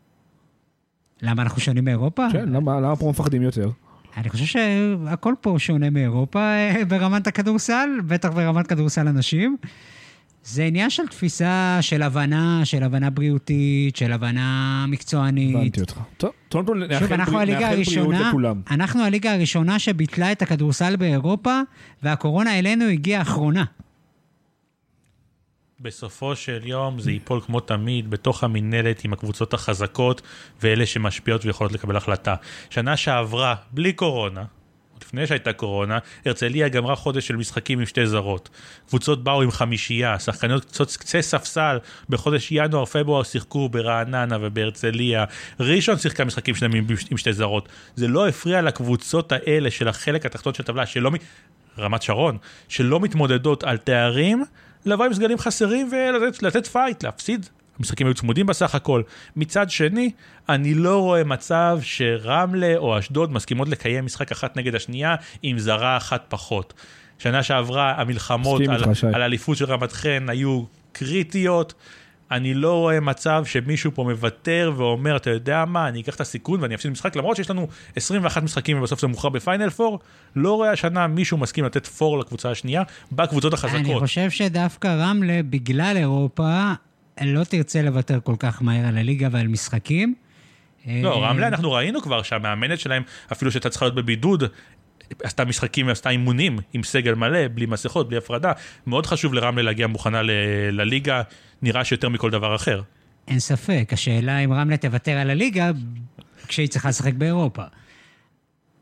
למה 1.22 1.42
אנחנו 1.42 1.60
שונים 1.60 1.84
מאירופה? 1.84 2.26
כן, 2.32 2.48
למה 2.48 2.80
למה 2.80 2.96
פה 2.96 3.10
מפחדים 3.10 3.42
יותר? 3.42 3.70
אני 4.16 4.30
חושב 4.30 4.44
שהכל 4.44 5.34
פה 5.40 5.54
שונה 5.58 5.90
מאירופה 5.90 6.54
ברמת 6.88 7.26
הכדורסל, 7.26 7.88
בטח 8.06 8.28
ברמת 8.28 8.66
כדורסל 8.66 9.08
הנשים. 9.08 9.56
זה 10.44 10.64
עניין 10.64 10.90
של 10.90 11.06
תפיסה, 11.06 11.78
של 11.80 12.02
הבנה, 12.02 12.60
של 12.64 12.82
הבנה 12.82 13.10
בריאותית, 13.10 13.96
של 13.96 14.12
הבנה 14.12 14.84
מקצוענית. 14.88 15.56
הבנתי 15.56 15.80
אותך. 15.80 15.98
טוב, 16.16 16.30
קודם 16.52 16.66
כל 16.66 16.80
שוב, 16.80 16.92
נאחל 16.92 17.14
אנחנו 17.14 17.32
ברי- 17.32 17.42
הליגה 17.42 17.58
נאחל 17.60 17.74
בריאות 17.74 17.88
הראשונה, 17.88 18.28
לכולם. 18.28 18.62
אנחנו 18.70 19.04
הליגה 19.04 19.32
הראשונה 19.34 19.78
שביטלה 19.78 20.32
את 20.32 20.42
הכדורסל 20.42 20.96
באירופה, 20.96 21.60
והקורונה 22.02 22.58
אלינו 22.58 22.84
הגיעה 22.84 23.22
אחרונה. 23.22 23.64
בסופו 25.80 26.36
של 26.36 26.60
יום 26.64 26.98
זה 27.00 27.10
ייפול 27.10 27.40
כמו 27.40 27.60
תמיד 27.60 28.10
בתוך 28.10 28.44
המינהלת 28.44 29.04
עם 29.04 29.12
הקבוצות 29.12 29.54
החזקות 29.54 30.22
ואלה 30.62 30.86
שמשפיעות 30.86 31.44
ויכולות 31.44 31.72
לקבל 31.72 31.96
החלטה. 31.96 32.34
שנה 32.70 32.96
שעברה, 32.96 33.54
בלי 33.70 33.92
קורונה, 33.92 34.44
לפני 35.14 35.26
שהייתה 35.26 35.52
קורונה, 35.52 35.98
הרצליה 36.26 36.68
גמרה 36.68 36.96
חודש 36.96 37.26
של 37.26 37.36
משחקים 37.36 37.78
עם 37.78 37.86
שתי 37.86 38.06
זרות. 38.06 38.48
קבוצות 38.88 39.24
באו 39.24 39.42
עם 39.42 39.50
חמישייה, 39.50 40.18
שחקניות 40.18 40.64
קצות 40.64 40.96
קצה 40.96 41.22
ספסל 41.22 41.78
בחודש 42.08 42.52
ינואר-פברואר 42.52 43.22
שיחקו 43.22 43.68
ברעננה 43.68 44.36
ובהרצליה. 44.40 45.24
ראשון 45.60 45.98
שיחקה 45.98 46.24
משחקים 46.24 46.54
שלהם 46.54 46.72
עם, 47.10 47.16
שתי 47.16 47.32
זרות. 47.32 47.68
זה 47.96 48.08
לא 48.08 48.28
הפריע 48.28 48.62
לקבוצות 48.62 49.32
האלה 49.32 49.70
של 49.70 49.88
החלק 49.88 50.26
התחתון 50.26 50.54
של 50.54 50.62
הטבלה, 50.62 50.86
שלא... 50.86 51.10
מ- 51.10 51.14
רמת 51.78 52.02
שרון, 52.02 52.38
שלא 52.68 53.00
מתמודדות 53.00 53.64
על 53.64 53.76
תארים, 53.76 54.44
לבוא 54.86 55.04
עם 55.04 55.14
סגלים 55.14 55.38
חסרים 55.38 55.90
ולתת 55.92 56.42
לתת 56.42 56.66
fight, 56.66 57.04
להפסיד. 57.04 57.46
המשחקים 57.78 58.06
היו 58.06 58.14
צמודים 58.14 58.46
בסך 58.46 58.74
הכל. 58.74 59.02
מצד 59.36 59.70
שני, 59.70 60.10
אני 60.48 60.74
לא 60.74 61.00
רואה 61.00 61.24
מצב 61.24 61.78
שרמלה 61.82 62.74
או 62.76 62.98
אשדוד 62.98 63.32
מסכימות 63.32 63.68
לקיים 63.68 64.04
משחק 64.04 64.32
אחת 64.32 64.56
נגד 64.56 64.74
השנייה 64.74 65.14
עם 65.42 65.58
זרה 65.58 65.96
אחת 65.96 66.24
פחות. 66.28 66.74
שנה 67.18 67.42
שעברה 67.42 67.94
המלחמות 68.00 68.62
על. 68.68 68.84
על 69.12 69.22
אליפות 69.22 69.56
של 69.56 69.64
רמת 69.64 69.92
חן 69.92 70.26
היו 70.28 70.64
קריטיות, 70.92 71.74
אני 72.30 72.54
לא 72.54 72.72
רואה 72.78 73.00
מצב 73.00 73.44
שמישהו 73.46 73.90
פה 73.94 74.04
מוותר 74.04 74.72
ואומר, 74.76 75.16
אתה 75.16 75.30
יודע 75.30 75.64
מה, 75.64 75.88
אני 75.88 76.00
אקח 76.00 76.14
את 76.14 76.20
הסיכון 76.20 76.62
ואני 76.62 76.74
אפסיד 76.74 76.90
משחק, 76.90 77.16
למרות 77.16 77.36
שיש 77.36 77.50
לנו 77.50 77.68
21 77.96 78.42
משחקים 78.42 78.78
ובסוף 78.78 79.00
זה 79.00 79.06
מוכרע 79.06 79.30
בפיינל 79.30 79.70
פור, 79.70 79.98
לא 80.36 80.52
רואה 80.52 80.70
השנה 80.70 81.06
מישהו 81.06 81.38
מסכים 81.38 81.64
לתת 81.64 81.86
פור 81.86 82.18
לקבוצה 82.18 82.50
השנייה 82.50 82.82
בקבוצות 83.12 83.52
אני 83.52 83.58
החזקות. 83.58 84.00
חושב 84.00 84.30
שדווקא 84.30 84.88
רמלה, 84.88 85.40
בגלל 85.50 85.96
אירופה, 85.96 86.72
לא 87.22 87.44
תרצה 87.44 87.82
לוותר 87.82 88.18
כל 88.24 88.34
כך 88.38 88.62
מהר 88.62 88.86
על 88.86 88.98
הליגה 88.98 89.28
ועל 89.32 89.48
משחקים. 89.48 90.14
לא, 90.86 91.22
אה, 91.24 91.30
רמלה 91.30 91.46
אנחנו 91.46 91.72
ראינו 91.72 92.02
כבר 92.02 92.22
שהמאמנת 92.22 92.80
שלהם, 92.80 93.02
אפילו 93.32 93.50
שהייתה 93.50 93.70
צריכה 93.70 93.84
להיות 93.84 93.94
בבידוד, 93.94 94.44
עשתה 95.22 95.44
משחקים 95.44 95.86
ועשתה 95.86 96.10
אימונים 96.10 96.58
עם 96.72 96.82
סגל 96.82 97.14
מלא, 97.14 97.48
בלי 97.54 97.66
מסכות, 97.66 98.08
בלי 98.08 98.16
הפרדה. 98.18 98.52
מאוד 98.86 99.06
חשוב 99.06 99.34
לרמלה 99.34 99.62
להגיע 99.62 99.86
מוכנה 99.86 100.22
ל- 100.22 100.30
לליגה, 100.70 101.22
נראה 101.62 101.84
שיותר 101.84 102.08
מכל 102.08 102.30
דבר 102.30 102.54
אחר. 102.54 102.82
אין 103.28 103.38
ספק, 103.38 103.88
השאלה 103.92 104.38
אם 104.38 104.52
רמלה 104.52 104.76
תוותר 104.76 105.12
על 105.12 105.30
הליגה 105.30 105.70
כשהיא 106.48 106.68
צריכה 106.68 106.88
לשחק 106.88 107.14
באירופה. 107.14 107.62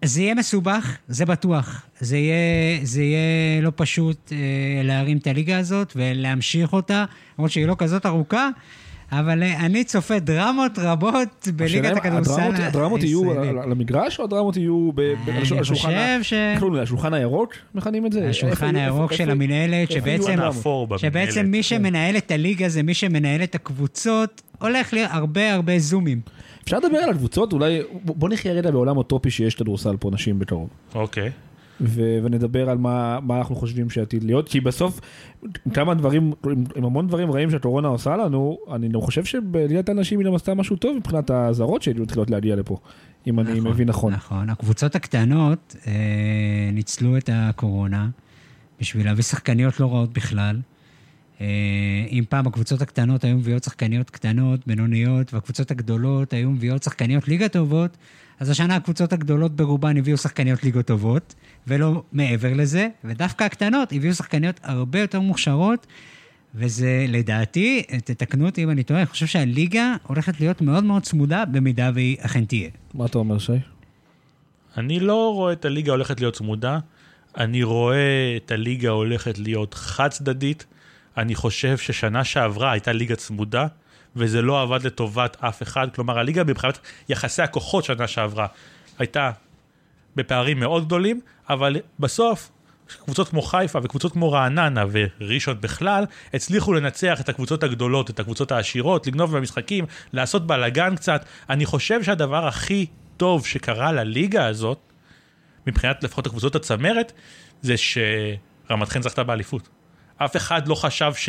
זה 0.05 0.23
יהיה 0.23 0.35
מסובך, 0.35 0.97
זה 1.09 1.27
בטוח. 1.27 1.83
זה 2.01 2.17
יהיה, 2.19 2.37
זה 2.83 3.03
יהיה 3.03 3.21
לא 3.63 3.73
פשוט 3.77 4.33
אה, 4.33 4.37
להרים 4.85 5.19
את 5.19 5.27
הליגה 5.27 5.59
הזאת 5.59 5.93
ולהמשיך 5.97 6.73
אותה, 6.73 7.05
למרות 7.39 7.51
שהיא 7.51 7.67
לא 7.67 7.77
כזאת 7.79 8.07
ארוכה, 8.07 8.49
אבל 9.13 9.43
אה, 9.43 9.67
אני 9.67 9.85
צופה 9.85 10.19
דרמות 10.19 10.79
רבות 10.79 11.49
בליגת 11.57 11.97
הכדורסל 11.97 12.33
הדרמות- 12.41 12.61
הדרמות 12.61 13.03
יהיו 13.03 13.23
על- 13.23 13.29
הישראלית. 13.39 13.63
על 13.65 13.73
המגרש 13.73 14.19
או 14.19 14.25
הדרמות 14.25 14.57
יהיו 14.57 14.91
ב- 14.95 15.01
ב- 15.01 15.29
אני 15.29 15.37
על 15.37 15.43
השולחן 15.61 15.73
חושב 15.75 16.19
ש-? 16.23 16.33
השולחן 16.83 17.15
הירוק 17.15 17.55
מכנים 17.75 18.07
את 18.07 18.13
זה? 18.13 18.29
השולחן 18.29 18.77
הירוק 18.77 19.13
איפה- 19.13 19.25
של 19.25 19.31
המינהלת, 19.31 19.91
שבעצם. 19.91 20.37
שבעצם 20.97 21.47
מי 21.47 21.63
שמנהל 21.63 22.17
את 22.17 22.31
הליגה 22.31 22.69
זה 22.69 22.83
מי 22.83 22.95
שמנהל 22.95 23.43
את 23.43 23.55
הקבוצות, 23.55 24.43
הולך 24.59 24.93
להיות 24.93 25.11
הרבה 25.13 25.55
הרבה 25.55 25.79
זומים. 25.79 26.21
אפשר 26.65 26.79
לדבר 26.79 26.99
על 26.99 27.11
הקבוצות? 27.11 27.53
אולי 27.53 27.83
בוא 27.93 28.29
נחיה 28.29 28.53
רגע 28.53 28.71
בעולם 28.71 28.97
אוטופי 28.97 29.31
שיש 29.31 29.55
כדורסל 29.55 29.97
פה 29.97 30.11
נשים 30.11 30.39
בקרוב. 30.39 30.69
אוקיי. 30.95 31.31
ו- 31.81 32.19
ונדבר 32.23 32.71
על 32.71 32.79
מה, 32.79 33.19
מה 33.23 33.39
אנחנו 33.39 33.57
חושבים 33.57 33.91
שעתיד 33.91 34.25
להיות, 34.25 34.49
כי 34.49 34.61
בסוף, 34.61 35.01
עם 35.43 35.73
כמה 35.75 35.95
דברים, 35.95 36.33
עם, 36.47 36.65
עם 36.77 36.85
המון 36.85 37.07
דברים 37.09 37.31
רעים 37.31 37.51
שהקורונה 37.51 37.89
עושה 37.89 38.17
לנו, 38.17 38.59
אני 38.73 38.89
גם 38.89 39.01
חושב 39.01 39.25
שבליגת 39.25 39.89
הנשים 39.89 40.19
היא 40.19 40.27
גם 40.27 40.35
עשתה 40.35 40.55
משהו 40.55 40.77
טוב 40.77 40.97
מבחינת 40.97 41.31
הזרות 41.31 41.83
שמתחילות 41.83 42.31
להגיע 42.31 42.57
לפה, 42.57 42.77
אם 43.27 43.41
אני 43.41 43.61
מבין 43.61 43.89
נכון. 43.89 44.13
נכון. 44.13 44.51
הקבוצות 44.51 44.95
הקטנות 44.95 45.77
אה, 45.87 45.93
ניצלו 46.73 47.17
את 47.17 47.31
הקורונה 47.33 48.09
בשביל 48.81 49.07
להביא 49.07 49.23
שחקניות 49.23 49.81
לא 49.81 49.93
רעות 49.93 50.13
בכלל. 50.13 50.57
אה, 51.43 51.47
אם 52.11 52.24
פעם 52.28 52.47
הקבוצות 52.47 52.82
הקטנות 52.82 53.24
היו 53.24 53.36
מביאות 53.36 53.64
שחקניות 53.64 54.11
קטנות, 54.11 54.61
בינוניות, 54.66 55.34
והקבוצות 55.34 55.70
הגדולות 55.70 56.32
היו 56.32 56.51
מביאות 56.51 56.82
שחקניות 56.82 57.28
ליגה 57.28 57.49
טובות, 57.49 57.97
אז 58.40 58.51
השנה 58.51 58.76
הקבוצות 58.76 59.12
הגדולות 59.12 59.57
ברובן 59.57 59.97
הביאו 59.97 60.16
שחקניות 60.16 60.64
ליגות 60.64 60.86
טובות, 60.86 61.34
ולא 61.66 62.03
מעבר 62.12 62.53
לזה, 62.55 62.88
ודווקא 63.05 63.45
הקטנות 63.45 63.93
הביאו 63.93 64.14
שחקניות 64.14 64.61
הרבה 64.62 65.01
יותר 65.01 65.20
מוכשרות, 65.20 65.86
וזה 66.55 67.07
לדעתי, 67.09 67.82
תתקנו 68.05 68.47
אותי 68.47 68.64
אם 68.64 68.70
אני 68.70 68.82
טועה, 68.82 69.01
אני 69.01 69.07
חושב 69.07 69.26
שהליגה 69.26 69.97
הולכת 70.07 70.40
להיות 70.40 70.61
מאוד 70.61 70.84
מאוד 70.84 71.03
צמודה 71.03 71.45
במידה 71.45 71.90
והיא 71.95 72.16
אכן 72.20 72.45
תהיה. 72.45 72.68
מה 72.95 73.07
אתה 73.07 73.18
אומר 73.18 73.38
שי? 73.38 73.53
אני 74.76 75.01
לא 75.01 75.32
רואה 75.34 75.53
את 75.53 75.64
הליגה 75.64 75.93
הולכת 75.93 76.20
להיות 76.20 76.34
צמודה, 76.34 76.78
אני 77.36 77.62
רואה 77.62 78.36
את 78.36 78.51
הליגה 78.51 78.90
הולכת 78.90 79.38
להיות 79.38 79.74
חד 79.74 80.09
צדדית. 80.09 80.66
אני 81.17 81.35
חושב 81.35 81.79
ששנה 81.79 82.25
שעברה 82.25 82.73
הייתה 82.73 82.93
ליגה 82.93 83.17
צמודה, 83.17 83.67
וזה 84.17 84.43
לא 84.43 84.63
עבד 84.63 84.87
לטובת 84.87 85.37
אף 85.41 85.63
אחד. 85.63 85.89
כלומר, 85.95 86.19
הליגה 86.19 86.45
מבחינת 86.45 86.79
יחסי 87.09 87.43
הכוחות 87.43 87.85
שנה 87.85 88.09
שעברה 88.09 88.47
הייתה 88.99 89.31
בפערים 90.17 90.61
מאוד 90.61 90.85
גדולים, 90.85 91.21
אבל 91.51 91.77
בסוף 91.99 92.51
קבוצות 93.05 93.29
כמו 93.29 93.43
חיפה 93.43 93.79
וקבוצות 93.83 94.13
כמו 94.13 94.33
רעננה 94.33 94.85
וראשון 94.91 95.61
בכלל, 95.61 96.05
הצליחו 96.35 96.73
לנצח 96.73 97.21
את 97.21 97.29
הקבוצות 97.29 97.63
הגדולות, 97.63 98.11
את 98.11 98.21
הקבוצות 98.21 98.53
העשירות, 98.53 99.07
לגנוב 99.07 99.37
במשחקים, 99.37 99.85
לעשות 100.13 100.47
בלאגן 100.47 100.97
קצת. 100.97 101.25
אני 101.51 101.67
חושב 101.67 102.03
שהדבר 102.03 102.47
הכי 102.47 102.87
טוב 103.17 103.47
שקרה 103.47 103.93
לליגה 103.93 104.47
הזאת, 104.47 104.79
מבחינת 105.67 106.05
לפחות 106.05 106.27
הקבוצות 106.27 106.55
הצמרת, 106.55 107.13
זה 107.63 107.75
שרמת 107.77 108.89
חן 108.89 109.03
זכתה 109.03 109.25
באליפות. 109.25 109.69
אף 110.25 110.37
אחד 110.37 110.68
לא 110.68 110.75
חשב 110.75 111.12
ש... 111.14 111.29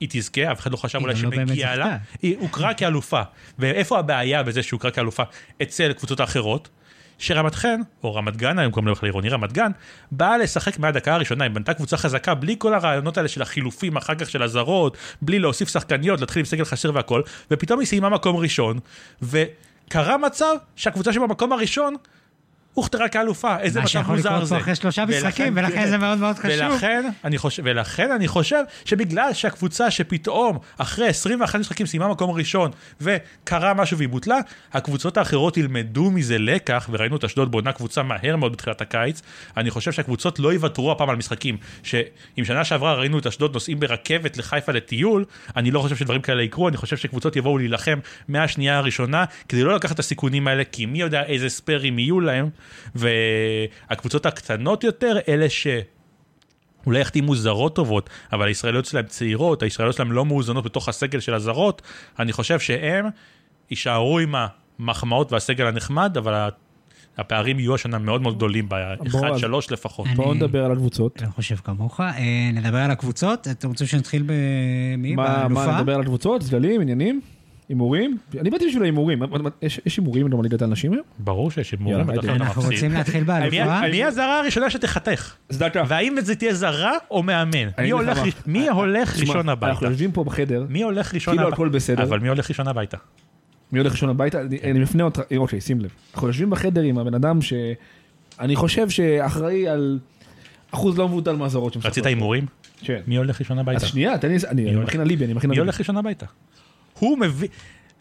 היא 0.00 0.08
תזכה, 0.12 0.52
אף 0.52 0.60
אחד 0.60 0.72
לא 0.72 0.76
חשב 0.76 0.98
אולי 0.98 1.14
לא 1.14 1.18
שמגיע 1.18 1.76
לה. 1.76 1.96
היא 2.22 2.36
הוכרה 2.38 2.74
כאלופה. 2.74 3.22
ואיפה 3.58 3.98
הבעיה 3.98 4.42
בזה 4.42 4.62
שהוכרה 4.62 4.90
כאלופה 4.90 5.22
אצל 5.62 5.92
קבוצות 5.92 6.20
האחרות? 6.20 6.68
שרמת 7.18 7.54
חן, 7.54 7.80
או 8.04 8.14
רמת 8.14 8.36
גן, 8.36 8.58
היום 8.58 8.72
קוראים 8.72 8.86
לה 8.88 8.94
בכלל 8.94 9.08
עירוני 9.08 9.28
רמת 9.28 9.52
גן, 9.52 9.70
באה 10.10 10.38
לשחק 10.38 10.78
מהדקה 10.78 11.14
הראשונה, 11.14 11.44
היא 11.44 11.52
בנתה 11.52 11.74
קבוצה 11.74 11.96
חזקה, 11.96 12.34
בלי 12.34 12.56
כל 12.58 12.74
הרעיונות 12.74 13.16
האלה 13.16 13.28
של 13.28 13.42
החילופים, 13.42 13.96
אחר 13.96 14.14
כך 14.14 14.30
של 14.30 14.42
הזרות, 14.42 14.96
בלי 15.22 15.38
להוסיף 15.38 15.68
שחקניות, 15.68 16.20
להתחיל 16.20 16.40
עם 16.40 16.46
סגל 16.46 16.64
חסר 16.64 16.90
והכל, 16.94 17.22
ופתאום 17.50 17.80
היא 17.80 17.86
סיימה 17.86 18.08
מקום 18.08 18.36
ראשון, 18.36 18.78
וקרה 19.22 20.18
מצב 20.18 20.54
שהקבוצה 20.76 21.12
שבמקום 21.12 21.52
הראשון, 21.52 21.96
הוכתרה 22.74 23.08
כאלופה, 23.08 23.60
איזה 23.60 23.78
מה 23.78 23.84
מצב 23.84 23.92
שיכול 23.92 24.16
מוזר 24.16 24.30
לקרות 24.30 24.48
זה. 24.48 24.54
פה 24.54 24.60
אחרי 24.60 24.74
שלושה 24.74 25.04
משחקים, 25.06 25.52
ולכן 25.56 25.88
זה 25.88 25.98
מאוד 25.98 26.18
מאוד 26.18 26.36
חשוב. 26.36 26.50
ולכן 26.50 27.10
אני 27.24 27.38
חושב, 27.38 27.62
ולכן 27.66 28.10
אני 28.10 28.28
חושב 28.28 28.62
שבגלל 28.84 29.32
שהקבוצה 29.32 29.90
שפתאום 29.90 30.58
אחרי 30.78 31.08
21 31.08 31.60
משחקים 31.60 31.86
סיימה 31.86 32.08
מקום 32.08 32.30
ראשון 32.30 32.70
וקרה 33.00 33.74
משהו 33.74 33.98
והיא 33.98 34.08
בוטלה, 34.08 34.38
הקבוצות 34.72 35.16
האחרות 35.16 35.56
ילמדו 35.56 36.10
מזה 36.10 36.38
לקח, 36.38 36.88
וראינו 36.92 37.16
את 37.16 37.24
אשדוד 37.24 37.50
בונה 37.50 37.72
קבוצה 37.72 38.02
מהר 38.02 38.36
מאוד 38.36 38.52
בתחילת 38.52 38.80
הקיץ, 38.80 39.22
אני 39.56 39.70
חושב 39.70 39.92
שהקבוצות 39.92 40.38
לא 40.38 40.52
יוותרו 40.52 40.92
הפעם 40.92 41.10
על 41.10 41.16
משחקים, 41.16 41.56
שאם 41.82 42.44
שנה 42.44 42.64
שעברה 42.64 42.94
ראינו 42.94 43.18
את 43.18 43.26
אשדוד 43.26 43.54
נוסעים 43.54 43.80
ברכבת 43.80 44.36
לחיפה 44.36 44.72
לטיול, 44.72 45.24
אני 45.56 45.70
לא 45.70 45.80
חושב 45.80 45.96
שדברים 45.96 46.20
כאלה 46.20 46.42
יקרו, 46.42 46.68
אני 46.68 46.76
חושב 46.76 46.96
שקבוצות 46.96 47.36
יבואו 47.36 47.58
להילחם 47.58 47.98
מהשנייה 48.28 48.78
הראשונה, 48.78 49.24
כדי 49.48 49.62
לא 49.62 49.74
לקחת 49.74 49.94
את 49.94 49.98
הסיכונים 49.98 50.48
האלה, 50.48 50.62
כי 50.72 50.86
מי 50.86 51.00
יודע 51.00 51.22
איזה 51.22 51.48
ספיירים 51.48 51.98
יהיו 51.98 52.20
להם, 52.20 52.48
והקבוצות 52.94 54.26
הקטנות 54.26 54.84
יותר, 54.84 55.16
אלה 55.28 55.50
ש... 55.50 55.66
אולי 56.86 57.00
יחתימו 57.00 57.34
זרות 57.34 57.74
טובות, 57.74 58.10
אבל 58.32 58.46
הישראליות 58.46 58.84
שלהם 58.84 59.06
צעירות, 59.06 59.62
הישראליות 59.62 59.96
שלהם 59.96 60.12
לא 60.12 60.24
מאוזנות 60.24 60.64
בתוך 60.64 60.88
הסגל 60.88 61.20
של 61.20 61.34
הזרות, 61.34 61.82
אני 62.18 62.32
חושב 62.32 62.60
שהם 62.60 63.06
יישארו 63.70 64.18
עם 64.18 64.34
המחמאות 64.78 65.32
והסגל 65.32 65.66
הנחמד, 65.66 66.16
אבל 66.16 66.48
הפערים 67.18 67.58
יהיו 67.58 67.74
השנה 67.74 67.98
מאוד 67.98 68.22
מאוד 68.22 68.36
גדולים, 68.36 68.68
בוא, 68.68 68.78
ב-1-3 69.20 69.56
אז- 69.56 69.70
לפחות. 69.70 70.06
בואו 70.16 70.34
נדבר 70.34 70.64
על 70.64 70.72
הקבוצות. 70.72 71.22
אני 71.22 71.30
חושב 71.30 71.56
כמוך. 71.56 72.00
אה, 72.00 72.50
נדבר 72.52 72.78
על 72.78 72.90
הקבוצות. 72.90 73.48
אתם 73.48 73.68
רוצים 73.68 73.86
שנתחיל 73.86 74.22
במי? 74.26 75.14
מה 75.14 75.38
באלופה? 75.38 75.66
מה 75.66 75.80
נדבר 75.80 75.94
על 75.94 76.00
הקבוצות? 76.00 76.42
צללים, 76.42 76.80
עניינים? 76.80 77.20
הימורים? 77.68 78.18
אני 78.40 78.50
באתי 78.50 78.66
בשביל 78.68 78.82
ההימורים. 78.82 79.22
יש 79.62 79.96
הימורים 79.96 80.28
גם 80.28 80.38
בליגת 80.38 80.62
הנשים 80.62 80.92
היום? 80.92 81.04
ברור 81.18 81.50
שיש 81.50 81.72
הימורים, 81.72 82.10
אנחנו. 82.10 82.62
רוצים 82.62 82.92
להתחיל 82.92 83.20
מי- 83.20 83.26
באלופה. 83.26 83.80
מי 83.90 84.04
הזרה 84.04 84.38
הראשונה 84.40 84.70
שתחתך? 84.70 85.34
צדקה. 85.48 85.82
והאם 85.88 86.16
זה 86.20 86.34
תהיה 86.34 86.54
זרה 86.54 86.92
או 87.10 87.22
מאמן? 87.22 87.68
אני 87.78 87.86
מי 87.86 87.90
הולך 87.90 88.18
מי 88.46 88.66
ראשון 89.20 89.48
הביתה? 89.48 89.70
אנחנו 89.72 89.86
יושבים 89.86 90.12
פה 90.12 90.24
בחדר, 90.24 90.66
מי 90.68 90.82
הולך 90.82 91.14
ראשון 91.14 91.34
כאילו 91.34 91.42
הביתה? 91.48 91.54
הכל 91.54 91.68
בסדר. 91.68 92.02
אבל 92.02 92.18
מי 92.20 92.28
הולך 92.28 92.48
ראשון 92.50 92.68
הביתה? 92.68 92.96
מי 93.72 93.78
הולך 93.78 93.92
ראשון 93.92 94.08
הביתה? 94.08 94.40
אני- 94.40 94.58
אני 94.70 94.78
מפנה 94.80 95.04
אותך, 95.04 95.20
אוקיי, 95.36 95.60
שים 95.60 95.80
לב. 95.80 95.90
אנחנו 96.14 96.28
יושבים 96.28 96.50
בחדר 96.50 96.80
עם 96.82 96.98
הבן 96.98 97.14
אדם 97.14 97.38
שאני 97.42 98.56
חושב 98.56 98.90
שאחראי 98.90 99.68
על 99.68 99.98
אחוז 100.70 100.98
לא 100.98 101.08
מבוטל 101.08 101.36
מהזרות. 101.36 101.76
רצית 101.84 102.06
הימורים? 102.06 102.46
כן. 102.80 103.00
מי 103.06 103.16
הולך 103.16 103.40
ראשון 103.40 103.58
הביתה? 103.58 103.84
אז 103.84 103.90
שנייה, 103.90 104.18
תן 104.18 104.28
לי, 104.28 104.36
אני? 104.48 104.76
מכין 104.76 105.00
אליבי, 105.00 105.24
אני 105.24 105.32
מכין 105.34 105.50
מי 105.50 105.54
אליבי. 105.56 105.64
הולך 105.66 105.78
ראשון 105.78 105.96
הביתה? 105.96 106.26
הוא 106.98 107.18
מביא... 107.18 107.48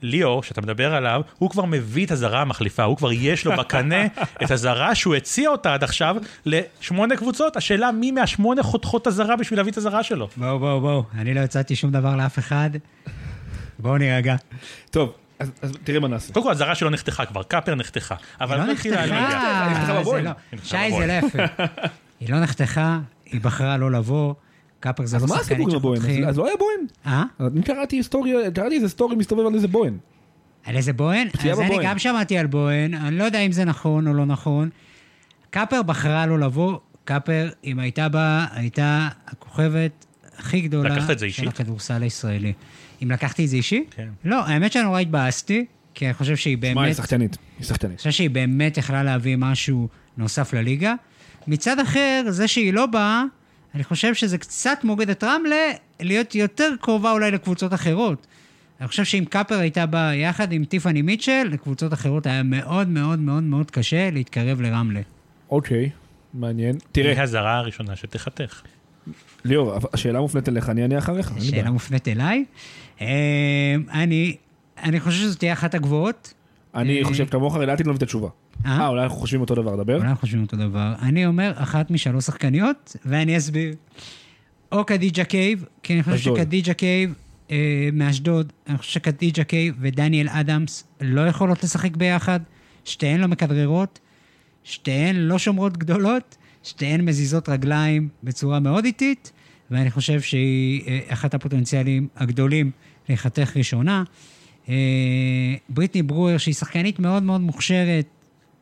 ליאור, 0.06 0.44
שאתה 0.44 0.62
מדבר 0.62 0.94
עליו, 0.94 1.22
הוא 1.38 1.50
כבר 1.50 1.66
מביא 1.66 2.06
את 2.06 2.12
הזרה 2.12 2.42
המחליפה, 2.42 2.84
הוא 2.84 2.98
כבר 2.98 3.12
יש 3.12 3.46
לו 3.46 3.52
בקנה 3.58 4.06
את 4.44 4.52
הזרה 4.52 4.96
שהוא 4.96 5.16
הציע 5.16 5.50
אותה 5.50 5.74
עד 5.74 5.84
עכשיו 5.84 6.16
לשמונה 6.46 7.18
קבוצות, 7.18 7.58
השאלה 7.58 7.92
מי 7.92 8.12
מהשמונה 8.12 8.64
חותכות 8.64 9.02
את 9.02 9.08
הזרה 9.08 9.36
בשביל 9.36 9.60
להביא 9.60 9.72
את 9.72 9.78
הזרה 9.78 10.04
שלו. 10.04 10.30
בואו, 10.38 10.60
בואו, 10.60 10.82
בואו. 10.82 11.04
אני 11.18 11.34
לא 11.34 11.40
הצעתי 11.40 11.76
שום 11.76 11.92
דבר 11.92 12.16
לאף 12.16 12.40
אחד. 12.40 12.70
בואו 13.80 13.98
נירגע. 13.98 14.36
טוב, 14.92 15.14
אז 15.40 15.52
אז 15.62 15.74
תראה 15.84 16.00
מה 16.00 16.08
נעשה. 16.08 16.34
קודם 16.34 16.46
כל 16.46 16.52
הזרה 16.52 16.76
שלו 16.76 16.90
נחתכה 16.90 17.26
כבר, 17.26 17.44
קאפר 17.44 17.76
נחתכה, 17.76 18.16
אבל 18.42 18.60
היא 18.60 18.68
לא 18.68 18.74
נחתכה. 18.74 19.02
היא 19.02 19.72
נחתכה 19.72 20.00
בבוהן. 20.00 20.26
לא- 20.26 20.32
שי, 20.64 20.92
זה. 21.00 21.08
לא 21.08 21.14
יפה. 21.14 21.44
היא 22.20 22.30
לא 22.30 22.40
נחתכה, 22.40 23.00
היא 23.26 23.42
בחרה 23.42 23.78
לא 23.78 23.92
לבוא. 23.92 24.34
קאפר 24.84 25.06
זה 25.06 25.18
אז 25.18 25.22
לא 25.24 25.28
מה 25.30 25.36
שחקנית 25.36 25.52
הסיפור 25.52 25.70
עם 25.72 25.76
הבוהן? 25.76 25.98
שפותחים. 26.00 26.24
אז- 26.24 26.30
אז 26.30 26.38
לא 26.38 26.46
היה 26.48 26.56
בוהן. 26.60 26.86
אה? 27.08 27.24
אני 27.54 27.62
קראתי 27.64 27.96
היסטוריה, 27.96 28.52
קראתי 28.52 28.76
איזה 28.76 28.90
סטורי 28.90 29.16
מסתובב 29.16 29.46
על 29.46 29.56
איזה 29.56 29.68
בוהן. 29.68 29.98
על 30.66 30.76
איזה 30.76 30.94
בוהן? 30.94 31.28
אז 31.28 31.60
אני 31.60 31.68
בבוהן. 31.70 31.86
גם 31.90 32.00
שמעתי 32.00 32.38
על 32.38 32.48
בוהן, 32.48 32.94
אני 32.94 33.18
לא 33.18 33.24
יודע 33.24 33.40
אם 33.40 33.52
זה 33.52 33.66
נכון 33.66 34.08
או 34.08 34.14
לא 34.14 34.26
נכון. 34.26 34.70
קאפר 35.50 35.82
בחרה 35.82 36.26
לא 36.26 36.40
לבוא, 36.40 36.78
קאפר, 37.06 37.50
אם 37.64 37.80
הייתה 37.80 38.10
בה, 38.10 38.46
הייתה 38.52 39.08
הכוכבת 39.28 40.06
הכי 40.38 40.62
גדולה 40.62 40.96
של? 41.30 41.48
הכדורסל 41.48 42.04
הישראלי. 42.04 42.54
אם 43.04 43.12
לקחתי 43.12 43.44
את 43.46 43.50
זה 43.50 43.56
אישי? 43.56 43.84
כן. 43.92 44.08
לא, 44.26 44.46
האמת 44.46 44.72
שנורא 44.72 45.00
התבאסתי, 45.00 45.66
כי 45.94 46.06
אני 46.06 46.14
חושב 46.14 46.36
שהיא 46.36 46.58
מה, 46.62 46.68
היא 46.68 46.76
באמת... 46.76 46.96
שחקנית. 46.96 47.38
היא 47.60 47.66
שחקנית. 47.68 47.92
אני 47.92 47.98
חושב 47.98 48.12
שהיא 48.12 48.30
באמת 48.30 48.78
יכלה 48.78 49.04
להביא 49.04 49.36
משהו 49.38 49.88
נוסף 50.18 50.54
לליגה. 50.54 50.94
מצד 51.48 51.80
אחר, 51.80 52.24
זה 52.30 52.48
שהיא 52.48 52.74
לא 52.74 52.86
באה, 52.86 53.24
אני 53.76 53.84
חושב 53.84 54.14
שזה 54.14 54.38
קצת 54.38 54.80
מוריד 54.84 55.10
את 55.10 55.24
רמלה 55.24 55.72
להיות 56.00 56.36
יותר 56.36 56.70
קרובה 56.82 57.12
אולי 57.12 57.32
לקבוצות 57.32 57.74
אחרות. 57.74 58.28
אני 58.80 58.88
חושב 58.88 59.04
שאם 59.04 59.26
קאפר 59.30 59.60
הייתה 59.60 59.86
באה 59.86 60.16
יחד 60.16 60.52
עם 60.52 60.66
טיפאני 60.66 61.02
מיטשל, 61.02 61.48
לקבוצות 61.52 61.94
אחרות 61.94 62.26
היה 62.26 62.44
מאוד 62.44 62.88
מאוד 62.88 63.20
מאוד 63.20 63.44
מאוד 63.44 63.72
קשה 63.72 64.10
להתקרב 64.12 64.62
לרמלה. 64.62 65.02
אוקיי, 65.52 65.90
מעניין. 66.34 66.78
תראה, 66.92 67.24
הזרה 67.24 67.58
הראשונה 67.58 67.96
שתחתך. 67.96 68.62
ליאור, 69.46 69.74
השאלה 69.94 70.20
מופנית 70.20 70.50
אליך, 70.50 70.70
אני 70.70 70.82
אענה 70.82 70.98
אחריך. 70.98 71.28
אין 71.28 71.36
לי 71.36 71.42
בעיה. 71.42 71.62
שאלה 71.62 71.72
מופנית 71.72 72.08
אליי. 72.08 72.46
אה, 73.02 73.76
אני, 73.92 74.36
אני 74.84 75.00
חושב 75.00 75.20
שזו 75.20 75.38
תהיה 75.38 75.54
אחת 75.54 75.76
הגבוהות. 75.76 76.34
אני 76.76 77.00
אה, 77.00 77.06
חושב 77.06 77.26
כמוך, 77.26 77.56
לדעתי 77.56 77.84
לא 77.84 77.90
מבין 77.90 77.98
את 77.98 78.04
התשובה. 78.04 78.30
אה? 78.66 78.80
אה, 78.80 78.88
אולי 78.88 79.04
אנחנו 79.04 79.18
חושבים 79.18 79.42
אותו 79.42 79.56
דבר, 79.56 79.76
דבר. 79.76 79.96
אולי 79.96 80.08
אנחנו 80.08 80.22
חושבים 80.22 80.42
אותו 80.42 80.58
דבר. 80.58 80.94
אני 81.02 81.26
אומר 81.26 81.52
אחת 81.56 81.92
משלוש 81.92 82.26
שחקניות, 82.26 82.96
ואני 83.06 83.38
אסביר. 83.38 83.76
או 84.72 84.86
קדיג'ה 84.86 85.24
קייב, 85.24 85.66
כי 85.84 85.94
אני 85.94 86.04
חושב. 86.04 86.18
שקדיג'ה 86.18 86.74
קייב 86.74 87.14
אה, 87.52 87.90
מאשדוד, 87.94 88.54
אני 88.68 88.78
חושב 88.78 88.92
שקדיג'ה 88.92 89.44
קייב 89.44 89.76
ודניאל 89.80 90.30
אדמס 90.30 90.84
לא 91.02 91.28
יכולות 91.28 91.64
לשחק 91.64 91.98
ביחד, 91.98 92.40
שתיהן 92.86 93.20
לא 93.20 93.28
מכדררות, 93.28 94.00
שתיהן 94.64 95.16
לא 95.16 95.38
שומרות 95.38 95.78
גדולות, 95.78 96.38
שתיהן 96.64 97.02
מזיזות 97.02 97.50
רגליים 97.50 98.10
בצורה 98.24 98.60
מאוד 98.60 98.86
איטית, 98.86 99.32
ואני 99.72 99.92
חושב 99.92 100.22
שהיא 100.22 100.82
אה, 100.88 101.00
אחת 101.08 101.34
הפוטנציאלים 101.34 102.08
הגדולים 102.16 102.72
להיחתך 103.10 103.58
ראשונה. 103.58 104.04
אה, 104.70 104.76
בריטני 105.70 106.02
ברואר, 106.02 106.38
שהיא 106.38 106.56
שחקנית 106.56 107.00
מאוד 107.00 107.24
מאוד 107.24 107.42
מוכשרת, 107.42 108.06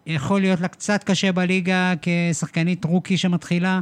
יכול 0.05 0.41
להיות 0.41 0.61
לה 0.61 0.67
קצת 0.67 1.03
קשה 1.03 1.31
בליגה 1.31 1.93
כשחקנית 2.01 2.85
רוקי 2.85 3.17
שמתחילה, 3.17 3.81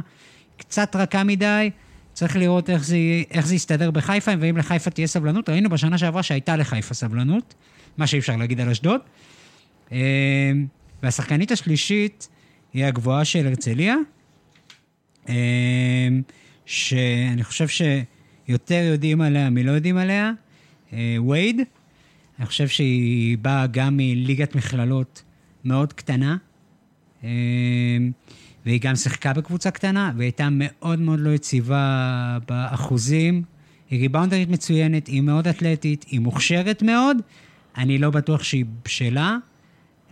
קצת 0.56 0.96
רכה 0.96 1.24
מדי. 1.24 1.70
צריך 2.12 2.36
לראות 2.36 2.70
איך 2.70 2.84
זה, 2.84 2.96
איך 3.30 3.46
זה 3.46 3.54
יסתדר 3.54 3.90
בחיפה, 3.90 4.30
ואם 4.40 4.56
לחיפה 4.56 4.90
תהיה 4.90 5.06
סבלנות. 5.06 5.48
ראינו 5.48 5.70
בשנה 5.70 5.98
שעברה 5.98 6.22
שהייתה 6.22 6.56
לחיפה 6.56 6.94
סבלנות, 6.94 7.54
מה 7.98 8.06
שאי 8.06 8.18
אפשר 8.18 8.36
להגיד 8.36 8.60
על 8.60 8.68
אשדוד. 8.68 9.00
אה, 9.92 9.98
והשחקנית 11.02 11.52
השלישית 11.52 12.28
היא 12.72 12.84
הגבוהה 12.84 13.24
של 13.24 13.46
הרצליה, 13.46 13.96
אה, 15.28 15.34
שאני 16.66 17.44
חושב 17.44 17.66
שיותר 17.68 18.82
יודעים 18.92 19.20
עליה 19.20 19.50
מלא 19.50 19.70
יודעים 19.70 19.96
עליה, 19.96 20.32
וייד. 21.28 21.60
אני 22.40 22.46
חושב 22.46 22.68
שהיא 22.68 23.38
באה 23.38 23.66
גם 23.66 23.96
מליגת 23.96 24.54
מכללות 24.54 25.22
מאוד 25.64 25.92
קטנה, 25.92 26.36
אה, 27.24 27.28
והיא 28.66 28.80
גם 28.80 28.96
שיחקה 28.96 29.32
בקבוצה 29.32 29.70
קטנה, 29.70 30.12
והיא 30.16 30.26
הייתה 30.26 30.48
מאוד 30.50 30.98
מאוד 30.98 31.20
לא 31.20 31.30
יציבה 31.30 32.38
באחוזים. 32.48 33.42
היא 33.90 34.00
ריבאונדרית 34.00 34.48
מצוינת, 34.48 35.06
היא 35.06 35.20
מאוד 35.20 35.48
אתלטית, 35.48 36.04
היא 36.08 36.20
מוכשרת 36.20 36.82
מאוד. 36.82 37.16
אני 37.76 37.98
לא 37.98 38.10
בטוח 38.10 38.42
שהיא 38.42 38.64
בשלה 38.84 39.36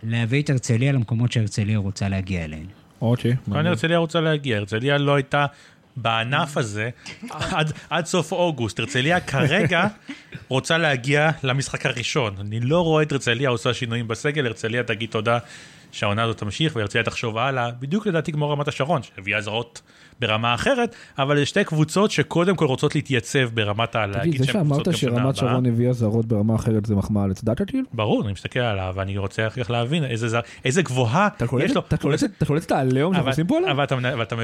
להביא 0.03 0.43
את 0.43 0.51
הרצליה 0.51 0.93
למקומות 0.93 1.33
שהרצליה 1.33 1.79
רוצה 1.79 2.09
להגיע 2.09 2.45
אליהן. 2.45 2.67
אוקיי. 3.01 3.37
כאן. 3.53 3.67
הרצליה 3.67 3.99
רוצה 3.99 4.21
להגיע, 4.21 4.57
הרצליה 4.57 4.99
לא 4.99 5.15
הייתה 5.15 5.47
בענף 6.03 6.57
הזה 6.57 6.91
עד, 7.31 7.73
עד 7.91 8.07
סוף 8.07 8.33
אוגוסט. 8.33 8.81
הרצליה 8.81 9.21
כרגע 9.21 9.87
רוצה 10.49 10.79
להגיע 10.79 11.31
למשחק 11.43 11.87
הראשון. 11.87 12.35
אני 12.41 12.61
לא 12.61 12.81
רואה 12.81 13.03
את 13.03 13.13
הרצליה 13.13 13.49
עושה 13.49 13.75
שינויים 13.75 14.09
בסגל, 14.09 14.47
הרצליה 14.47 14.83
תגיד 14.83 15.11
תודה 15.11 15.39
שהעונה 15.93 16.23
הזאת 16.23 16.39
תמשיך 16.39 16.77
והרצליה 16.77 17.05
תחשוב 17.05 17.39
הלאה, 17.39 17.71
בדיוק 17.71 18.07
לדעתי 18.07 18.33
כמו 18.33 18.51
רמת 18.51 18.69
השרון, 18.69 19.03
שהביאה 19.03 19.41
זרות 19.41 19.83
ברמה 20.21 20.55
אחרת, 20.55 20.95
אבל 21.19 21.37
זה 21.39 21.47
שתי 21.47 21.65
קבוצות 21.65 22.11
שקודם 22.11 22.57
כל 22.57 22.65
רוצות 22.67 22.95
להתייצב 22.95 23.49
ברמת 23.55 23.97
ה... 23.97 24.05
תגיד, 24.23 24.39
זה 24.39 24.47
שאמרת 24.47 24.97
שרמת. 24.97 25.37
שרון 25.37 25.67
הביאה 25.67 25.93
זרות 25.93 26.27
ברמה 26.27 26.55
אחרת 26.55 26.87
זה 26.87 26.95
מחמאה 26.95 27.27
לצדקה 27.27 27.65
כאילו? 27.65 27.85
ברור, 27.93 28.25
אני 28.25 28.33
מסתכל 28.33 28.61
עליו 28.61 28.93
ואני 28.97 29.19
רוצה 29.19 29.47
אחר 29.47 29.65
כך 29.65 29.71
להבין 29.71 30.05
איזה, 30.05 30.29
זר- 30.29 30.41
איזה 30.65 30.83
גבוהה 30.83 31.27
אתה 31.37 31.47
קולט- 31.47 31.65
יש 31.65 31.75
לו. 31.77 31.83
אתה 31.89 31.97
קולט- 31.97 32.23
את 32.65 32.73
העליהום 32.73 33.15
שאנחנו 33.15 33.31
עושים 33.31 33.47
פה 33.47 33.57
עליו? 33.59 33.71
אבל, 33.71 33.85
אתה, 34.23 34.37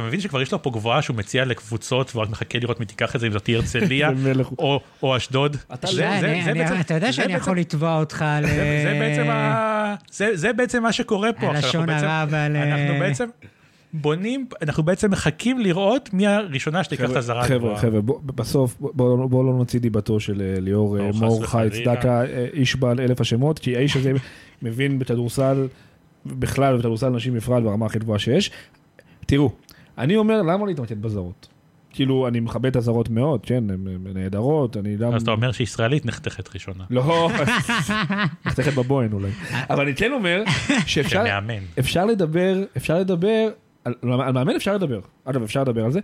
מבין 0.00 0.20
שכבר, 0.20 0.42
יש 0.42 0.52
לו 0.52 0.62
פה 0.62 0.70
גבוהה 0.70 1.02
שהוא 1.02 1.16
מציע 1.16 1.44
לקבוצות 1.44 2.10
והוא 2.14 2.22
רק 2.22 2.30
מחכה 2.30 2.58
לראות 2.58 2.80
מי 2.80 2.86
תיקח 2.86 3.16
את 3.16 3.20
זה 3.20 3.26
אם 3.26 3.32
זאת 3.32 3.44
תהיה 3.46 3.58
הרצליה. 3.58 4.10
או, 4.58 4.80
אשדוד. 5.16 5.56
אתה 5.74 5.86
זה- 5.86 6.02
לא- 6.02 6.94
יודע 6.94 7.12
שאני 7.12 7.32
יכול 7.32 7.58
לתבוע 7.58 7.98
אותך 8.00 8.22
על... 8.22 8.44
זה, 10.10 10.30
זה 10.36 10.52
בעצם 10.52 10.82
מה 10.82 10.92
שקורה 10.92 11.32
פה. 11.32 11.50
על 11.50 11.56
עכשיו, 11.56 11.68
לשון 11.68 11.80
אנחנו 11.90 11.94
בעצם- 11.94 12.06
הרע 12.06 12.24
ועל, 12.30 12.56
אנחנו 12.56 12.94
אה, 12.94 13.00
בעצם 13.00 13.24
בונים, 13.92 14.46
אנחנו 14.62 14.82
בעצם 14.82 15.10
מחכים 15.10 15.58
לראות 15.58 16.12
מי 16.12 16.26
הראשונה 16.26 16.84
שתיקח 16.84 17.10
את 17.10 17.16
הזרה 17.16 17.42
חבר'ה, 17.42 17.56
הגבוהה. 17.56 17.76
חבר'ה, 17.76 18.00
בסוף 18.24 18.76
בואו 18.80 19.28
בוא 19.28 19.44
לא 19.44 19.52
נוציא 19.52 19.80
דיבתו 19.80 20.20
של 20.20 20.42
אה, 20.42 20.60
ליאור 20.60 20.96
לא, 20.96 21.10
מור 21.12 21.46
חי. 21.46 21.68
צדקה, 21.72 22.22
איש 22.52 22.76
בעל 22.76 23.00
אלף 23.00 23.20
השמות, 23.20 23.58
כי 23.58 23.76
האיש 23.76 23.96
הזה 23.96 24.12
מבין 24.62 24.98
בכדורסל 24.98 25.68
בכלל 26.26 26.74
ובכדורסל 26.74 27.08
נשים 27.08 27.34
בפרט 27.34 27.62
ברמה 27.62 27.86
הכי 27.86 27.98
גבוהה 27.98 28.18
שיש. 28.18 28.50
תראו, 29.26 29.52
אני 29.98 30.16
אומר 30.16 30.42
למה 30.42 30.66
להתמקד 30.66 31.02
בזרות? 31.02 31.48
כאילו, 31.90 32.28
אני 32.28 32.40
מכבד 32.40 32.66
את 32.66 32.76
הזרות 32.76 33.08
מאוד, 33.08 33.46
כן, 33.46 33.70
הן 33.70 33.86
הן 33.88 34.06
נהדרות, 34.14 34.76
אני 34.76 34.96
גם... 34.96 35.14
אז 35.14 35.22
אתה 35.22 35.30
אומר 35.30 35.52
שישראלית 35.52 36.06
נחתכת 36.06 36.54
ראשונה. 36.54 36.84
לא, 36.90 37.30
נחתכת 38.46 38.74
בבוהן 38.74 39.12
אולי. 39.12 39.30
אבל 39.70 39.84
אני 39.84 39.94
כן 39.94 40.12
אומר 40.12 40.42
שאפשר 40.86 41.24
כמאמן. 41.24 41.62
אפשר 41.78 42.04
לדבר, 42.04 42.62
אפשר 42.76 42.98
לדבר, 42.98 43.48
על, 43.84 43.94
על 44.02 44.32
מאמן 44.32 44.56
אפשר 44.56 44.74
לדבר, 44.74 45.00
אגב 45.24 45.42
אפשר 45.42 45.62
לדבר 45.62 45.84
על 45.84 45.92
זה, 45.92 46.00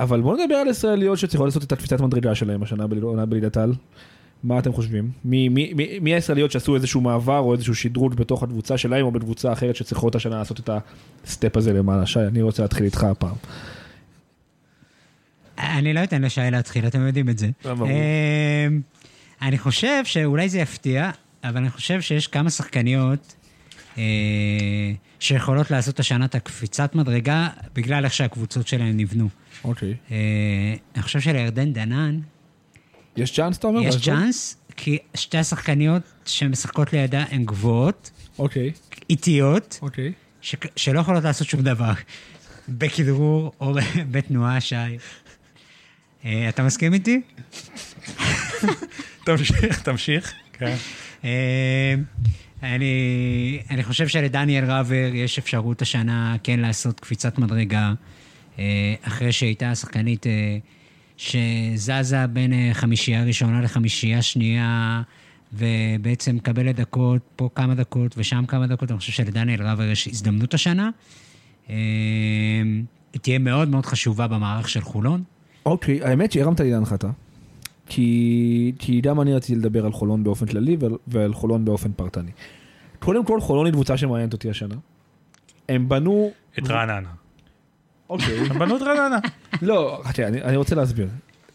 אבל 0.00 0.20
בואו 0.20 0.36
נדבר 0.36 0.54
על 0.54 0.68
ישראליות 0.68 1.18
שצריכות 1.18 1.46
לעשות 1.46 1.62
את 1.62 1.72
התפיסת 1.72 2.00
מדרגה 2.00 2.34
שלהם 2.34 2.62
השנה 2.62 2.86
בעונה 2.86 3.26
בליגת 3.26 3.56
העל. 3.56 3.72
מה 4.44 4.58
אתם 4.58 4.72
חושבים? 4.72 5.10
מי, 5.24 5.48
מי, 5.48 5.72
מי, 5.74 5.98
מי 5.98 6.14
הישראליות 6.14 6.50
שעשו 6.50 6.74
איזשהו 6.74 7.00
מעבר 7.00 7.38
או 7.38 7.52
איזשהו 7.52 7.74
שדרוג 7.74 8.14
בתוך 8.14 8.42
הקבוצה 8.42 8.78
שלהם 8.78 9.06
או 9.06 9.10
בקבוצה 9.10 9.52
אחרת 9.52 9.76
שצריכות 9.76 10.14
השנה 10.14 10.38
לעשות 10.38 10.60
את 10.60 10.70
הסטפ 11.24 11.56
הזה 11.56 11.72
למעלה? 11.72 12.06
שי, 12.06 12.20
אני 12.20 12.42
רוצה 12.42 12.62
להתחיל 12.62 12.84
איתך 12.84 13.04
הפעם. 13.04 13.34
אני 15.58 15.92
לא 15.92 16.04
אתן 16.04 16.22
לשי 16.22 16.40
להתחיל, 16.52 16.86
אתם 16.86 17.06
יודעים 17.06 17.28
את 17.28 17.38
זה. 17.38 17.48
לא. 17.64 17.72
אמ, 17.72 18.80
אני 19.42 19.58
חושב 19.58 20.04
שאולי 20.04 20.48
זה 20.48 20.58
יפתיע, 20.58 21.10
אבל 21.44 21.56
אני 21.56 21.70
חושב 21.70 22.00
שיש 22.00 22.26
כמה 22.26 22.50
שחקניות 22.50 23.34
אה, 23.38 23.43
שיכולות 25.20 25.70
לעשות 25.70 26.00
השנה 26.00 26.24
את 26.24 26.34
הקפיצת 26.34 26.94
מדרגה 26.94 27.48
בגלל 27.74 28.04
איך 28.04 28.12
שהקבוצות 28.12 28.68
שלהן 28.68 28.96
נבנו. 28.96 29.28
אוקיי. 29.64 29.94
אה, 30.10 30.16
אני 30.94 31.02
חושב 31.02 31.20
שלירדן 31.20 31.72
דנן 31.72 32.20
יש 33.16 33.32
צ'אנס 33.32 33.58
אתה 33.58 33.66
אומר? 33.66 33.80
יש? 33.80 33.96
צ'אנס, 33.96 34.56
כי 34.76 34.98
שתי 35.14 35.38
השחקניות 35.38 36.02
שמשחקות 36.26 36.92
לידה 36.92 37.24
הן 37.30 37.44
גבוהות, 37.44 38.10
אוקיי, 38.38 38.72
איטיות, 39.10 39.78
אוקיי. 39.82 40.12
שלא 40.76 41.00
יכולות 41.00 41.24
לעשות 41.24 41.48
שום 41.48 41.62
דבר 41.62 41.92
בכדרור 42.68 43.52
או 43.60 43.74
בתנועה, 44.12 44.60
שי. 44.60 44.76
אה, 46.24 46.48
אתה 46.48 46.62
מסכים 46.62 46.94
איתי? 46.94 47.20
תמשיך, 49.24 49.80
תמשיך. 49.80 50.32
כן. 50.52 50.76
אני, 52.64 53.58
אני 53.70 53.82
חושב 53.82 54.08
שלדניאל 54.08 54.70
ראבר 54.70 55.10
יש 55.14 55.38
אפשרות 55.38 55.82
השנה 55.82 56.36
כן 56.42 56.60
לעשות 56.60 57.00
קפיצת 57.00 57.38
מדרגה, 57.38 57.92
אה, 58.58 58.94
אחרי 59.02 59.32
שהייתה 59.32 59.74
שחקנית 59.74 60.26
אה, 60.26 60.58
שזזה 61.16 62.26
בין 62.26 62.52
אה, 62.52 62.70
חמישייה 62.72 63.24
ראשונה 63.24 63.60
לחמישייה 63.60 64.22
שנייה, 64.22 65.02
ובעצם 65.52 66.36
מקבלת 66.36 66.76
דקות, 66.76 67.22
פה 67.36 67.48
כמה 67.54 67.74
דקות 67.74 68.14
ושם 68.18 68.44
כמה 68.48 68.66
דקות, 68.66 68.90
אני 68.90 68.98
חושב 68.98 69.12
שלדניאל 69.12 69.62
ראבר 69.62 69.82
יש 69.82 70.08
הזדמנות 70.08 70.54
השנה. 70.54 70.90
תהיה 73.20 73.38
מאוד 73.38 73.68
מאוד 73.68 73.86
חשובה 73.86 74.26
במערך 74.26 74.68
של 74.68 74.80
חולון. 74.80 75.22
אוקיי, 75.66 76.04
האמת 76.04 76.32
שהרמת 76.32 76.60
לי 76.60 76.70
להנחתה. 76.70 77.10
כי, 77.86 78.72
כי 78.78 79.00
גם 79.00 79.20
אני 79.20 79.34
רציתי 79.34 79.58
לדבר 79.58 79.86
על 79.86 79.92
חולון 79.92 80.24
באופן 80.24 80.46
כללי 80.46 80.76
ועל, 80.80 80.92
ועל 81.06 81.34
חולון 81.34 81.64
באופן 81.64 81.92
פרטני. 81.92 82.30
קודם 82.98 83.24
כל, 83.24 83.40
חולון 83.40 83.66
היא 83.66 83.72
קבוצה 83.72 83.96
שמעניינת 83.96 84.32
אותי 84.32 84.50
השנה. 84.50 84.74
הם 85.68 85.88
בנו... 85.88 86.30
את 86.58 86.70
רעננה. 86.70 87.08
אוקיי. 88.10 88.38
הם 88.38 88.58
בנו 88.58 88.76
את 88.76 88.82
רעננה. 88.82 89.18
לא, 89.62 90.00
חכה, 90.04 90.26
אני, 90.28 90.42
אני 90.42 90.56
רוצה 90.56 90.74
להסביר. 90.74 91.08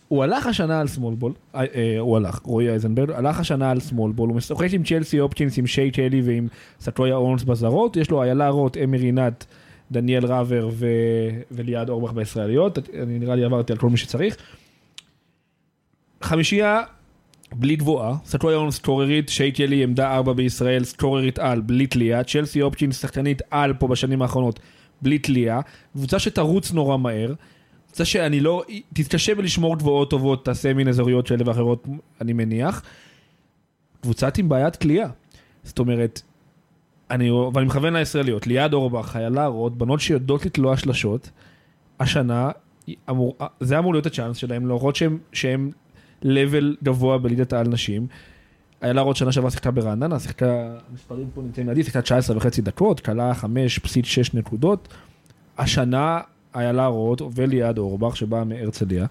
הוא 0.08 0.24
הלך 0.24 0.48
השנה 0.48 0.80
על 0.80 0.88
סמול 0.88 1.16
בול, 1.16 1.34
אה, 1.56 1.66
אה, 1.76 2.00
הוא 2.00 2.18
הלך, 2.18 2.40
רועי 2.44 2.70
אייזנברג, 2.70 3.12
הלך 3.12 3.40
השנה 3.40 3.72
על 3.72 3.80
סמול 3.80 4.12
בול, 4.12 4.30
הוא 4.30 4.38
משחק 4.38 4.74
עם 4.74 4.84
צ'לסי 4.84 5.20
אופצ'ינס, 5.20 5.58
עם 5.58 5.68
שי 5.68 5.92
קלי 5.92 6.22
ועם 6.22 6.48
סטרויה 6.82 7.16
אורנס 7.16 7.44
בזרות, 7.44 7.98
יש 7.98 8.12
לו 8.12 8.24
איילה 8.24 8.50
רוט, 8.50 8.78
אמרי 8.78 9.12
נת, 9.12 9.46
דניאל 9.92 10.26
ראבר 10.26 10.70
ו... 10.72 10.88
וליעד 11.52 11.90
אורבך 11.90 12.14
בישראליות, 12.14 12.78
אני 13.04 13.20
נראה 13.20 13.36
לי 13.36 13.44
עברתי 13.44 13.74
על 13.74 13.80
כל 13.80 13.90
מי 13.90 13.98
שצריך. 13.98 14.38
חמישייה 16.22 16.82
בלי 17.54 17.76
תבואה, 17.76 18.14
סטרו 18.26 18.50
היום 18.50 18.72
סקוררית, 18.72 19.30
שייק 19.30 19.60
ילי 19.60 19.84
עמדה 19.84 20.16
4 20.16 20.34
בישראל, 20.34 20.84
סקוררית 20.84 21.40
על, 21.40 21.62
בלי 21.62 21.88
תלייה, 21.88 22.24
צ'לסי 22.24 22.62
אופצ'ין 22.62 22.92
שחקנית 22.92 23.42
על 23.52 23.74
פה 23.74 23.88
בשנים 23.88 24.22
האחרונות, 24.22 24.60
בלי 25.02 25.20
תלייה, 25.20 25.60
קבוצה 25.94 26.20
שתרוץ 26.20 26.72
נורא 26.72 26.98
מהר, 26.98 27.34
קבוצה 27.86 28.06
שאני 28.06 28.40
לא, 28.40 28.64
תתקשה 28.94 29.36
בלשמור 29.36 29.78
תבואות 29.78 30.10
טובות, 30.10 30.46
תעשה 30.46 30.74
מין 30.74 30.88
אזוריות 30.88 31.28
כאלה 31.28 31.44
ואחרות, 31.46 31.88
אני 32.22 32.34
מניח, 32.34 32.84
קבוצת 34.02 34.38
עם 34.38 34.50
בעיית 34.50 34.76
תלייה, 34.76 35.10
זאת 35.64 35.80
אומרת, 35.80 36.22
אני, 37.12 37.32
ואני 37.32 37.66
מכוון 37.66 37.96
לישראליות, 37.96 38.48
ליעד 38.48 38.74
אורבך, 38.74 39.16
איילה 39.16 39.48
רוט, 39.48 39.74
בנות 39.74 40.00
שיודעות 40.00 40.46
לתלוע 40.46 40.78
שלשות, 40.78 41.30
השנה, 42.00 42.52
אמור, 43.10 43.38
זה 43.60 43.80
אמור 43.80 43.94
להיות 43.94 44.06
הצ'אנס 44.06 44.38
שלהם, 44.38 44.68
להראות 44.68 44.96
שהם, 44.96 45.18
שהם 45.34 45.72
לבל 46.22 46.76
גבוה 46.84 47.18
בליגת 47.18 47.54
העל 47.54 47.68
נשים. 47.68 48.08
איילה 48.84 49.02
רוט 49.02 49.16
שנה 49.16 49.32
שעברה 49.32 49.52
שיחקה 49.52 49.72
ברעננה, 49.72 50.20
שיחקה, 50.20 50.78
המספרים 50.92 51.30
פה 51.34 51.42
נמצאים 51.42 51.70
לידי, 51.70 51.84
שיחקה 51.84 52.02
19 52.02 52.38
וחצי 52.38 52.62
דקות, 52.62 53.00
כלה 53.00 53.32
5.6 53.42 53.48
נקודות. 54.34 54.88
השנה 55.58 56.20
איילה 56.56 56.88
רוט 56.88 57.22
וליעד 57.36 57.78
אורבך, 57.78 58.18
שבאה 58.18 58.44
מהרצליה, 58.44 59.06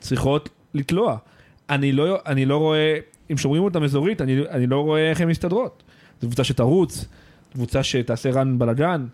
צריכות 0.00 0.48
לתלוע. 0.74 1.16
אני 1.70 1.92
לא, 1.92 2.18
אני 2.26 2.46
לא 2.46 2.56
רואה, 2.56 2.98
אם 3.32 3.36
שומרים 3.36 3.62
אותם 3.62 3.82
אזורית, 3.82 4.20
אני, 4.20 4.40
אני 4.50 4.66
לא 4.66 4.80
רואה 4.80 5.10
איך 5.10 5.20
הן 5.20 5.28
מסתדרות. 5.28 5.82
זו 6.20 6.26
קבוצה 6.26 6.44
שתרוץ, 6.44 7.04
קבוצה 7.52 7.82
שתעשה 7.82 8.30
רן 8.30 8.58
בלאגן, 8.58 9.06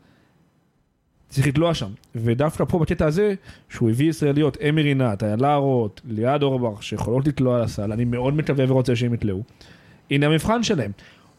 צריך 1.31 1.47
לתלוע 1.47 1.75
שם. 1.75 1.91
ודווקא 2.15 2.65
פה 2.65 2.79
בקטע 2.79 3.07
הזה, 3.07 3.35
שהוא 3.69 3.91
הביא 3.91 4.11
ישראליות, 4.11 4.57
אמי 4.69 4.83
רינת, 4.83 5.23
איילה 5.23 5.57
רוט, 5.57 6.01
ליעד 6.09 6.43
אורבך, 6.43 6.83
שיכולות 6.83 7.29
לתלוע 7.29 7.57
על 7.57 7.63
הסל, 7.63 7.93
אני 7.93 8.05
מאוד 8.05 8.35
מקווה 8.35 8.65
ורוצה 8.69 8.97
שהם 8.97 9.15
יתלעו. 9.15 9.43
הנה 10.11 10.27
המבחן 10.27 10.63
שלהם. 10.63 10.91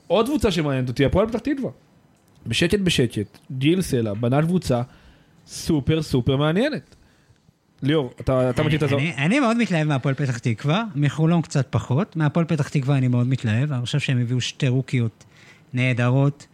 עוד 0.08 0.26
קבוצה 0.26 0.52
שמעניינת 0.52 0.90
אותי, 0.90 1.06
הפועל 1.06 1.28
פתח 1.28 1.40
תקווה. 1.40 1.72
בשקט 2.48 2.80
בשקט, 2.80 3.38
גיל 3.52 3.82
סלע, 3.82 4.14
בנת 4.14 4.46
קבוצה 4.46 4.82
סופר 5.48 6.02
סופר 6.02 6.38
מעניינת. 6.38 6.96
ליאור, 7.84 8.14
אתה, 8.22 8.50
אתה 8.50 8.64
מכיר 8.64 8.78
את 8.78 8.84
הזו? 8.84 8.98
אני, 8.98 9.16
אני 9.16 9.40
מאוד 9.40 9.58
מתלהב 9.58 9.88
מהפועל 9.88 10.16
פתח 10.16 10.38
תקווה, 10.38 10.84
מחולון 10.96 11.42
קצת 11.42 11.68
פחות. 11.70 12.16
מהפועל 12.16 12.46
פתח 12.46 12.70
תקווה 12.70 12.98
אני 12.98 13.08
מאוד 13.08 13.28
מתלהב, 13.28 13.72
אני 13.72 13.82
חושב 13.82 14.00
שהם 14.00 14.22
הביאו 14.22 14.42
שתי 14.42 14.68
רוקיות 14.68 15.24
נהדרות, 15.74 16.48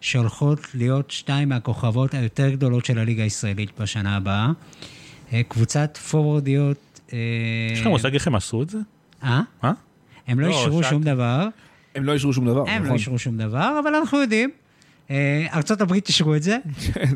שהולכות 0.00 0.60
להיות 0.74 1.10
שתיים 1.10 1.48
מהכוכבות 1.48 2.14
היותר 2.14 2.50
גדולות 2.50 2.84
של 2.84 2.98
הליגה 2.98 3.22
הישראלית 3.22 3.80
בשנה 3.80 4.16
הבאה. 4.16 4.50
אה, 5.32 5.42
קבוצת 5.48 5.96
פורורדיות... 5.96 7.00
אה, 7.12 7.18
יש 7.72 7.80
לך 7.80 7.86
מושג 7.86 8.14
איך 8.14 8.26
הם 8.26 8.34
עשו 8.34 8.62
את 8.62 8.70
זה? 8.70 8.78
אה? 9.22 9.42
מה? 9.62 9.72
הם 10.26 10.40
לא 10.40 10.48
לא, 10.48 10.52
אישרו 10.52 10.82
שאלתי. 10.82 10.88
שום 10.94 11.02
דבר, 11.02 11.48
הם 11.94 12.04
לא 12.04 12.12
אישרו 12.12 12.32
שום 12.32 12.46
דבר, 12.46 12.60
הם 12.60 12.68
לא 12.68 12.84
נכון? 12.84 12.96
אישרו 12.96 13.18
שום 13.18 13.38
דבר, 13.38 13.80
אבל 13.82 13.94
אנחנו 13.94 14.18
יודעים. 14.18 14.50
אה, 15.10 15.46
ארצות 15.54 15.80
הברית 15.80 16.08
אישרו 16.08 16.34
את 16.34 16.42
זה, 16.48 16.58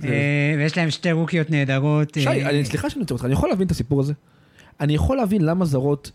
אה, 0.05 0.55
ויש 0.59 0.77
להם 0.77 0.91
שתי 0.91 1.13
רוקיות 1.13 1.51
נהדרות. 1.51 2.15
שי, 2.15 2.29
אני, 2.29 2.65
סליחה 2.65 2.91
שאני 2.91 3.01
עוצר 3.01 3.15
אותך, 3.15 3.25
אני 3.25 3.33
יכול 3.33 3.49
להבין 3.49 3.67
את 3.67 3.71
הסיפור 3.71 4.01
הזה. 4.01 4.13
אני 4.81 4.95
יכול 4.95 5.17
להבין 5.17 5.43
למה 5.43 5.65
זרות, 5.65 6.11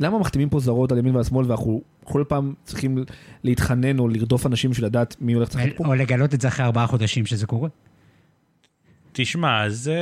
למה 0.00 0.18
מחתימים 0.18 0.48
פה 0.48 0.60
זרות 0.60 0.92
על 0.92 0.98
ימין 0.98 1.14
ועל 1.14 1.24
שמאל 1.24 1.46
ואנחנו 1.46 1.82
כל 2.04 2.24
פעם 2.28 2.54
צריכים 2.64 3.04
להתחנן 3.44 3.98
או 3.98 4.08
לרדוף 4.08 4.46
אנשים 4.46 4.70
בשביל 4.70 4.86
לדעת 4.86 5.16
מי 5.20 5.32
הולך 5.32 5.48
לשחק 5.48 5.70
פה. 5.76 5.84
או 5.86 5.94
לגלות 5.94 6.34
את 6.34 6.40
זה 6.40 6.48
אחרי 6.48 6.66
ארבעה 6.66 6.86
חודשים 6.86 7.26
שזה 7.26 7.46
קורה. 7.46 7.68
תשמע, 9.16 9.68
זה... 9.68 9.98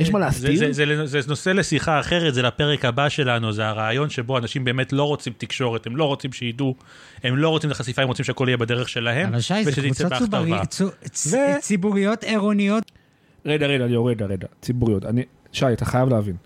יש 0.00 0.10
מה 0.10 0.18
להסתיר? 0.18 0.56
זה, 0.58 0.72
זה, 0.72 1.06
זה, 1.06 1.20
זה 1.20 1.28
נושא 1.28 1.50
לשיחה 1.50 2.00
אחרת, 2.00 2.34
זה 2.34 2.42
לפרק 2.42 2.84
הבא 2.84 3.08
שלנו, 3.08 3.52
זה 3.52 3.66
הרעיון 3.66 4.10
שבו 4.10 4.38
אנשים 4.38 4.64
באמת 4.64 4.92
לא 4.92 5.02
רוצים 5.04 5.32
תקשורת, 5.38 5.86
הם 5.86 5.96
לא 5.96 6.04
רוצים 6.04 6.32
שידעו, 6.32 6.74
הם 7.22 7.36
לא 7.36 7.48
רוצים 7.48 7.70
את 7.70 7.74
החשיפה, 7.74 8.02
הם 8.02 8.08
רוצים 8.08 8.24
שהכל 8.24 8.44
יהיה 8.48 8.56
בדרך 8.56 8.88
שלהם, 8.88 9.28
אבל 9.28 9.40
שי, 9.40 9.64
זה 9.64 9.70
ושזה 9.70 9.86
יצא 9.86 10.08
קבוצות 10.08 10.30
בהכתבה. 10.30 10.64
צוברי- 10.66 10.66
צו- 10.68 11.08
צ- 11.10 11.32
ו- 11.34 11.60
ציבוריות 11.60 12.24
עירוניות. 12.24 12.92
רגע, 13.46 13.66
רגע, 13.66 13.86
ליאור, 13.86 14.10
רגע, 14.10 14.26
רגע, 14.26 14.46
ציבוריות. 14.60 15.04
אני, 15.04 15.22
שי, 15.52 15.72
אתה 15.72 15.84
חייב 15.84 16.08
להבין. 16.08 16.36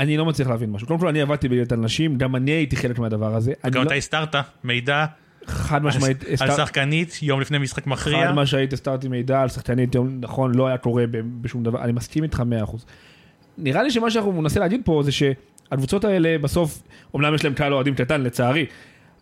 אני 0.00 0.16
לא 0.16 0.26
מצליח 0.26 0.48
להבין 0.48 0.70
משהו. 0.70 0.86
קודם 0.86 1.00
כל, 1.00 1.08
אני 1.08 1.20
עבדתי 1.20 1.48
בליגת 1.48 1.72
הנשים, 1.72 2.18
גם 2.18 2.36
אני 2.36 2.50
הייתי 2.50 2.76
חלק 2.76 2.98
מהדבר 2.98 3.34
הזה. 3.34 3.52
גם 3.70 3.82
לא, 3.82 3.86
אתה 3.86 3.94
הסתרת 3.94 4.34
מידע 4.64 5.06
חד 5.46 5.82
משמעית, 5.82 6.24
על 6.40 6.50
שחקנית 6.56 7.18
יום 7.22 7.40
לפני 7.40 7.58
משחק 7.58 7.86
מכריע. 7.86 8.28
חד 8.28 8.34
משמעית 8.34 8.72
הסתרתי 8.72 9.08
מידע 9.08 9.42
על 9.42 9.48
שחקנית, 9.48 9.94
יום, 9.94 10.18
נכון, 10.20 10.54
לא 10.54 10.66
היה 10.66 10.78
קורה 10.78 11.04
בשום 11.40 11.62
דבר, 11.62 11.82
אני 11.82 11.92
מסכים 11.92 12.22
איתך 12.22 12.42
100%. 12.66 12.76
נראה 13.58 13.82
לי 13.82 13.90
שמה 13.90 14.10
שאנחנו 14.10 14.42
ננסה 14.42 14.60
להגיד 14.60 14.80
פה 14.84 15.02
זה 15.04 15.12
שהקבוצות 15.12 16.04
האלה 16.04 16.38
בסוף, 16.38 16.82
אומנם 17.14 17.34
יש 17.34 17.44
להם 17.44 17.54
קהל 17.54 17.74
אוהדים 17.74 17.94
קטן 17.94 18.20
לצערי, 18.20 18.66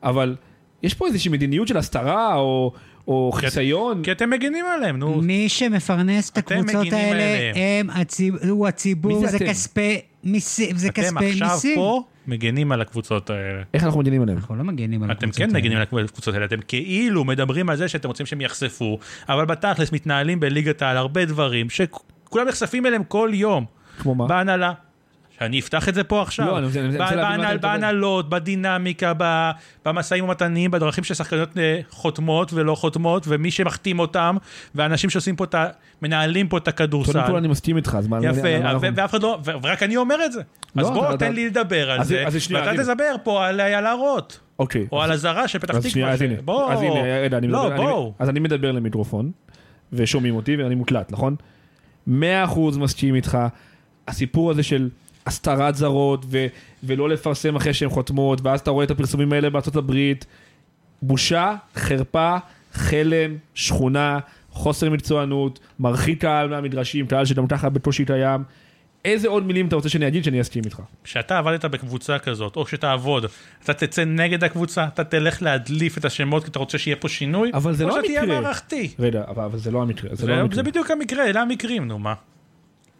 אבל 0.02 0.36
יש 0.82 0.94
פה 0.94 1.06
איזושהי 1.06 1.30
מדיניות 1.30 1.68
של 1.68 1.76
הסתרה 1.76 2.34
או, 2.34 2.72
או 3.08 3.30
חיסיון. 3.34 4.02
כי 4.02 4.12
אתם 4.12 4.30
מגינים 4.30 4.64
עליהם, 4.66 4.96
נו. 4.96 5.22
מי 5.22 5.48
שמפרנס 5.48 6.30
את 6.30 6.38
אתם 6.38 6.54
הקבוצות 6.54 6.80
מגינים 6.86 7.04
האלה. 7.12 7.52
הם 7.56 7.90
הציב- 7.90 8.36
הוא 8.48 8.68
הציבור, 8.68 9.20
זה 9.20 9.26
זה 9.26 9.36
אתם? 9.36 9.46
כספי 9.46 10.00
מיסים, 10.24 10.76
זה 10.76 10.88
אתם 10.88 11.02
כספי 11.02 11.30
עכשיו. 11.42 11.70
פה 11.74 12.02
מגינים 12.26 12.72
על 12.72 12.80
הקבוצות 12.80 13.30
האלה. 13.30 13.62
איך 13.74 13.84
אנחנו 13.84 14.00
מגינים 14.00 14.22
עליהם? 14.22 14.38
אנחנו 14.38 14.56
לא 14.56 14.64
מגנים 14.64 15.02
על 15.02 15.10
אתם 15.10 15.16
הקבוצות 15.18 15.36
כן 15.38 15.48
האלה. 15.48 15.58
מגינים 15.58 15.78
על 15.78 15.84
הקבוצות 16.04 16.34
האלה, 16.34 16.44
אתם 16.46 16.56
כאילו 16.68 17.24
מדברים 17.24 17.68
על 17.68 17.76
זה 17.76 17.88
שאתם 17.88 18.08
רוצים 18.08 18.26
שהם 18.26 18.40
יחשפו, 18.40 18.98
אבל 19.28 19.44
בתכלס 19.44 19.92
מתנהלים 19.92 20.40
בליגת 20.40 20.82
העל 20.82 20.96
הרבה 20.96 21.24
דברים 21.24 21.70
שכולם 21.70 22.48
נחשפים 22.48 22.86
אליהם 22.86 23.04
כל 23.04 23.30
יום. 23.32 23.64
כמו 23.98 24.14
מה? 24.14 24.26
בהנהלה. 24.26 24.72
שאני 25.38 25.60
אפתח 25.60 25.88
את 25.88 25.94
זה 25.94 26.04
פה 26.04 26.22
עכשיו. 26.22 26.46
לא, 26.46 26.58
אני 26.58 26.66
רוצה- 26.66 26.80
אני 26.80 26.88
להבין 26.98 27.18
מה 27.18 27.34
אתה 27.34 27.54
מתכוון. 27.54 27.60
בהנהלות, 27.60 28.28
בדינמיקה, 28.30 29.12
במשאים 29.86 30.24
ומתנים, 30.24 30.70
בדרכים 30.70 31.04
ששחקניות 31.04 31.58
אה, 31.58 31.80
חותמות 31.90 32.52
ולא 32.52 32.74
חותמות, 32.74 33.24
ומי 33.28 33.50
שמחתים 33.50 33.98
אותם, 33.98 34.36
ואנשים 34.74 35.10
שעושים 35.10 35.36
פה 35.36 35.44
את 35.44 35.54
ה... 35.54 35.66
מנהלים 36.02 36.48
פה 36.48 36.58
את 36.58 36.68
הכדורסל. 36.68 37.12
קודם 37.12 37.26
כל 37.26 37.36
אני 37.36 37.48
מסכים 37.48 37.76
איתך, 37.76 37.94
אז 37.98 38.06
מה... 38.06 38.16
אני- 38.18 38.26
יפה, 38.26 38.48
אני- 38.56 38.88
ואף 38.94 39.10
אחד 39.10 39.22
לא, 39.22 39.38
ורק 39.44 39.82
אני 39.82 39.96
אומר 39.96 40.16
את 40.24 40.32
זה. 40.32 40.40
אז 40.76 40.84
לא, 40.86 40.90
בוא, 40.90 41.16
תן 41.16 41.32
לי 41.32 41.46
לדבר 41.46 41.90
על 41.90 42.04
זה, 42.04 42.24
ואתה. 42.50 42.82
תדבר 42.82 43.14
פה 43.22 43.46
על 43.46 43.60
איילה 43.60 43.92
רוט, 43.92 44.36
אוקיי. 44.58 44.86
או 44.92 45.02
על 45.02 45.12
הזרה 45.12 45.48
של 45.48 45.58
פתח 45.58 45.78
תקווה. 45.78 46.10
אז 46.10 46.22
הנה, 46.22 46.34
אז 46.70 46.80
הנה, 46.82 47.36
אני 47.38 47.48
לא, 47.48 47.66
אני- 47.68 47.76
בואו. 47.76 48.14
אז 48.18 48.28
אני 48.28 48.40
מדבר 48.40 48.72
למיקרופון, 48.72 49.30
ושומעים 49.92 50.34
אותי 50.36 50.56
ואני 50.56 50.74
מוקלט, 50.74 51.12
נכון? 51.12 51.36
מאה 52.06 52.44
אחוז 52.44 52.78
מסכים 52.78 53.14
איתך, 53.14 53.38
הסיפור 54.08 54.50
הזה 54.50 54.62
של 54.62 54.88
הסתרת 55.28 55.74
זרות, 55.74 56.24
ו- 56.30 56.46
ולא 56.84 57.08
לפרסם 57.08 57.56
אחרי 57.56 57.74
שהן 57.74 57.88
חותמות, 57.88 58.40
ואז 58.42 58.60
אתה 58.60 58.70
רואה 58.70 58.84
את 58.84 58.90
הפרסומים 58.90 59.32
האלה 59.32 59.50
בארצות 59.50 59.76
הברית, 59.76 60.26
בושה, 61.02 61.54
חרפה, 61.76 62.36
חלם, 62.72 63.36
שכונה, 63.54 64.18
חוסר 64.50 64.90
מקצוענות, 64.90 65.58
מרחיק 65.80 66.20
קהל 66.20 66.48
מהמדרשים, 66.48 67.06
קהל 67.06 67.24
שגם 67.24 67.46
ככה 67.46 67.68
בקושי 67.68 68.04
קיים. 68.04 68.42
איזה 69.04 69.28
עוד 69.28 69.46
מילים 69.46 69.68
אתה 69.68 69.76
רוצה 69.76 69.88
שאני 69.88 70.08
אגיד 70.08 70.24
שאני 70.24 70.40
אסכים 70.40 70.62
איתך? 70.64 70.80
כשאתה 71.04 71.38
עבדת 71.38 71.64
בקבוצה 71.64 72.18
כזאת, 72.18 72.56
או 72.56 72.64
כשתעבוד, 72.64 73.26
אתה 73.64 73.74
תצא 73.74 74.04
נגד 74.04 74.44
הקבוצה, 74.44 74.84
אתה 74.86 75.04
תלך 75.04 75.42
להדליף 75.42 75.98
את 75.98 76.04
השמות 76.04 76.44
כי 76.44 76.50
אתה 76.50 76.58
רוצה 76.58 76.78
שיהיה 76.78 76.96
פה 76.96 77.08
שינוי, 77.08 77.50
אבל 77.54 77.74
זה 77.74 77.86
לא 77.86 77.98
או 77.98 78.04
שתהיה 78.04 78.22
המקרה. 78.22 78.40
מערכתי. 78.40 78.90
רגע, 78.98 79.22
אבל, 79.28 79.44
אבל 79.44 79.58
זה 79.58 79.70
לא 79.70 79.82
המקרה, 79.82 80.10
זה, 80.10 80.16
זה, 80.16 80.26
לא 80.26 80.34
זה 80.34 80.40
המקרה. 80.40 80.62
בדיוק 80.62 80.90
המקרה, 80.90 81.24
אלה 81.24 81.42
המקרים, 81.42 81.88
נו 81.88 81.98
מה. 81.98 82.14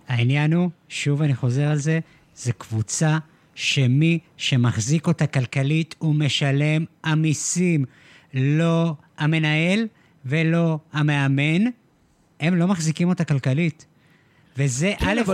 העניין 0.08 0.52
הוא, 0.52 0.70
שוב 0.88 1.22
אני 1.22 1.34
חוזר 1.34 1.64
על 1.64 1.76
זה, 1.76 2.00
זה 2.38 2.52
קבוצה 2.52 3.18
שמי 3.54 4.18
שמחזיק 4.36 5.06
אותה 5.06 5.26
כלכלית 5.26 5.94
הוא 5.98 6.14
משלם 6.14 6.84
המיסים, 7.04 7.84
לא 8.34 8.94
המנהל 9.18 9.86
ולא 10.26 10.78
המאמן, 10.92 11.64
הם 12.40 12.54
לא 12.54 12.66
מחזיקים 12.68 13.08
אותה 13.08 13.24
כלכלית. 13.24 13.86
וזה 14.60 14.92
כן, 14.98 15.06
א', 15.08 15.22
ב', 15.26 15.32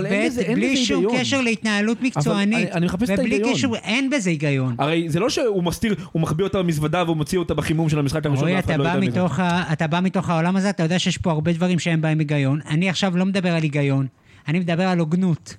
בלי 0.53 0.85
שום 0.85 0.97
היגיון. 1.03 1.19
קשר 1.21 1.41
להתנהלות 1.41 2.01
מקצוענית. 2.01 2.57
אני- 2.67 2.71
אני 2.71 2.85
מחפש 2.85 3.09
את 3.09 3.19
ובלי 3.19 3.31
ההיגיון. 3.35 3.53
קשר, 3.53 3.75
אין 3.75 4.09
בזה 4.09 4.29
היגיון. 4.29 4.75
הרי 4.79 5.09
זה 5.09 5.19
לא 5.19 5.29
שהוא 5.29 5.63
מסתיר, 5.63 5.95
הוא 6.11 6.21
מחביא 6.21 6.43
אותה 6.43 6.57
במזוודה 6.63 7.03
והוא 7.03 7.17
מוציא 7.17 7.37
אותה 7.39 7.53
בחימום 7.53 7.89
של 7.89 7.99
המשחק 7.99 8.25
הראשון 8.25 8.49
אחד 8.49 8.63
אתה 8.63 8.77
לא 8.77 8.83
בא. 8.83 8.99
מתוך 8.99 9.39
ה... 9.39 9.73
אתה 9.73 9.87
בא 9.87 9.99
מתוך 9.99 10.29
העולם 10.29 10.55
הזה, 10.55 10.69
אתה 10.69 10.83
יודע 10.83 10.99
שיש 10.99 11.17
פה 11.17 11.31
הרבה 11.31 11.53
דברים 11.53 11.79
שאין 11.79 12.01
בהם 12.01 12.19
היגיון. 12.19 12.59
אני 12.69 12.89
עכשיו 12.89 13.17
לא 13.17 13.25
מדבר 13.25 13.49
על 13.55 13.63
היגיון, 13.63 14.07
אני 14.47 14.59
מדבר 14.59 14.87
על 14.87 14.99
הוגנות. 14.99 15.55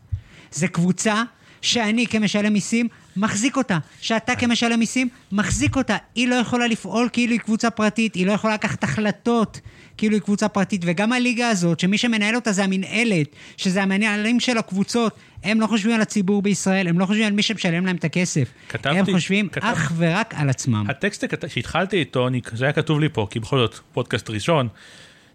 זה 0.50 0.68
קבוצה 0.68 1.22
שאני 1.62 2.06
כמשלם 2.06 2.52
מיסים 2.52 2.88
מחזיק 3.16 3.56
אותה. 3.56 3.78
שאתה 4.00 4.36
כמשלם 4.36 4.78
מיסים 4.78 5.08
מחזיק 5.32 5.76
אותה. 5.76 5.96
היא 6.14 6.28
לא 6.28 6.34
יכולה 6.34 6.66
לפעול 6.66 7.08
כאילו 7.12 7.32
היא 7.32 7.40
קבוצה 7.40 7.70
פרטית, 7.70 8.14
היא 8.14 8.26
לא 8.26 8.32
יכולה 8.32 8.54
לקחת 8.54 8.84
החלטות 8.84 9.60
כאילו 9.96 10.14
היא 10.14 10.22
קבוצה 10.22 10.48
פרטית. 10.48 10.82
וגם 10.84 11.12
הליגה 11.12 11.48
הזאת, 11.48 11.80
שמי 11.80 11.98
שמנהל 11.98 12.34
אותה 12.36 12.52
זה 12.52 12.64
המנהלת, 12.64 13.26
שזה 13.56 13.82
המנהלים 13.82 14.40
של 14.40 14.58
הקבוצות, 14.58 15.16
הם 15.44 15.60
לא 15.60 15.66
חושבים 15.66 15.94
על 15.94 16.00
הציבור 16.00 16.42
בישראל, 16.42 16.88
הם 16.88 16.98
לא 16.98 17.06
חושבים 17.06 17.26
על 17.26 17.32
מי 17.32 17.42
שמשלם 17.42 17.86
להם 17.86 17.96
את 17.96 18.04
הכסף. 18.04 18.48
כתבתי- 18.68 18.98
הם 18.98 19.04
חושבים 19.12 19.48
כתב- 19.48 19.64
אך 19.66 19.92
ורק 19.96 20.34
על 20.36 20.50
עצמם. 20.50 20.84
הטקסט 20.88 21.24
שהתחלתי 21.48 21.96
איתו, 21.96 22.28
זה 22.52 22.64
היה 22.64 22.72
כתוב 22.72 23.00
לי 23.00 23.08
פה, 23.12 23.26
כי 23.30 23.40
בכל 23.40 23.58
זאת, 23.58 23.78
פודקאסט 23.92 24.30
ראשון. 24.30 24.68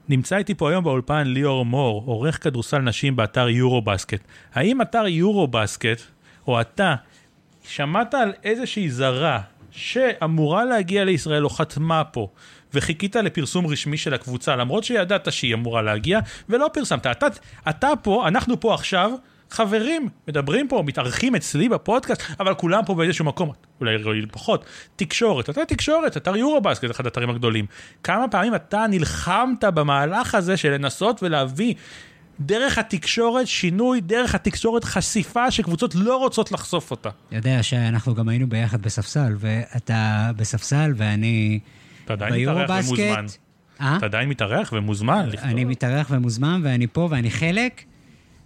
נמצא 0.10 0.38
איתי 0.38 0.56
פה 0.56 0.70
היום 0.70 0.84
באולפן 0.84 1.28
ליאור 1.28 1.66
מור, 1.66 2.04
עורך 2.06 2.44
כדורסל 2.44 2.80
נשים 2.80 3.16
באתר 3.16 3.50
יורו 3.50 3.82
בסקט. 3.82 4.22
האם 4.54 4.82
אתר 4.82 5.08
יורו 5.08 5.48
בסקט, 5.48 6.02
או 6.48 6.62
אתה, 6.62 6.96
שמעת 7.64 8.14
על 8.14 8.34
איזושהי 8.44 8.90
זרה 8.90 9.42
שאמורה 9.72 10.66
להגיע 10.66 11.04
לישראל 11.04 11.46
או 11.46 11.50
חתמה 11.50 12.04
פה, 12.04 12.28
וחיכית 12.74 13.16
לפרסום 13.16 13.68
רשמי 13.68 13.98
של 13.98 14.14
הקבוצה, 14.14 14.56
למרות 14.56 14.84
שידעת 14.84 15.32
שהיא 15.32 15.54
אמורה 15.54 15.82
להגיע, 15.82 16.20
ולא 16.50 16.70
פרסמת. 16.74 17.08
אתה, 17.08 17.28
אתה 17.70 17.90
פה, 18.02 18.28
אנחנו 18.28 18.60
פה 18.60 18.74
עכשיו, 18.74 19.12
חברים, 19.52 20.10
מדברים 20.28 20.68
פה, 20.68 20.84
מתארחים 20.86 21.36
אצלי 21.36 21.70
בפודקאסט, 21.70 22.22
אבל 22.40 22.54
כולם 22.54 22.86
פה 22.86 22.96
באיזשהו 22.96 23.26
מקום, 23.26 23.52
אולי 23.82 24.04
רואים 24.04 24.26
פחות, 24.32 24.66
תקשורת, 24.96 25.50
אתה 25.50 25.66
תקשורת, 25.66 26.18
אתר 26.18 26.38
יורובאסקט, 26.38 26.92
אחד 26.92 27.06
האתרים 27.06 27.30
הגדולים. 27.30 27.66
כמה 28.04 28.28
פעמים 28.28 28.56
אתה 28.56 28.86
נלחמת 28.90 29.64
במהלך 29.64 30.36
הזה 30.36 30.58
של 30.58 30.72
לנסות 30.72 31.24
ולהביא 31.24 31.74
דרך 32.40 32.78
התקשורת 32.78 33.48
שינוי, 33.48 34.02
דרך 34.02 34.36
התקשורת 34.36 34.84
חשיפה 34.84 35.52
שקבוצות 35.52 35.96
לא 35.96 36.18
רוצות 36.18 36.52
לחשוף 36.52 36.92
אותה. 36.92 37.10
יודע 37.32 37.64
שאנחנו 37.64 38.16
גם 38.16 38.30
היינו 38.30 38.50
ביחד 38.50 38.82
בספסל, 38.82 39.36
ואתה 39.40 40.32
בספסל 40.36 40.94
ואני 40.96 41.60
ומוזמן. 42.70 43.26
אה? 43.82 43.98
אתה 43.98 44.06
עדיין 44.06 44.30
מתארח 44.30 44.74
ומוזמן. 44.74 45.30
אני 45.44 45.66
מתארח 45.66 46.08
ומוזמן, 46.10 46.62
ואני 46.64 46.88
פה 46.88 47.08
ואני 47.12 47.32
חלק, 47.32 47.84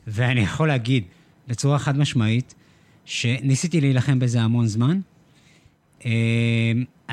ואני 0.08 0.41
יכול 0.41 0.68
להגיד 0.68 1.03
בצורה 1.47 1.80
חד 1.80 1.97
משמעית, 1.97 2.56
שניסיתי 3.06 3.82
להילחם 3.82 4.20
בזה 4.20 4.41
המון 4.41 4.68
זמן. 4.68 4.99
אה, 6.06 6.12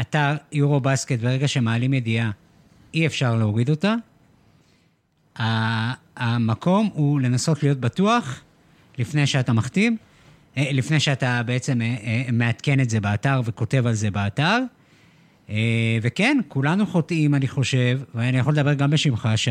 אתר 0.01 0.37
יורו 0.53 0.81
בסקט, 0.81 1.19
ברגע 1.19 1.49
שמעלים 1.49 1.95
ידיעה, 1.95 2.31
אי 2.95 3.07
אפשר 3.07 3.37
להוריד 3.37 3.71
אותה. 3.71 3.95
המקום 6.17 6.91
הוא 6.95 7.21
לנסות 7.21 7.63
להיות 7.63 7.79
בטוח 7.79 8.41
לפני 8.99 9.27
שאתה 9.27 9.53
מחתים, 9.53 9.97
אה, 10.57 10.69
לפני 10.73 11.01
שאתה 11.01 11.43
בעצם 11.43 11.83
אה, 11.83 12.25
מעדכן 12.33 12.81
את 12.81 12.91
זה 12.91 13.01
באתר 13.01 13.41
וכותב 13.45 13.87
על 13.87 13.95
זה 13.95 14.11
באתר. 14.11 14.59
אה, 15.53 15.99
וכן, 16.03 16.39
כולנו 16.49 16.87
חוטאים, 16.87 17.35
אני 17.35 17.49
חושב, 17.49 18.01
ואני 18.15 18.39
יכול 18.39 18.53
לדבר 18.53 18.75
גם 18.75 18.91
בשמך, 18.91 19.29
שי, 19.37 19.51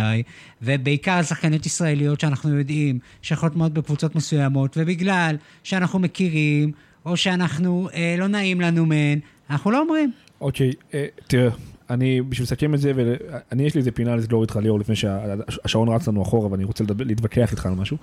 ובעיקר 0.62 1.12
על 1.12 1.24
שחקניות 1.24 1.66
ישראליות 1.66 2.20
שאנחנו 2.20 2.58
יודעים 2.58 3.00
שחותמות 3.22 3.74
בקבוצות 3.74 4.16
מסוימות, 4.16 4.78
ובגלל 4.80 5.36
שאנחנו 5.64 6.00
מכירים, 6.00 6.72
או 7.06 7.18
שאנחנו, 7.18 7.90
אה, 7.94 8.16
לא 8.18 8.28
נעים 8.28 8.62
לנו 8.62 8.86
מהן, 8.86 9.20
אנחנו 9.50 9.72
לא 9.72 9.80
אומרים. 9.80 10.12
אוקיי, 10.42 10.72
אה, 10.94 11.06
תראה, 11.28 11.52
אני, 11.90 12.22
בשביל 12.22 12.44
לסכם 12.44 12.74
את 12.74 12.80
זה, 12.80 12.92
ואני 12.96 13.64
יש 13.64 13.76
לי 13.76 13.80
איזה 13.80 13.92
פינה 13.92 14.16
לסגור 14.16 14.42
איתך 14.42 14.56
ליאור 14.56 14.80
לפני 14.80 14.96
שהשעון 14.96 15.90
רץ 15.90 16.08
לנו 16.08 16.22
אחורה 16.22 16.52
ואני 16.52 16.64
רוצה 16.64 16.84
לדבר, 16.84 17.06
להתווכח 17.06 17.52
איתך 17.52 17.66
על 17.66 17.74
משהו. 17.74 17.98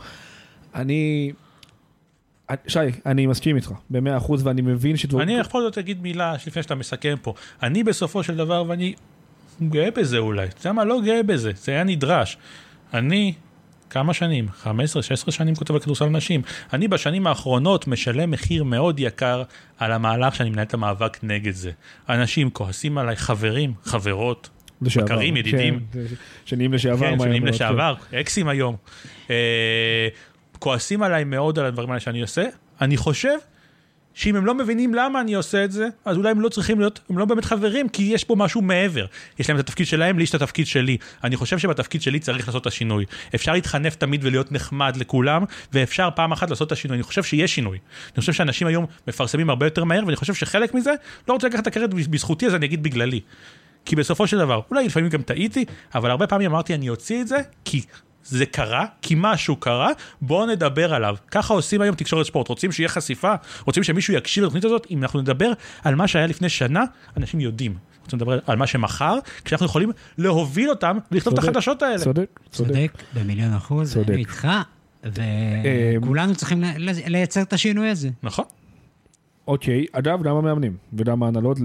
אני, 0.74 1.32
שי, 2.66 2.78
אני 3.06 3.26
מסכים 3.26 3.56
איתך, 3.56 3.72
במאה 3.90 4.16
אחוז, 4.16 4.46
ואני 4.46 4.62
מבין 4.62 4.96
שדברים... 4.96 5.28
אני 5.28 5.38
יכול 5.38 5.62
זאת 5.62 5.76
להגיד 5.76 6.02
מילה 6.02 6.34
לפני 6.46 6.62
שאתה 6.62 6.74
מסכם 6.74 7.14
פה. 7.22 7.34
אני 7.62 7.84
בסופו 7.84 8.22
של 8.22 8.36
דבר, 8.36 8.64
ואני 8.68 8.94
גאה 9.62 9.90
בזה 9.90 10.18
אולי, 10.18 10.46
אתה 10.46 10.60
יודע 10.60 10.72
מה? 10.72 10.84
לא 10.84 11.00
גאה 11.04 11.22
בזה, 11.22 11.52
זה 11.54 11.72
היה 11.72 11.84
נדרש. 11.84 12.38
אני 12.94 13.32
כמה 13.90 14.14
שנים? 14.14 14.48
15-16 14.64 14.68
שנים 15.30 15.54
כותב 15.54 15.74
על 15.74 15.80
כדורסל 15.80 16.06
נשים. 16.06 16.42
אני 16.72 16.88
בשנים 16.88 17.26
האחרונות 17.26 17.86
משלם 17.86 18.30
מחיר 18.30 18.64
מאוד 18.64 19.00
יקר 19.00 19.42
על 19.78 19.92
המהלך 19.92 20.34
שאני 20.34 20.50
מנהל 20.50 20.64
את 20.64 20.74
המאבק 20.74 21.18
נגד 21.22 21.52
זה. 21.52 21.70
אנשים 22.08 22.50
כועסים 22.50 22.98
עליי, 22.98 23.16
חברים, 23.16 23.72
חברות, 23.84 24.48
לשעבר, 24.82 25.04
מכרים, 25.04 25.36
ידידים. 25.36 25.80
כן, 25.92 25.98
שנים 26.44 26.72
לשעבר. 26.72 27.10
כן, 27.10 27.18
שנים 27.18 27.46
לשעבר, 27.46 27.94
אקסים 28.14 28.48
היום. 28.48 28.76
כועסים 30.58 31.02
עליי 31.02 31.24
מאוד 31.24 31.58
על 31.58 31.66
הדברים 31.66 31.90
האלה 31.90 32.00
שאני 32.00 32.22
עושה. 32.22 32.44
אני 32.80 32.96
חושב 32.96 33.38
שאם 34.14 34.36
הם 34.36 34.46
לא 34.46 34.54
מבינים 34.54 34.94
למה 34.94 35.20
אני 35.20 35.34
עושה 35.34 35.64
את 35.64 35.72
זה, 35.72 35.88
אז 36.04 36.16
אולי 36.16 36.30
הם 36.30 36.40
לא 36.40 36.48
צריכים 36.48 36.80
להיות, 36.80 37.00
הם 37.10 37.18
לא 37.18 37.24
באמת 37.24 37.44
חברים, 37.44 37.88
כי 37.88 38.02
יש 38.02 38.24
פה 38.24 38.36
משהו 38.36 38.62
מעבר. 38.62 39.06
יש 39.38 39.48
להם 39.48 39.58
את 39.58 39.64
התפקיד 39.64 39.86
שלהם, 39.86 40.18
לי 40.18 40.22
יש 40.22 40.30
את 40.30 40.34
התפקיד 40.34 40.66
שלי. 40.66 40.96
אני 41.24 41.36
חושב 41.36 41.58
שבתפקיד 41.58 42.02
שלי 42.02 42.20
צריך 42.20 42.48
לעשות 42.48 42.62
את 42.62 42.66
השינוי. 42.66 43.04
אפשר 43.34 43.52
להתחנף 43.52 43.94
תמיד 43.94 44.24
ולהיות 44.24 44.52
נחמד 44.52 44.96
לכולם, 44.96 45.44
ואפשר 45.72 46.08
פעם 46.14 46.32
אחת 46.32 46.50
לעשות 46.50 46.66
את 46.66 46.72
השינוי. 46.72 46.96
אני 46.96 47.02
חושב 47.02 47.22
שיש 47.22 47.54
שינוי. 47.54 47.78
אני 48.14 48.20
חושב 48.20 48.32
שאנשים 48.32 48.66
היום 48.66 48.86
מפרסמים 49.08 49.50
הרבה 49.50 49.66
יותר 49.66 49.84
מהר, 49.84 50.02
ואני 50.06 50.16
חושב 50.16 50.34
שחלק 50.34 50.74
מזה, 50.74 50.92
לא 51.28 51.34
רוצה 51.34 51.48
לקחת 51.48 51.62
את 51.62 51.66
הקרדיט 51.66 52.06
בזכותי, 52.06 52.46
אז 52.46 52.54
אני 52.54 52.66
אגיד 52.66 52.82
בגללי. 52.82 53.20
כי 53.84 53.96
בסופו 53.96 54.26
של 54.26 54.38
דבר, 54.38 54.60
אולי 54.70 54.86
לפעמים 54.86 55.08
גם 55.08 55.22
טעיתי, 55.22 55.64
אבל 55.94 56.10
הרבה 56.10 56.26
פעמים 56.26 56.50
אמרתי 56.50 56.74
אני 56.74 56.88
אוציא 56.88 57.20
את 57.20 57.28
זה, 57.28 57.38
כי 57.64 57.82
זה 58.28 58.46
קרה, 58.46 58.84
כי 59.02 59.14
משהו 59.16 59.56
קרה, 59.56 59.88
בואו 60.20 60.46
נדבר 60.46 60.94
עליו. 60.94 61.16
ככה 61.30 61.54
עושים 61.54 61.80
היום 61.80 61.94
תקשורת 61.94 62.26
ספורט, 62.26 62.48
רוצים 62.48 62.72
שיהיה 62.72 62.88
חשיפה, 62.88 63.34
רוצים 63.64 63.82
שמישהו 63.82 64.14
יקשיב 64.14 64.44
לתוכנית 64.44 64.64
הזאת, 64.64 64.86
אם 64.90 65.02
אנחנו 65.02 65.20
נדבר 65.20 65.52
על 65.84 65.94
מה 65.94 66.08
שהיה 66.08 66.26
לפני 66.26 66.48
שנה, 66.48 66.84
אנשים 67.16 67.40
יודעים. 67.40 67.74
רוצים 68.04 68.18
לדבר 68.18 68.38
על 68.46 68.56
מה 68.56 68.66
שמחר, 68.66 69.18
כשאנחנו 69.44 69.66
יכולים 69.66 69.92
להוביל 70.18 70.70
אותם 70.70 70.98
ולכתוב 71.12 71.32
את 71.32 71.38
החדשות 71.38 71.82
האלה. 71.82 71.98
צודק, 71.98 72.40
צודק. 72.50 72.68
צודק 72.68 73.02
במיליון 73.14 73.54
אחוז, 73.54 73.92
צודק. 73.92 74.08
אני 74.08 74.16
איתך, 74.16 74.48
וכולנו 75.04 76.34
צריכים 76.34 76.64
לייצר 77.06 77.42
את 77.42 77.52
השינוי 77.52 77.88
הזה. 77.88 78.08
נכון. 78.22 78.44
אוקיי, 79.48 79.84
אגב, 79.92 80.22
גם 80.22 80.36
המאמנים, 80.36 80.76
וגם 80.92 81.22
ההנהלות, 81.22 81.58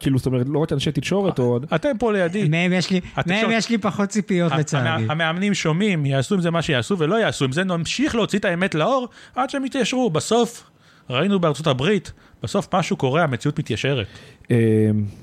כאילו, 0.00 0.18
זאת 0.18 0.26
אומרת, 0.26 0.46
לא 0.48 0.58
רק 0.58 0.72
אנשי 0.72 0.92
תקשורת, 0.92 1.38
או... 1.38 1.58
אתם 1.74 1.88
פה 1.98 2.12
לידי. 2.12 2.48
מהם 2.48 2.72
יש 2.72 2.90
לי, 2.90 2.96
התקשורת- 3.16 3.26
מהם 3.42 3.50
יש 3.52 3.70
לי 3.70 3.78
פחות 3.78 4.08
ציפיות 4.08 4.52
לצערי. 4.52 4.88
המ- 4.88 5.10
המאמנים 5.10 5.54
שומעים, 5.54 6.06
יעשו 6.06 6.34
עם 6.34 6.40
זה 6.40 6.50
מה 6.50 6.62
שיעשו 6.62 6.98
ולא 6.98 7.14
יעשו, 7.20 7.44
עם 7.44 7.52
זה 7.52 7.64
נמשיך 7.64 8.14
להוציא 8.14 8.38
את 8.38 8.44
האמת 8.44 8.74
לאור 8.74 9.08
עד 9.34 9.50
שהם 9.50 9.64
יתיישרו. 9.64 10.10
בסוף, 10.10 10.70
ראינו 11.10 11.40
בארצות 11.40 11.66
הברית, 11.66 12.12
בסוף 12.42 12.74
משהו 12.74 12.96
קורה, 12.96 13.24
המציאות 13.24 13.58
מתיישרת. 13.58 14.06
אה, 14.50 14.56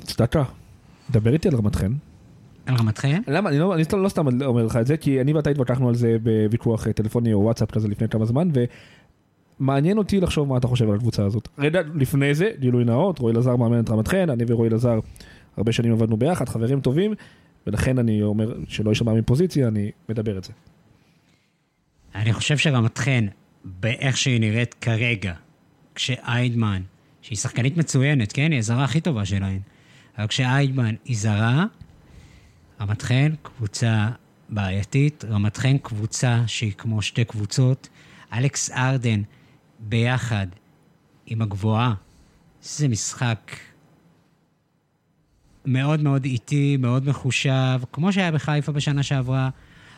צדקה, 0.04 0.44
דבר 1.12 1.34
איתי 1.34 1.48
על 1.48 1.56
רמת 1.56 1.76
חן. 1.76 1.92
על 2.66 2.76
רמתכם? 2.76 3.22
למה, 3.28 3.50
אני 3.50 3.60
לא, 3.60 3.74
אני 3.76 3.84
סתם- 3.84 4.04
לא 4.04 4.10
סתם 4.10 4.42
אומר 4.46 4.66
לך 4.66 4.76
את 4.76 4.88
זה, 4.88 4.98
כי 4.98 5.22
אני 5.22 5.34
ואתה 5.34 5.50
התווכחנו 5.50 5.90
על 5.90 5.96
זה 5.96 6.18
בוויכוח 6.24 6.88
אה, 6.88 6.94
טלפוני 6.94 7.34
או 7.34 7.40
וואטסאפ 7.42 7.72
כזה 7.72 7.88
לפני 7.88 8.10
כמה 8.10 8.26
זמן, 8.26 8.50
ומעניין 9.60 9.98
אותי 9.98 10.20
לחשוב 10.20 10.48
מה 10.48 10.58
אתה 10.58 10.68
חושב 10.68 10.90
על 10.90 10.96
הקבוצה 10.96 11.26
הזאת. 11.26 11.48
רגע, 11.58 11.82
לפני 11.96 12.34
זה, 12.34 12.50
גילוי 12.60 12.86
נאות, 12.86 13.20
רועי 13.20 13.34
לזר 13.34 13.56
מאמן 13.56 13.80
את 13.80 13.90
רמת 13.90 14.08
חן, 14.08 14.30
אני 14.30 14.44
ורועי 14.48 14.70
לזר 14.70 15.00
הרבה 15.58 15.72
שנים 15.72 15.92
עבדנו 15.92 16.18
ביחד, 16.18 16.50
חברים 16.50 16.82
טובים, 16.82 17.14
ולכן 17.68 17.98
אני 17.98 18.22
אומר 18.22 18.58
שלא 18.68 18.90
יישמע 18.90 19.14
מפוזיציה, 19.14 19.68
אני 19.68 19.92
מדבר 20.10 20.38
את 20.38 20.44
זה. 20.44 20.54
אני 22.16 22.34
חושב 22.34 22.58
שרמת 22.58 22.98
חן, 22.98 23.28
באיך 23.66 24.18
שהיא 24.18 24.40
נראית 24.40 24.74
כרגע, 24.82 25.34
כשאיידמן, 25.96 26.82
שהיא 27.22 27.38
שחקנית 27.38 27.78
מצוינת, 27.78 28.32
כן? 28.32 28.52
היא 28.52 28.60
הזרה 28.60 28.84
הכי 28.84 29.02
טובה 29.02 29.26
שלהן, 29.26 29.60
אבל 30.18 30.28
כשאיידמן 30.28 30.96
היא 31.06 31.18
זרה, 31.18 31.66
רמת 32.82 33.02
חן 33.02 33.32
קבוצה 33.42 34.10
בעייתית, 34.50 35.26
רמת 35.30 35.58
חן 35.58 35.78
קבוצה 35.78 36.44
שהיא 36.48 36.72
כמו 36.78 37.02
שתי 37.02 37.26
קבוצות. 37.26 37.90
אלכס 38.34 38.72
ארדן 38.72 39.22
ביחד 39.80 40.48
עם 41.26 41.42
הגבוהה, 41.42 41.94
זה 42.62 42.88
משחק 42.88 43.56
מאוד 45.66 46.04
מאוד 46.04 46.26
איטי, 46.26 46.78
מאוד 46.78 47.10
מחושב, 47.10 47.80
כמו 47.92 48.14
שהיה 48.14 48.32
בחיפה 48.32 48.72
בשנה 48.72 49.04
שעברה. 49.04 49.50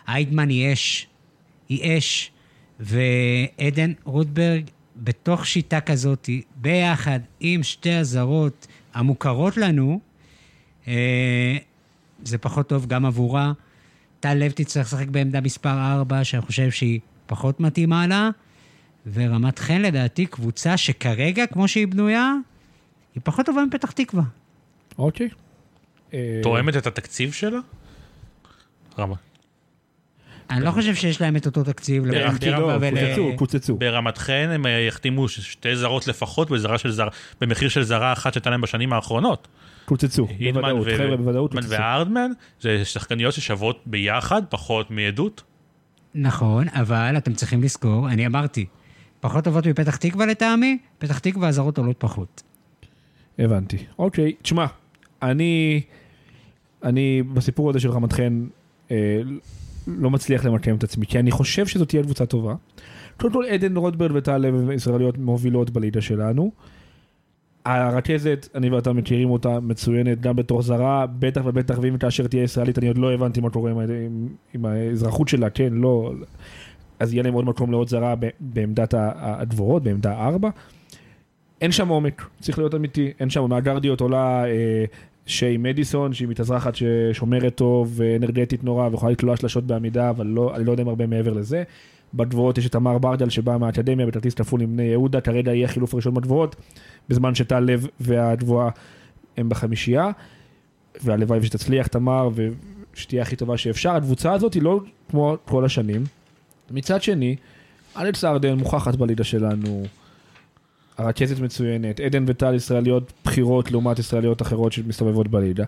איידמן 0.07 0.49
היא 0.49 0.73
אש, 0.73 1.07
היא 1.69 1.97
אש, 1.97 2.32
ועדן 2.80 3.93
רוטברג 4.03 4.63
בתוך 4.95 5.45
שיטה 5.45 5.82
כזאת, 5.82 6.30
ביחד 6.55 7.19
עם 7.39 7.63
שתי 7.63 7.93
הזרות 7.93 8.67
המוכרות 8.93 9.57
לנו, 9.57 9.99
אה, 10.88 11.57
זה 12.23 12.38
פחות 12.38 12.69
טוב 12.69 12.86
גם 12.86 13.05
עבורה. 13.05 13.51
טל 14.19 14.34
לב 14.34 14.51
תצטרך 14.51 14.86
לשחק 14.86 15.07
בעמדה 15.07 15.41
מספר 15.41 15.93
4, 15.93 16.23
שאני 16.23 16.41
חושב 16.41 16.71
שהיא 16.71 16.99
פחות 17.25 17.59
מתאימה 17.59 18.07
לה, 18.07 18.30
ורמת 19.14 19.60
חן 19.60 19.82
לדעתי 19.82 20.26
קבוצה 20.26 20.78
שכרגע, 20.78 21.47
כמו 21.47 21.68
שהיא 21.68 21.88
בנויה, 21.88 22.34
היא 23.16 23.22
פחות 23.24 23.45
טובה 23.45 23.66
מפתח 23.66 23.91
תקווה. 23.91 24.24
אוקיי. 24.97 25.30
אה, 26.14 26.39
תואמת 26.43 26.78
את 26.78 26.88
התקציב 26.88 27.34
שלה? 27.34 27.60
רמה. 29.00 29.16
אני 30.50 30.66
לא 30.66 30.72
חושב 30.72 30.95
שיש 30.95 31.22
להם 31.22 31.36
את 31.36 31.45
אותו 31.45 31.64
תקציב 31.64 32.06
לפתח 32.06 32.38
תקווה 32.38 32.60
לא, 32.60 32.78
ול... 32.82 32.89
קוצצו, 32.89 33.32
קוצצו. 33.36 33.76
ברמת 33.76 34.18
חן 34.18 34.50
הם 34.52 34.66
אה, 34.66 34.72
יחתימו 34.72 35.30
שתי 35.30 35.76
זרות 35.76 36.08
לפחות 36.08 36.50
במחיר 37.41 37.70
של 37.70 37.84
זרה 37.84 38.14
אחת 38.14 38.34
שהייתה 38.34 38.50
להם 38.50 38.62
בשנים 38.62 38.93
האחרונות. 38.93 39.47
קוצצו, 39.86 40.28
בוודאות, 40.54 40.88
חבר'ה, 40.97 41.18
בוודאות 41.18 41.52
קוצצו. 41.52 41.70
וארדמן 41.70 42.32
זה 42.62 42.86
שחקניות 42.86 43.34
ששוות 43.34 43.82
ביחד 43.86 44.41
פחות 44.50 44.91
מעדות. 44.91 45.43
נכון, 46.16 46.68
אבל 46.70 47.18
אתם 47.18 47.34
צריכים 47.34 47.64
לזכור, 47.64 48.10
אני 48.10 48.26
אמרתי, 48.26 48.66
פחות 49.20 49.43
טובות 49.43 49.67
מפתח 49.67 49.95
תקווה 49.95 50.26
לטעמי, 50.26 50.78
פתח 50.97 51.20
תקווה 51.20 51.47
הזרות 51.47 51.78
עולות 51.78 51.95
פחות. 51.99 52.43
הבנתי. 53.39 53.78
אוקיי, 53.99 54.34
תשמע, 54.41 54.65
אני, 55.22 55.82
אני 56.84 57.24
בסיפור 57.24 57.70
הזה 57.70 57.80
של 57.80 57.91
רמת 57.91 58.13
חן 58.13 58.45
אה, 58.91 59.22
לא 59.88 60.09
מצליח 60.09 60.45
למקם 60.45 60.76
את 60.76 60.84
עצמי, 60.84 61.05
כי 61.05 61.20
אני 61.20 61.32
חושב 61.32 61.67
שזאת 61.67 61.89
תהיה 61.89 62.03
קבוצה 62.03 62.26
טובה. 62.26 62.55
קודם 63.17 63.34
כל 63.34 63.45
עדן 63.45 63.78
רוטברג 63.78 64.11
וטל 64.15 64.38
לב 64.38 64.72
ישראליות 64.72 65.17
מובילות 65.17 65.70
בליגה 65.70 66.01
שלנו. 66.01 66.51
הרכזת, 67.65 68.47
אני 68.55 68.70
ואתה 68.70 68.93
מכירים 68.93 69.30
אותה 69.30 69.59
מצוינת 69.59 70.22
גם 70.22 70.36
בתור 70.36 70.61
זרה, 70.61 71.05
בטח 71.20 71.41
ובטח 71.45 71.80
ואם 71.82 71.97
כאשר 71.97 72.28
תהיה 72.28 72.43
ישראלית, 72.43 72.78
אני 72.78 72.88
עוד 72.88 72.97
לא 72.97 73.13
הבנתי 73.13 73.41
מה 73.41 73.49
קורה 73.49 73.72
עם, 73.72 73.80
עם, 73.80 74.28
עם 74.53 74.65
האזרחות 74.65 75.28
שלה, 75.28 75.49
כן, 75.49 75.74
לא, 75.74 76.13
אז 77.00 77.14
יהיה 77.14 77.24
להם 77.24 77.34
עוד 77.34 77.45
מקום 77.45 77.72
לעוד 77.72 77.89
זרה 77.89 78.16
בעמדת 78.39 78.93
הדבורות, 78.97 79.84
בעמדה 79.84 80.14
4. 80.14 80.50
אין 81.62 81.72
שם 81.72 81.88
עומק, 81.88 82.30
צריך 82.39 82.58
להיות 82.58 82.76
אמיתי, 82.76 83.12
אין 83.20 83.30
שם, 83.30 83.50
מהגרדיות 83.50 84.02
עולה 84.02 84.45
אה, 84.45 84.86
שיי 85.26 85.58
מדיסון, 85.58 86.14
שהיא 86.14 86.28
מתאזרחת 86.28 86.74
ששומרת 86.76 87.56
טוב 87.56 87.93
ואנרגטית 87.95 88.64
נורא 88.64 88.89
ויכולה 88.91 89.12
לתלוע 89.12 89.38
שלשות 89.38 89.64
בעמידה, 89.64 90.10
אבל 90.10 90.28
לא, 90.28 90.56
אני 90.56 90.66
לא 90.66 90.72
יודע 90.72 90.84
אם 90.84 90.88
הרבה 90.88 91.08
מעבר 91.08 91.34
לזה. 91.34 91.64
בדבורות 92.14 92.58
יש 92.58 92.66
את 92.66 92.72
תמר 92.72 92.97
ברדל 92.97 93.30
שבאה 93.30 93.58
מהאקדמיה 93.58 94.06
בכרטיס 94.06 94.34
כפול 94.34 94.62
עם 94.62 94.74
בני 94.74 94.84
יהודה, 94.84 95.22
כרגע 95.22 95.54
יהיה 95.54 95.68
חילוף 95.68 95.95
ראשון 95.95 96.14
בדבורות, 96.14 96.56
בזמן 97.10 97.36
שטל 97.36 97.60
לב 97.60 97.88
והדבואה 98.00 98.70
הם 99.38 99.50
בחמישייה, 99.50 100.12
והלוואי 101.04 101.43
שתצליח 101.43 101.88
תמר 101.88 102.30
ושתהיה 102.93 103.22
הכי 103.22 103.36
טובה 103.36 103.58
שאפשר. 103.58 103.91
הקבוצה 103.91 104.34
הזאת 104.34 104.54
היא 104.54 104.64
לא 104.64 104.80
כמו 105.10 105.38
כל 105.45 105.66
השנים. 105.66 106.04
מצד 106.72 107.03
שני, 107.03 107.36
אלכס 107.97 108.24
ארדן 108.24 108.53
מוכחת 108.53 108.95
בלידה 108.95 109.24
שלנו, 109.24 109.86
הרכזת 110.97 111.39
מצוינת, 111.39 111.99
עדן 111.99 112.24
וטל 112.28 112.55
ישראליות 112.55 113.13
בכירות 113.26 113.72
לעומת 113.72 113.99
ישראליות 113.99 114.41
אחרות 114.41 114.74
שמסתובבות 114.74 115.28
בלידה. 115.28 115.63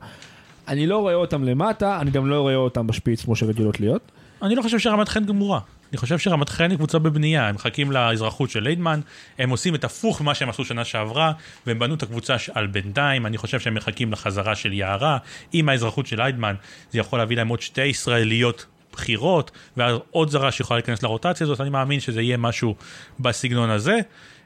אני 0.68 0.88
לא 0.88 0.98
רואה 0.98 1.14
אותם 1.14 1.44
למטה, 1.44 2.02
אני 2.02 2.12
גם 2.12 2.28
לא 2.28 2.42
רואה 2.42 2.56
אותם 2.56 2.88
בשפיץ 2.88 3.22
כמו 3.22 3.36
שרגילות 3.36 3.80
להיות. 3.80 4.12
אני 4.42 4.56
לא 4.56 4.62
חושב 4.62 4.80
שרמת 4.80 5.10
חן 5.10 5.26
גמורה. 5.26 5.60
אני 5.92 5.98
חושב 5.98 6.18
שרמת 6.18 6.50
חן 6.50 6.70
היא 6.70 6.78
קבוצה 6.78 7.00
בבנייה, 7.00 7.48
הם 7.48 7.56
מחכים 7.56 7.92
לאזרחות 7.92 8.50
של 8.50 8.64
לידמן, 8.64 9.00
הם 9.40 9.50
עושים 9.50 9.76
את 9.76 9.84
הפוך 9.84 10.22
ממה 10.22 10.36
שהם 10.36 10.50
עשו 10.50 10.66
שנה 10.66 10.86
שעברה, 10.86 11.32
והם 11.68 11.80
בנו 11.80 11.94
את 11.94 12.04
הקבוצה 12.04 12.36
על 12.54 12.68
בינתיים, 12.68 13.26
אני 13.26 13.38
חושב 13.38 13.60
שהם 13.60 13.74
מחכים 13.74 14.12
לחזרה 14.12 14.56
של 14.56 14.74
יערה, 14.74 15.18
עם 15.54 15.70
האזרחות 15.70 16.08
של 16.08 16.24
לידמן, 16.24 16.56
זה 16.92 17.00
יכול 17.00 17.20
להביא 17.20 17.38
להם 17.38 17.48
עוד 17.48 17.62
שתי 17.62 17.86
ישראליות 17.86 18.66
בכירות, 18.94 19.52
ואז 19.78 19.96
עוד 20.12 20.30
זרה 20.30 20.52
שיכולה 20.52 20.78
להיכנס 20.78 21.04
לרוטציה 21.04 21.46
הזאת, 21.46 21.62
אני 21.62 21.70
מאמין 21.70 22.00
שזה 22.00 22.22
יהיה 22.22 22.38
משהו 22.38 22.76
בסגנון 23.20 23.70
הזה. 23.70 24.00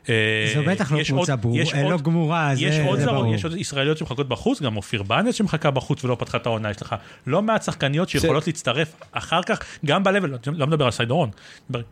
אה, 0.10 0.52
זו 0.56 0.64
בטח 0.64 0.92
לא 0.92 1.04
קבוצה 1.08 1.36
בור, 1.36 1.58
לא 1.90 1.98
גמורה, 1.98 2.52
יש 2.58 2.76
עוד 2.88 3.00
זרות, 3.00 3.28
יש 3.34 3.44
עוד 3.44 3.58
ישראליות 3.58 3.98
שמחכות 3.98 4.28
בחוץ, 4.30 4.62
גם 4.62 4.78
אופיר 4.78 5.04
בנס 5.04 5.36
שמחכה 5.36 5.72
בחוץ 5.72 6.04
ולא 6.04 6.16
פתחה 6.20 6.38
את 6.38 6.46
העונה, 6.46 6.70
יש 6.70 6.82
לך 6.82 6.96
לא 7.28 7.42
מעט 7.42 7.64
שחקניות 7.64 8.10
שיכולות 8.10 8.48
להצטרף 8.48 8.96
אחר 9.12 9.44
כך, 9.44 9.60
גם 9.86 10.04
ב-level, 10.04 10.50
לא 10.52 10.68
מדבר 10.68 10.86
על 10.86 10.92
שיידורון, 10.92 11.30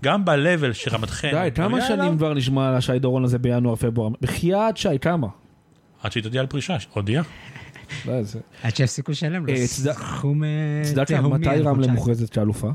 גם 0.03 0.25
ב-level 0.25 0.73
שרמת 0.73 1.09
חן. 1.09 1.31
די, 1.31 1.49
כמה 1.55 1.81
שנים 1.87 2.17
כבר 2.17 2.33
נשמע 2.33 2.69
על 2.69 2.75
השיידורון 2.75 3.23
הזה 3.23 3.39
בינואר-פברואר? 3.39 4.09
בחייאת 4.21 4.77
שי, 4.77 4.99
כמה? 5.01 5.27
עד 6.03 6.11
שהיא 6.11 6.23
תודיע 6.23 6.41
על 6.41 6.47
פרישה, 6.47 6.77
הודיעה. 6.93 7.23
עד 8.63 8.75
שיפסיקו 8.75 9.11
לשלם 9.11 9.45
לו 9.45 9.53
סכום 9.65 9.93
תהומי. 10.21 10.47
צדקה, 10.83 11.21
מתי 11.21 11.49
רמלה 11.49 11.87
מוכרזת 11.87 12.29
כאלופה? 12.29 12.69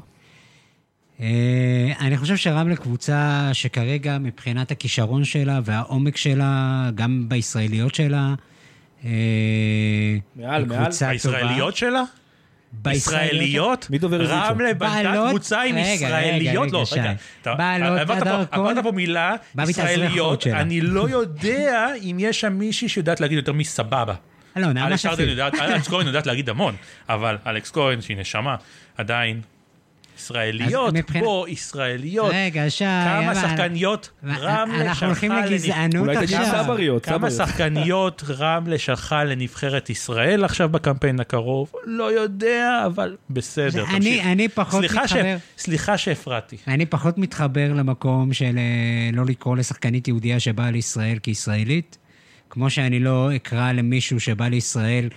אה, 1.20 1.92
אני 2.00 2.16
חושב 2.16 2.36
שרמלה 2.36 2.76
קבוצה 2.76 3.50
שכרגע 3.52 4.18
מבחינת 4.18 4.70
הכישרון 4.70 5.24
שלה 5.24 5.60
והעומק 5.64 6.16
שלה, 6.16 6.90
גם 6.94 7.24
בישראליות 7.28 7.94
שלה, 7.94 8.34
אה, 9.04 9.10
מעל, 10.36 10.64
מעל, 10.64 10.90
בישראליות 11.10 11.76
שלה? 11.76 12.02
בישראליות? 12.72 13.86
מי 13.90 13.98
דובר 13.98 14.26
זה? 14.26 14.34
רמלה 14.34 14.74
בנתה 14.74 15.24
קבוצה 15.28 15.62
עם 15.62 15.78
ישראליות? 15.78 16.72
לא, 16.72 16.84
רגע. 16.92 17.14
בעלות 17.44 18.10
הדרכון. 18.10 18.46
עברת 18.50 18.84
פה 18.84 18.92
מילה, 18.92 19.34
ישראליות, 19.68 20.46
אני 20.46 20.80
לא 20.80 21.08
יודע 21.08 21.92
אם 22.02 22.16
יש 22.20 22.40
שם 22.40 22.52
מישהי 22.52 22.88
שיודעת 22.88 23.20
להגיד 23.20 23.36
יותר 23.36 23.52
מסבבה. 23.52 24.14
לא, 24.58 24.72
נעמה 24.72 24.98
שפיר. 24.98 25.48
אלכס 25.60 25.88
כהן 25.88 26.06
יודעת 26.06 26.26
להגיד 26.26 26.48
המון, 26.48 26.76
אבל 27.08 27.36
אלכס 27.46 27.70
כהן, 27.70 28.00
שהיא 28.00 28.16
נשמה, 28.16 28.56
עדיין 28.96 29.40
ישראליות, 30.18 30.94
מבחינת... 30.94 31.24
פה 31.24 31.44
ישראליות, 31.48 32.30
רגע, 32.34 32.70
שי, 32.70 32.84
כמה 32.84 33.32
אבל... 33.32 33.40
שחקניות 33.40 34.10
רמלה 34.24 34.80
אנחנו 34.80 35.06
הולכים 35.06 35.32
לגזענות 35.32 36.08
עכשיו, 36.08 36.38
אולי 36.40 36.64
סבריות, 36.64 37.04
כמה 37.04 37.30
שחקניות 37.30 38.22
רמלה 38.38 38.78
שלחה 38.78 39.24
לנבחרת 39.24 39.90
ישראל 39.90 40.44
עכשיו 40.44 40.68
בקמפיין 40.68 41.20
הקרוב, 41.20 41.72
לא 41.84 42.12
יודע, 42.12 42.82
אבל 42.86 43.16
בסדר, 43.30 43.84
אני, 43.96 44.22
אני 44.32 44.48
פחות 44.48 44.80
סליחה 44.80 45.02
מתחבר, 45.02 45.36
ש... 45.56 45.62
סליחה 45.62 45.98
שהפרעתי. 45.98 46.56
אני 46.68 46.86
פחות 46.86 47.18
מתחבר 47.18 47.72
למקום 47.72 48.32
של 48.32 48.58
אה, 48.58 49.10
לא 49.12 49.24
לקרוא 49.24 49.56
לשחקנית 49.56 50.08
יהודייה 50.08 50.40
שבאה 50.40 50.70
לישראל 50.70 51.18
כישראלית, 51.18 51.98
כמו 52.50 52.70
שאני 52.70 53.00
לא 53.00 53.36
אקרא 53.36 53.72
למישהו 53.72 54.20
שבא 54.20 54.48
לישראל 54.48 55.08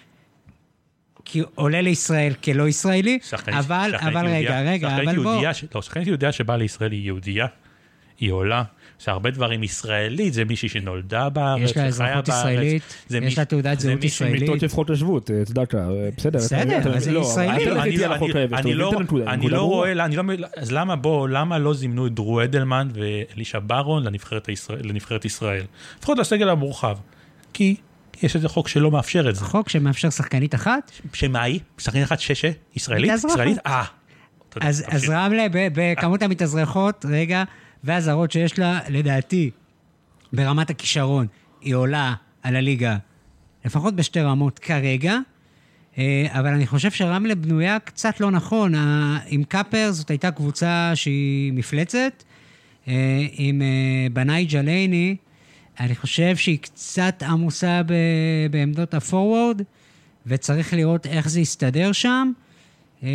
כי 1.26 1.42
עולה 1.56 1.82
לישראל 1.82 2.34
כלא 2.34 2.68
ישראלי, 2.68 3.20
שחקנית, 3.24 3.58
אבל, 3.58 3.90
שחקנית 3.92 4.16
אבל 4.16 4.28
יהודיה, 4.28 4.62
רגע, 4.62 4.98
רגע, 4.98 5.12
אבל 5.12 5.24
בוא... 5.24 5.54
ש... 5.54 5.66
לא, 5.76 5.82
שחקנית 5.82 6.08
יהודיה 6.08 6.32
שבאה 6.32 6.58
לישראל 6.58 6.92
היא 6.92 7.06
יהודייה, 7.06 7.48
היא 8.20 8.32
עולה. 8.32 8.64
שהרבה 9.00 9.32
דברים 9.32 9.64
ישראלית, 9.64 10.34
זה 10.34 10.46
מישהי 10.46 10.70
שנולדה 10.70 11.30
בארץ, 11.30 11.62
יש 11.62 11.78
לה 11.78 11.86
אזרחות 11.86 12.28
ישראלית, 12.28 13.06
יש 13.10 13.38
לה 13.38 13.46
תעודת 13.46 13.80
זהות 13.80 14.04
ישראלית. 14.04 14.42
מיטות 14.42 14.64
לפחות 14.64 14.90
השבות, 14.90 15.32
צדקה, 15.46 15.88
בסדר. 16.16 16.40
בסדר, 16.40 16.96
אז 16.96 17.08
היא 17.08 17.16
לא, 17.16 17.22
ישראלית. 17.22 17.68
אני 19.28 19.50
לא 19.50 19.64
רואה, 19.64 19.94
אז 20.58 20.72
למה 20.72 20.96
בוא, 20.96 21.30
למה 21.30 21.60
לא 21.60 21.74
זימנו 21.74 22.08
את 22.08 22.14
דרו 22.14 22.44
אדלמן 22.44 22.88
ואלישע 22.94 23.60
ברון 23.64 24.04
לנבחרת 24.84 25.26
ישראל? 25.26 25.64
לפחות 26.00 26.18
לסגל 26.18 26.50
המורחב. 26.50 26.98
כי 27.54 27.76
יש 28.24 28.36
איזה 28.36 28.50
חוק 28.50 28.68
שלא 28.68 28.92
מאפשר 28.92 29.30
את 29.30 29.36
זה. 29.36 29.46
חוק 29.46 29.70
שמאפשר 29.70 30.10
שחקנית 30.10 30.56
אחת? 30.56 30.92
שמה 31.14 31.44
היא? 31.44 31.60
שחקנית 31.78 32.04
אחת 32.04 32.20
שש? 32.20 32.46
ישראלית? 32.76 33.12
ישראלית? 33.14 33.58
אה. 33.66 33.84
אז, 34.62 34.84
אז 34.88 35.10
רמלה 35.10 35.46
בכמות 35.52 36.22
המתאזרחות, 36.22 37.06
רגע, 37.10 37.44
והזרות 37.84 38.32
שיש 38.32 38.60
לה, 38.60 38.80
לדעתי, 38.90 39.52
ברמת 40.34 40.70
הכישרון, 40.70 41.28
היא 41.62 41.76
עולה 41.76 42.14
על 42.44 42.56
הליגה, 42.56 42.98
לפחות 43.66 43.96
בשתי 43.96 44.22
רמות 44.22 44.60
כרגע, 44.60 45.18
אה, 45.98 46.28
אבל 46.32 46.48
אני 46.48 46.68
חושב 46.68 46.92
שרמלה 46.92 47.36
בנויה 47.36 47.80
קצת 47.80 48.20
לא 48.20 48.32
נכון. 48.32 48.74
עם 49.28 49.44
קאפר 49.44 49.92
זאת 49.92 50.10
הייתה 50.10 50.32
קבוצה 50.32 50.92
שהיא 50.96 51.54
מפלצת, 51.54 52.24
אה, 52.88 52.94
עם 53.32 53.62
אה, 53.62 54.08
בנאי 54.14 54.46
ג'לייני, 54.46 55.16
אני 55.80 55.96
חושב 55.96 56.36
שהיא 56.36 56.60
קצת 56.60 57.24
עמוסה 57.28 57.82
ב, 57.86 57.94
בעמדות 58.52 58.94
הפורוורד, 58.94 59.62
וצריך 60.28 60.74
לראות 60.74 61.06
איך 61.06 61.30
זה 61.30 61.40
יסתדר 61.40 61.92
שם. 61.92 62.32
אה, 63.04 63.10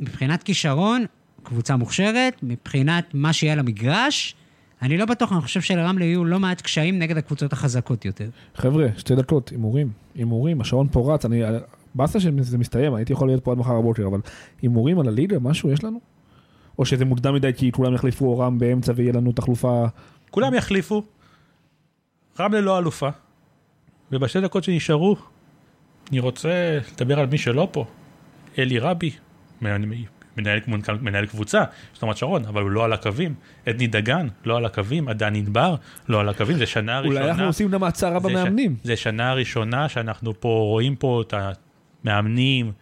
מבחינת 0.00 0.42
כישרון, 0.42 1.04
קבוצה 1.42 1.76
מוכשרת, 1.76 2.34
מבחינת 2.42 3.04
מה 3.14 3.32
שיהיה 3.32 3.54
למגרש, 3.54 4.34
אני 4.82 4.98
לא 4.98 5.04
בטוח, 5.04 5.32
אני 5.32 5.40
חושב 5.40 5.60
שלרמלה 5.60 6.04
יהיו 6.04 6.24
לא 6.24 6.40
מעט 6.40 6.60
קשיים 6.60 6.98
נגד 6.98 7.16
הקבוצות 7.16 7.52
החזקות 7.52 8.04
יותר. 8.04 8.28
חבר'ה, 8.54 8.86
שתי 8.96 9.14
דקות, 9.14 9.48
הימורים, 9.48 9.90
הימורים, 10.14 10.60
השעון 10.60 10.88
פה 10.90 11.14
רץ, 11.14 11.24
אני... 11.24 11.42
באסה 11.94 12.20
שזה 12.20 12.58
מסתיים, 12.58 12.94
הייתי 12.94 13.12
יכול 13.12 13.28
להיות 13.28 13.44
פה 13.44 13.52
עד 13.52 13.58
מחר 13.58 13.80
בבוקר, 13.80 14.06
אבל 14.06 14.20
הימורים 14.62 15.00
על 15.00 15.08
הליגה, 15.08 15.38
משהו 15.38 15.70
יש 15.70 15.84
לנו? 15.84 16.00
או 16.78 16.84
שזה 16.84 17.04
מוקדם 17.04 17.34
מדי 17.34 17.50
כי 17.56 17.72
כולם 17.72 17.94
יחליפו 17.94 18.26
אורם 18.26 18.58
באמצע 18.58 18.92
ויהיה 18.96 19.12
לנו 19.12 19.32
תחלופה 19.32 19.84
כולם 20.34 20.54
יחליפו, 20.54 21.02
רמלה 22.40 22.60
לא 22.60 22.78
אלופה, 22.78 23.08
ובשתי 24.12 24.40
דקות 24.40 24.64
שנשארו, 24.64 25.16
אני 26.10 26.18
רוצה 26.18 26.78
לדבר 26.92 27.20
על 27.20 27.26
מי 27.26 27.38
שלא 27.38 27.68
פה, 27.72 27.86
אלי 28.58 28.78
רבי, 28.78 29.10
מנהל, 29.60 30.60
מנהל 31.00 31.26
קבוצה, 31.26 31.64
זאת 31.92 32.02
אומרת 32.02 32.16
שרון, 32.16 32.44
אבל 32.44 32.62
הוא 32.62 32.70
לא 32.70 32.84
על 32.84 32.92
הקווים, 32.92 33.34
אדני 33.68 33.86
דגן, 33.86 34.28
לא 34.44 34.56
על 34.56 34.64
הקווים, 34.64 35.08
עדן 35.08 35.34
ענבר, 35.34 35.74
לא 36.08 36.20
על 36.20 36.28
הקווים, 36.28 36.56
זה 36.58 36.66
שנה 36.66 37.00
ראשונה. 37.00 37.20
אולי 37.20 37.30
אנחנו 37.30 37.46
עושים 37.46 37.70
גם 37.70 37.84
הצהרה 37.84 38.20
במאמנים. 38.20 38.76
זה 38.82 38.96
שנה 38.96 39.34
ראשונה 39.34 39.88
שאנחנו 39.88 40.40
פה 40.40 40.48
רואים 40.48 40.96
פה 40.96 41.22
את 41.26 41.34
המאמנים, 42.04 42.72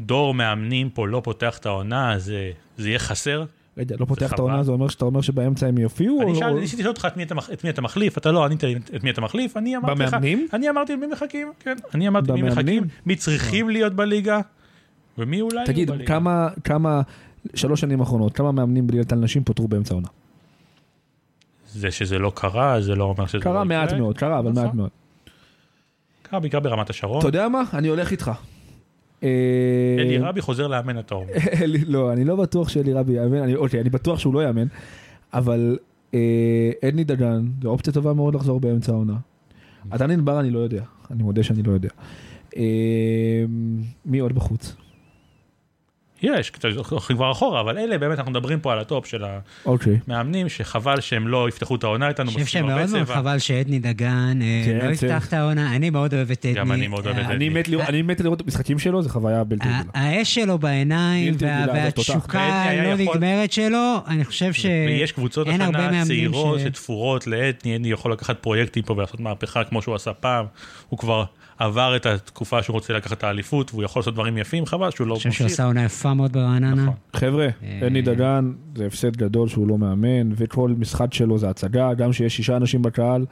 דור 0.00 0.34
מאמנים 0.34 0.90
פה 0.90 1.08
לא 1.08 1.20
פותח 1.24 1.58
את 1.58 1.66
העונה, 1.66 2.18
זה, 2.18 2.50
זה 2.76 2.88
יהיה 2.88 2.98
חסר, 2.98 3.44
רגע, 3.78 3.96
לא 4.00 4.04
פותח 4.04 4.32
את 4.32 4.38
העונה, 4.38 4.62
זה 4.62 4.72
אומר 4.72 4.88
שאתה 4.88 5.04
אומר 5.04 5.20
שבאמצע 5.20 5.66
הם 5.66 5.78
יופיעו? 5.78 6.22
אני 6.22 6.34
שאלתי, 6.34 6.60
ניסיתי 6.60 6.82
לשאול 6.82 6.94
אותך 6.94 7.08
את 7.52 7.64
מי 7.64 7.70
אתה 7.70 7.80
מחליף, 7.82 8.18
אתה 8.18 8.32
לא 8.32 8.44
ענית 8.44 8.64
את 8.96 9.04
מי 9.04 9.10
אתה 9.10 9.20
מחליף, 9.20 9.56
אני 9.56 9.76
אמרתי 9.76 10.02
לך? 10.02 10.16
אני 10.52 10.70
אמרתי 10.70 10.96
מי 10.96 11.06
מחכים, 11.06 11.52
כן, 11.60 11.76
אני 11.94 12.08
אמרתי 12.08 12.32
מי 12.32 12.42
מחכים, 12.42 12.84
מי 13.06 13.16
צריכים 13.16 13.70
להיות 13.70 13.94
בליגה, 13.94 14.40
ומי 15.18 15.40
אולי 15.40 15.66
תגיד, 15.66 15.90
כמה, 16.06 16.48
כמה, 16.64 17.02
שלוש 17.54 17.80
שנים 17.80 18.00
האחרונות, 18.00 18.32
כמה 18.32 18.52
מאמנים 18.52 18.86
בליגת 18.86 19.12
על 19.12 19.18
נשים 19.18 19.44
פוטרו 19.44 19.68
באמצע 19.68 19.94
העונה? 19.94 20.08
זה 21.72 21.90
שזה 21.90 22.18
לא 22.18 22.32
קרה, 22.34 22.80
זה 22.80 22.94
לא 22.94 23.04
אומר 23.04 23.26
שזה 23.26 23.42
קרה 23.42 23.64
מעט 23.64 23.92
מאוד, 23.92 24.18
קרה, 24.18 24.38
אבל 24.38 24.52
מעט 24.52 24.64
נכון. 24.64 24.76
מאוד. 24.76 24.90
קרה 26.22 26.40
בעיקר 26.40 26.60
ברמת 26.60 26.90
השרון. 26.90 27.18
אתה 27.18 27.28
יודע 27.28 27.48
מה? 27.48 27.62
אני 27.72 27.88
הולך 27.88 28.10
איתך. 28.10 28.30
אה, 29.22 29.28
אלי 29.98 30.18
רבי 30.18 30.40
חוזר 30.40 30.66
לאמן 30.66 30.98
אתה 30.98 31.14
אומר. 31.20 31.32
לא, 31.86 32.12
אני 32.12 32.24
לא 32.24 32.36
בטוח 32.36 32.68
שאלי 32.68 32.92
רבי 32.92 33.12
יאמן, 33.12 33.54
אוקיי, 33.54 33.80
אני 33.80 33.90
בטוח 33.90 34.18
שהוא 34.18 34.34
לא 34.34 34.44
יאמן, 34.44 34.66
אבל 35.32 35.78
אה, 36.14 36.70
עדני 36.88 37.04
דגן, 37.04 37.46
זו 37.62 37.68
אופציה 37.68 37.92
טובה 37.92 38.12
מאוד 38.12 38.34
לחזור 38.34 38.60
באמצע 38.60 38.92
העונה. 38.92 39.16
עדיין 39.90 40.10
ענבר 40.10 40.40
אני 40.40 40.50
לא 40.50 40.58
יודע, 40.58 40.82
אני 41.10 41.22
מודה 41.22 41.42
שאני 41.42 41.62
לא 41.62 41.72
יודע. 41.72 41.88
אה, 42.56 42.62
מי 44.06 44.18
עוד 44.18 44.32
בחוץ? 44.32 44.76
יש, 46.22 46.50
קצת 46.50 46.68
הולכים 46.90 47.16
כבר 47.16 47.32
אחורה, 47.32 47.60
אבל 47.60 47.78
אלה 47.78 47.98
באמת 47.98 48.18
אנחנו 48.18 48.30
מדברים 48.32 48.60
פה 48.60 48.72
על 48.72 48.78
ה 48.78 48.85
top 48.85 49.06
של 49.06 49.24
אוקיי. 49.66 49.98
המאמנים, 50.06 50.48
שחבל 50.48 51.00
שהם 51.00 51.28
לא 51.28 51.48
יפתחו 51.48 51.76
את 51.76 51.84
העונה 51.84 52.08
איתנו, 52.08 52.24
אני 52.30 52.44
חושב 52.44 52.46
שמאוד 52.46 52.90
מאוד. 52.92 53.04
חבל 53.08 53.38
שעדני 53.38 53.78
דגן 53.78 54.38
אה, 54.42 54.62
כן, 54.64 54.86
לא. 54.86 54.92
יפתח 54.92 55.28
את 55.28 55.32
העונה, 55.32 55.76
אני 55.76 55.90
מאוד 55.90 56.14
אוהב 56.14 56.30
את 56.30 56.44
עדני. 56.44 56.54
גם 56.54 56.72
אני 56.72 56.88
מאוד 56.88 57.06
אוהב 57.06 57.18
את 57.18 57.24
אה, 57.24 57.30
עדני. 57.30 57.48
אני 57.88 58.02
מת 58.02 58.20
לראות- 58.20 58.40
את 58.40 58.44
המשחקים 58.44 58.78
שלו, 58.78 59.02
זו 59.02 59.08
חוויה 59.08 59.44
בלתי 59.44 59.68
רגילה. 59.68 59.82
האש 59.94 60.34
שלו 60.34 60.58
בעיניים. 60.58 61.34
והתשוקה 61.74 62.40
הלא 62.40 62.94
נגמרת 62.94 63.52
שלו, 63.52 63.96
אני 64.06 64.24
חושב 64.24 64.50
ויש 64.86 65.12
קבוצות 65.12 65.46
שאין 65.46 65.60
הרבה 65.60 65.78
השנה 65.78 65.90
מאמנים 65.90 66.06
צעירות 66.06 66.60
ש... 66.60 66.62
שתפורות 66.62 67.26
לעדני, 67.26 67.74
עדני 67.74 67.90
יכול 67.90 68.12
לקחת 68.12 68.38
פרויקטים 68.40 68.82
פה 68.82 68.92
ולעשות 68.92 69.20
מהפכה 69.20 69.64
כמו 69.64 69.82
שהוא 69.82 69.94
עשה 69.94 70.12
פעם, 70.12 70.46
הוא 70.88 70.98
כבר 70.98 71.24
עבר 71.58 71.96
את 71.96 72.06
התקופה 72.06 72.62
שהוא 72.62 72.74
רוצה 72.74 72.92
לקחת 72.92 73.12
את 73.18 73.24
האליפות 73.24 73.70
והוא 73.72 73.82
יכול 73.84 74.00
לעשות 74.00 74.14
דברים 74.14 74.38
יפים, 74.38 74.66
חבל 74.66 74.90
שהוא 74.90 75.06
לא 75.06 75.12
אני 75.14 75.18
חושב 75.18 75.30
שהוא 75.32 75.44
ממשיך. 75.44 75.54
עשה 75.54 75.64
עונה 75.64 75.84
יפה 75.84 76.14
מאוד 76.14 76.32
ברעננה. 76.32 76.74
נכון. 76.82 76.94
חבר'ה, 77.16 77.48
אה. 77.62 77.78
אדני 77.86 78.02
דגן 78.02 78.52
זה 78.76 78.86
הפסד 78.86 79.16
גדול 79.16 79.48
שהוא 79.48 79.68
לא 79.68 79.78
מאמן, 79.78 80.30
וכל 80.36 80.70
משחק 80.78 81.14
שלו 81.14 81.38
זה 81.38 81.48
הצגה, 81.50 81.94
גם 81.94 82.12
שיש 82.12 82.36
שישה 82.36 82.56
אנשים 82.56 82.82
בקהל. 82.82 83.26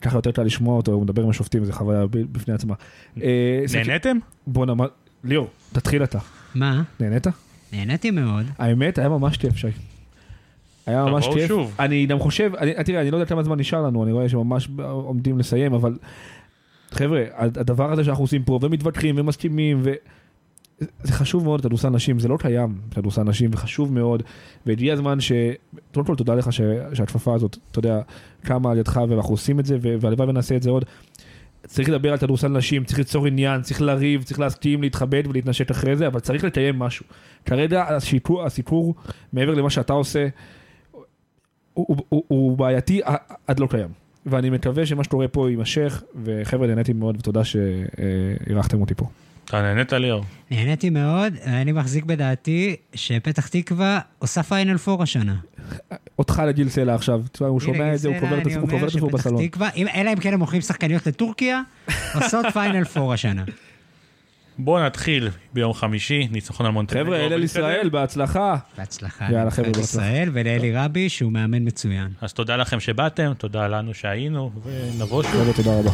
ככה 0.00 0.18
יותר 0.18 0.30
קל 0.30 0.42
לשמוע 0.42 0.76
אותו, 0.76 0.92
הוא 0.92 1.02
מדבר 1.02 1.22
עם 1.22 1.30
השופטים, 1.30 1.64
זו 1.64 1.72
חוויה 1.72 2.06
בפני 2.10 2.54
עצמה. 2.54 2.74
אה, 3.22 3.64
נהניתם? 3.74 4.16
בוא 4.46 4.66
נאמר, 4.66 4.86
ליאור, 5.24 5.48
תתחיל 5.72 6.04
אתה. 6.04 6.18
מה? 6.54 6.82
נהנית? 7.00 7.26
נהניתי 7.72 8.10
מאוד. 8.10 8.44
האמת, 8.58 8.98
היה 8.98 9.08
ממש 9.08 9.36
כיף, 9.36 9.56
שי. 9.56 9.66
היה 10.86 11.04
ממש 11.04 11.24
תבואו 11.24 11.38
כיף. 11.38 11.48
שוב. 11.48 11.74
אני 11.78 12.06
גם 12.06 12.18
חושב, 12.18 12.52
אני- 12.58 12.84
תראה, 12.84 13.00
אני 13.00 13.10
לא 13.10 13.16
יודע 13.16 13.28
כמה 13.28 13.42
זמן 13.42 13.58
נשאר 13.60 13.82
לנו, 13.82 14.04
אני 14.04 14.12
רואה 14.12 14.28
שממש 14.28 14.68
עומדים 14.82 15.38
לסיים, 15.38 15.74
אבל 15.74 15.96
חבר'ה, 16.96 17.24
הדבר 17.36 17.92
הזה 17.92 18.04
שאנחנו 18.04 18.24
עושים 18.24 18.42
פה, 18.42 18.58
ומתווכחים 18.62 19.14
ומסכימים, 19.18 19.80
ו... 19.82 19.92
זה 21.02 21.12
חשוב 21.12 21.44
מאוד, 21.44 21.60
כדורסל 21.60 21.88
נשים, 21.88 22.18
זה 22.18 22.28
לא 22.28 22.36
קיים, 22.36 22.78
כדורסל 22.90 23.22
נשים, 23.22 23.50
וחשוב 23.52 23.92
מאוד, 23.92 24.22
והגיע 24.66 24.92
הזמן 24.92 25.20
ש... 25.20 25.32
קודם 25.94 26.06
כל 26.06 26.16
תודה 26.16 26.34
לך 26.34 26.52
ש... 26.52 26.60
שהכפפה 26.94 27.34
הזאת, 27.34 27.56
אתה 27.70 27.78
יודע, 27.78 28.00
קמה 28.42 28.70
על 28.70 28.78
ידך, 28.78 29.00
ואנחנו 29.08 29.34
עושים 29.34 29.60
את 29.60 29.66
זה. 29.66 29.76
והלוואי 29.80 30.28
ונעשה 30.28 30.56
את 30.56 30.62
זה 30.62 30.70
עוד. 30.70 30.84
צריך 31.66 31.88
לדבר 31.88 32.12
על 32.12 32.18
כדורסל 32.18 32.48
נשים, 32.48 32.84
צריך 32.84 32.98
ליצור 32.98 33.26
עניין, 33.26 33.62
צריך 33.62 33.82
לריב, 33.82 34.22
צריך 34.22 34.40
להסכים, 34.40 34.82
להתכבד 34.82 35.22
ולהתנשק 35.26 35.70
אחרי 35.70 35.96
זה, 35.96 36.06
אבל 36.06 36.20
צריך 36.20 36.44
לקיים 36.44 36.78
משהו. 36.78 37.06
כרגע 37.44 37.84
הסיפור, 37.88 38.44
הסיפור 38.44 38.94
מעבר 39.32 39.54
למה 39.54 39.70
שאתה 39.70 39.92
עושה, 39.92 40.28
הוא, 40.92 41.86
הוא, 41.88 41.96
הוא, 42.08 42.24
הוא 42.28 42.58
בעייתי 42.58 43.00
עד 43.46 43.60
לא 43.60 43.66
קיים. 43.66 44.05
ואני 44.26 44.50
מקווה 44.50 44.86
שמה 44.86 45.04
שקורה 45.04 45.28
פה 45.28 45.50
יימשך, 45.50 46.02
וחבר'ה, 46.24 46.66
נהניתי 46.66 46.92
מאוד, 46.92 47.16
ותודה 47.18 47.42
שאירחתם 47.44 48.80
אותי 48.80 48.94
פה. 48.94 49.06
אתה 49.44 49.62
נהנית 49.62 49.92
ליאור? 49.92 50.24
נהניתי 50.50 50.90
מאוד, 50.90 51.34
ואני 51.46 51.72
מחזיק 51.72 52.04
בדעתי 52.04 52.76
שפתח 52.94 53.48
תקווה 53.48 54.00
עושה 54.18 54.42
פיינל 54.42 54.78
פור 54.78 55.02
השנה. 55.02 55.36
אותך 56.18 56.42
לגיל 56.46 56.68
סלע 56.68 56.94
עכשיו, 56.94 57.22
תשמע, 57.32 57.46
הוא 57.46 57.60
שומע 57.60 57.94
את 57.94 57.98
זה, 57.98 58.08
הוא 58.08 58.16
קובר 58.20 58.38
את 58.38 58.46
עצמו, 58.86 59.08
בסלון. 59.10 59.42
אלא 59.94 60.12
אם 60.12 60.18
כן 60.18 60.32
הם 60.32 60.38
מוכרים 60.38 60.60
שחקניות 60.60 61.06
לטורקיה, 61.06 61.62
עושות 62.14 62.46
פיינל 62.54 62.84
פור 62.84 63.12
השנה. 63.12 63.44
בואו 64.58 64.84
נתחיל 64.86 65.28
ביום 65.52 65.72
חמישי, 65.72 66.28
ניצחון 66.30 66.66
על 66.66 66.72
מונטנגו. 66.72 67.04
חבר'ה, 67.04 67.26
אל 67.26 67.42
ישראל, 67.42 67.88
בהצלחה. 67.88 68.56
בהצלחה. 68.78 69.28
יאללה, 69.32 69.50
חבר'ה, 69.50 69.66
בהצלחה. 69.68 69.82
ישראל 69.82 70.30
ולאלי 70.32 70.72
רבי, 70.76 71.08
שהוא 71.08 71.32
מאמן 71.32 71.66
מצוין. 71.66 72.08
אז 72.20 72.32
תודה 72.32 72.56
לכם 72.56 72.80
שבאתם, 72.80 73.32
תודה 73.38 73.68
לנו 73.68 73.94
שהיינו, 73.94 74.50
ונבוא 74.64 75.22
שוב. 75.22 75.52
תודה 75.56 75.78
רבה. 75.78 75.90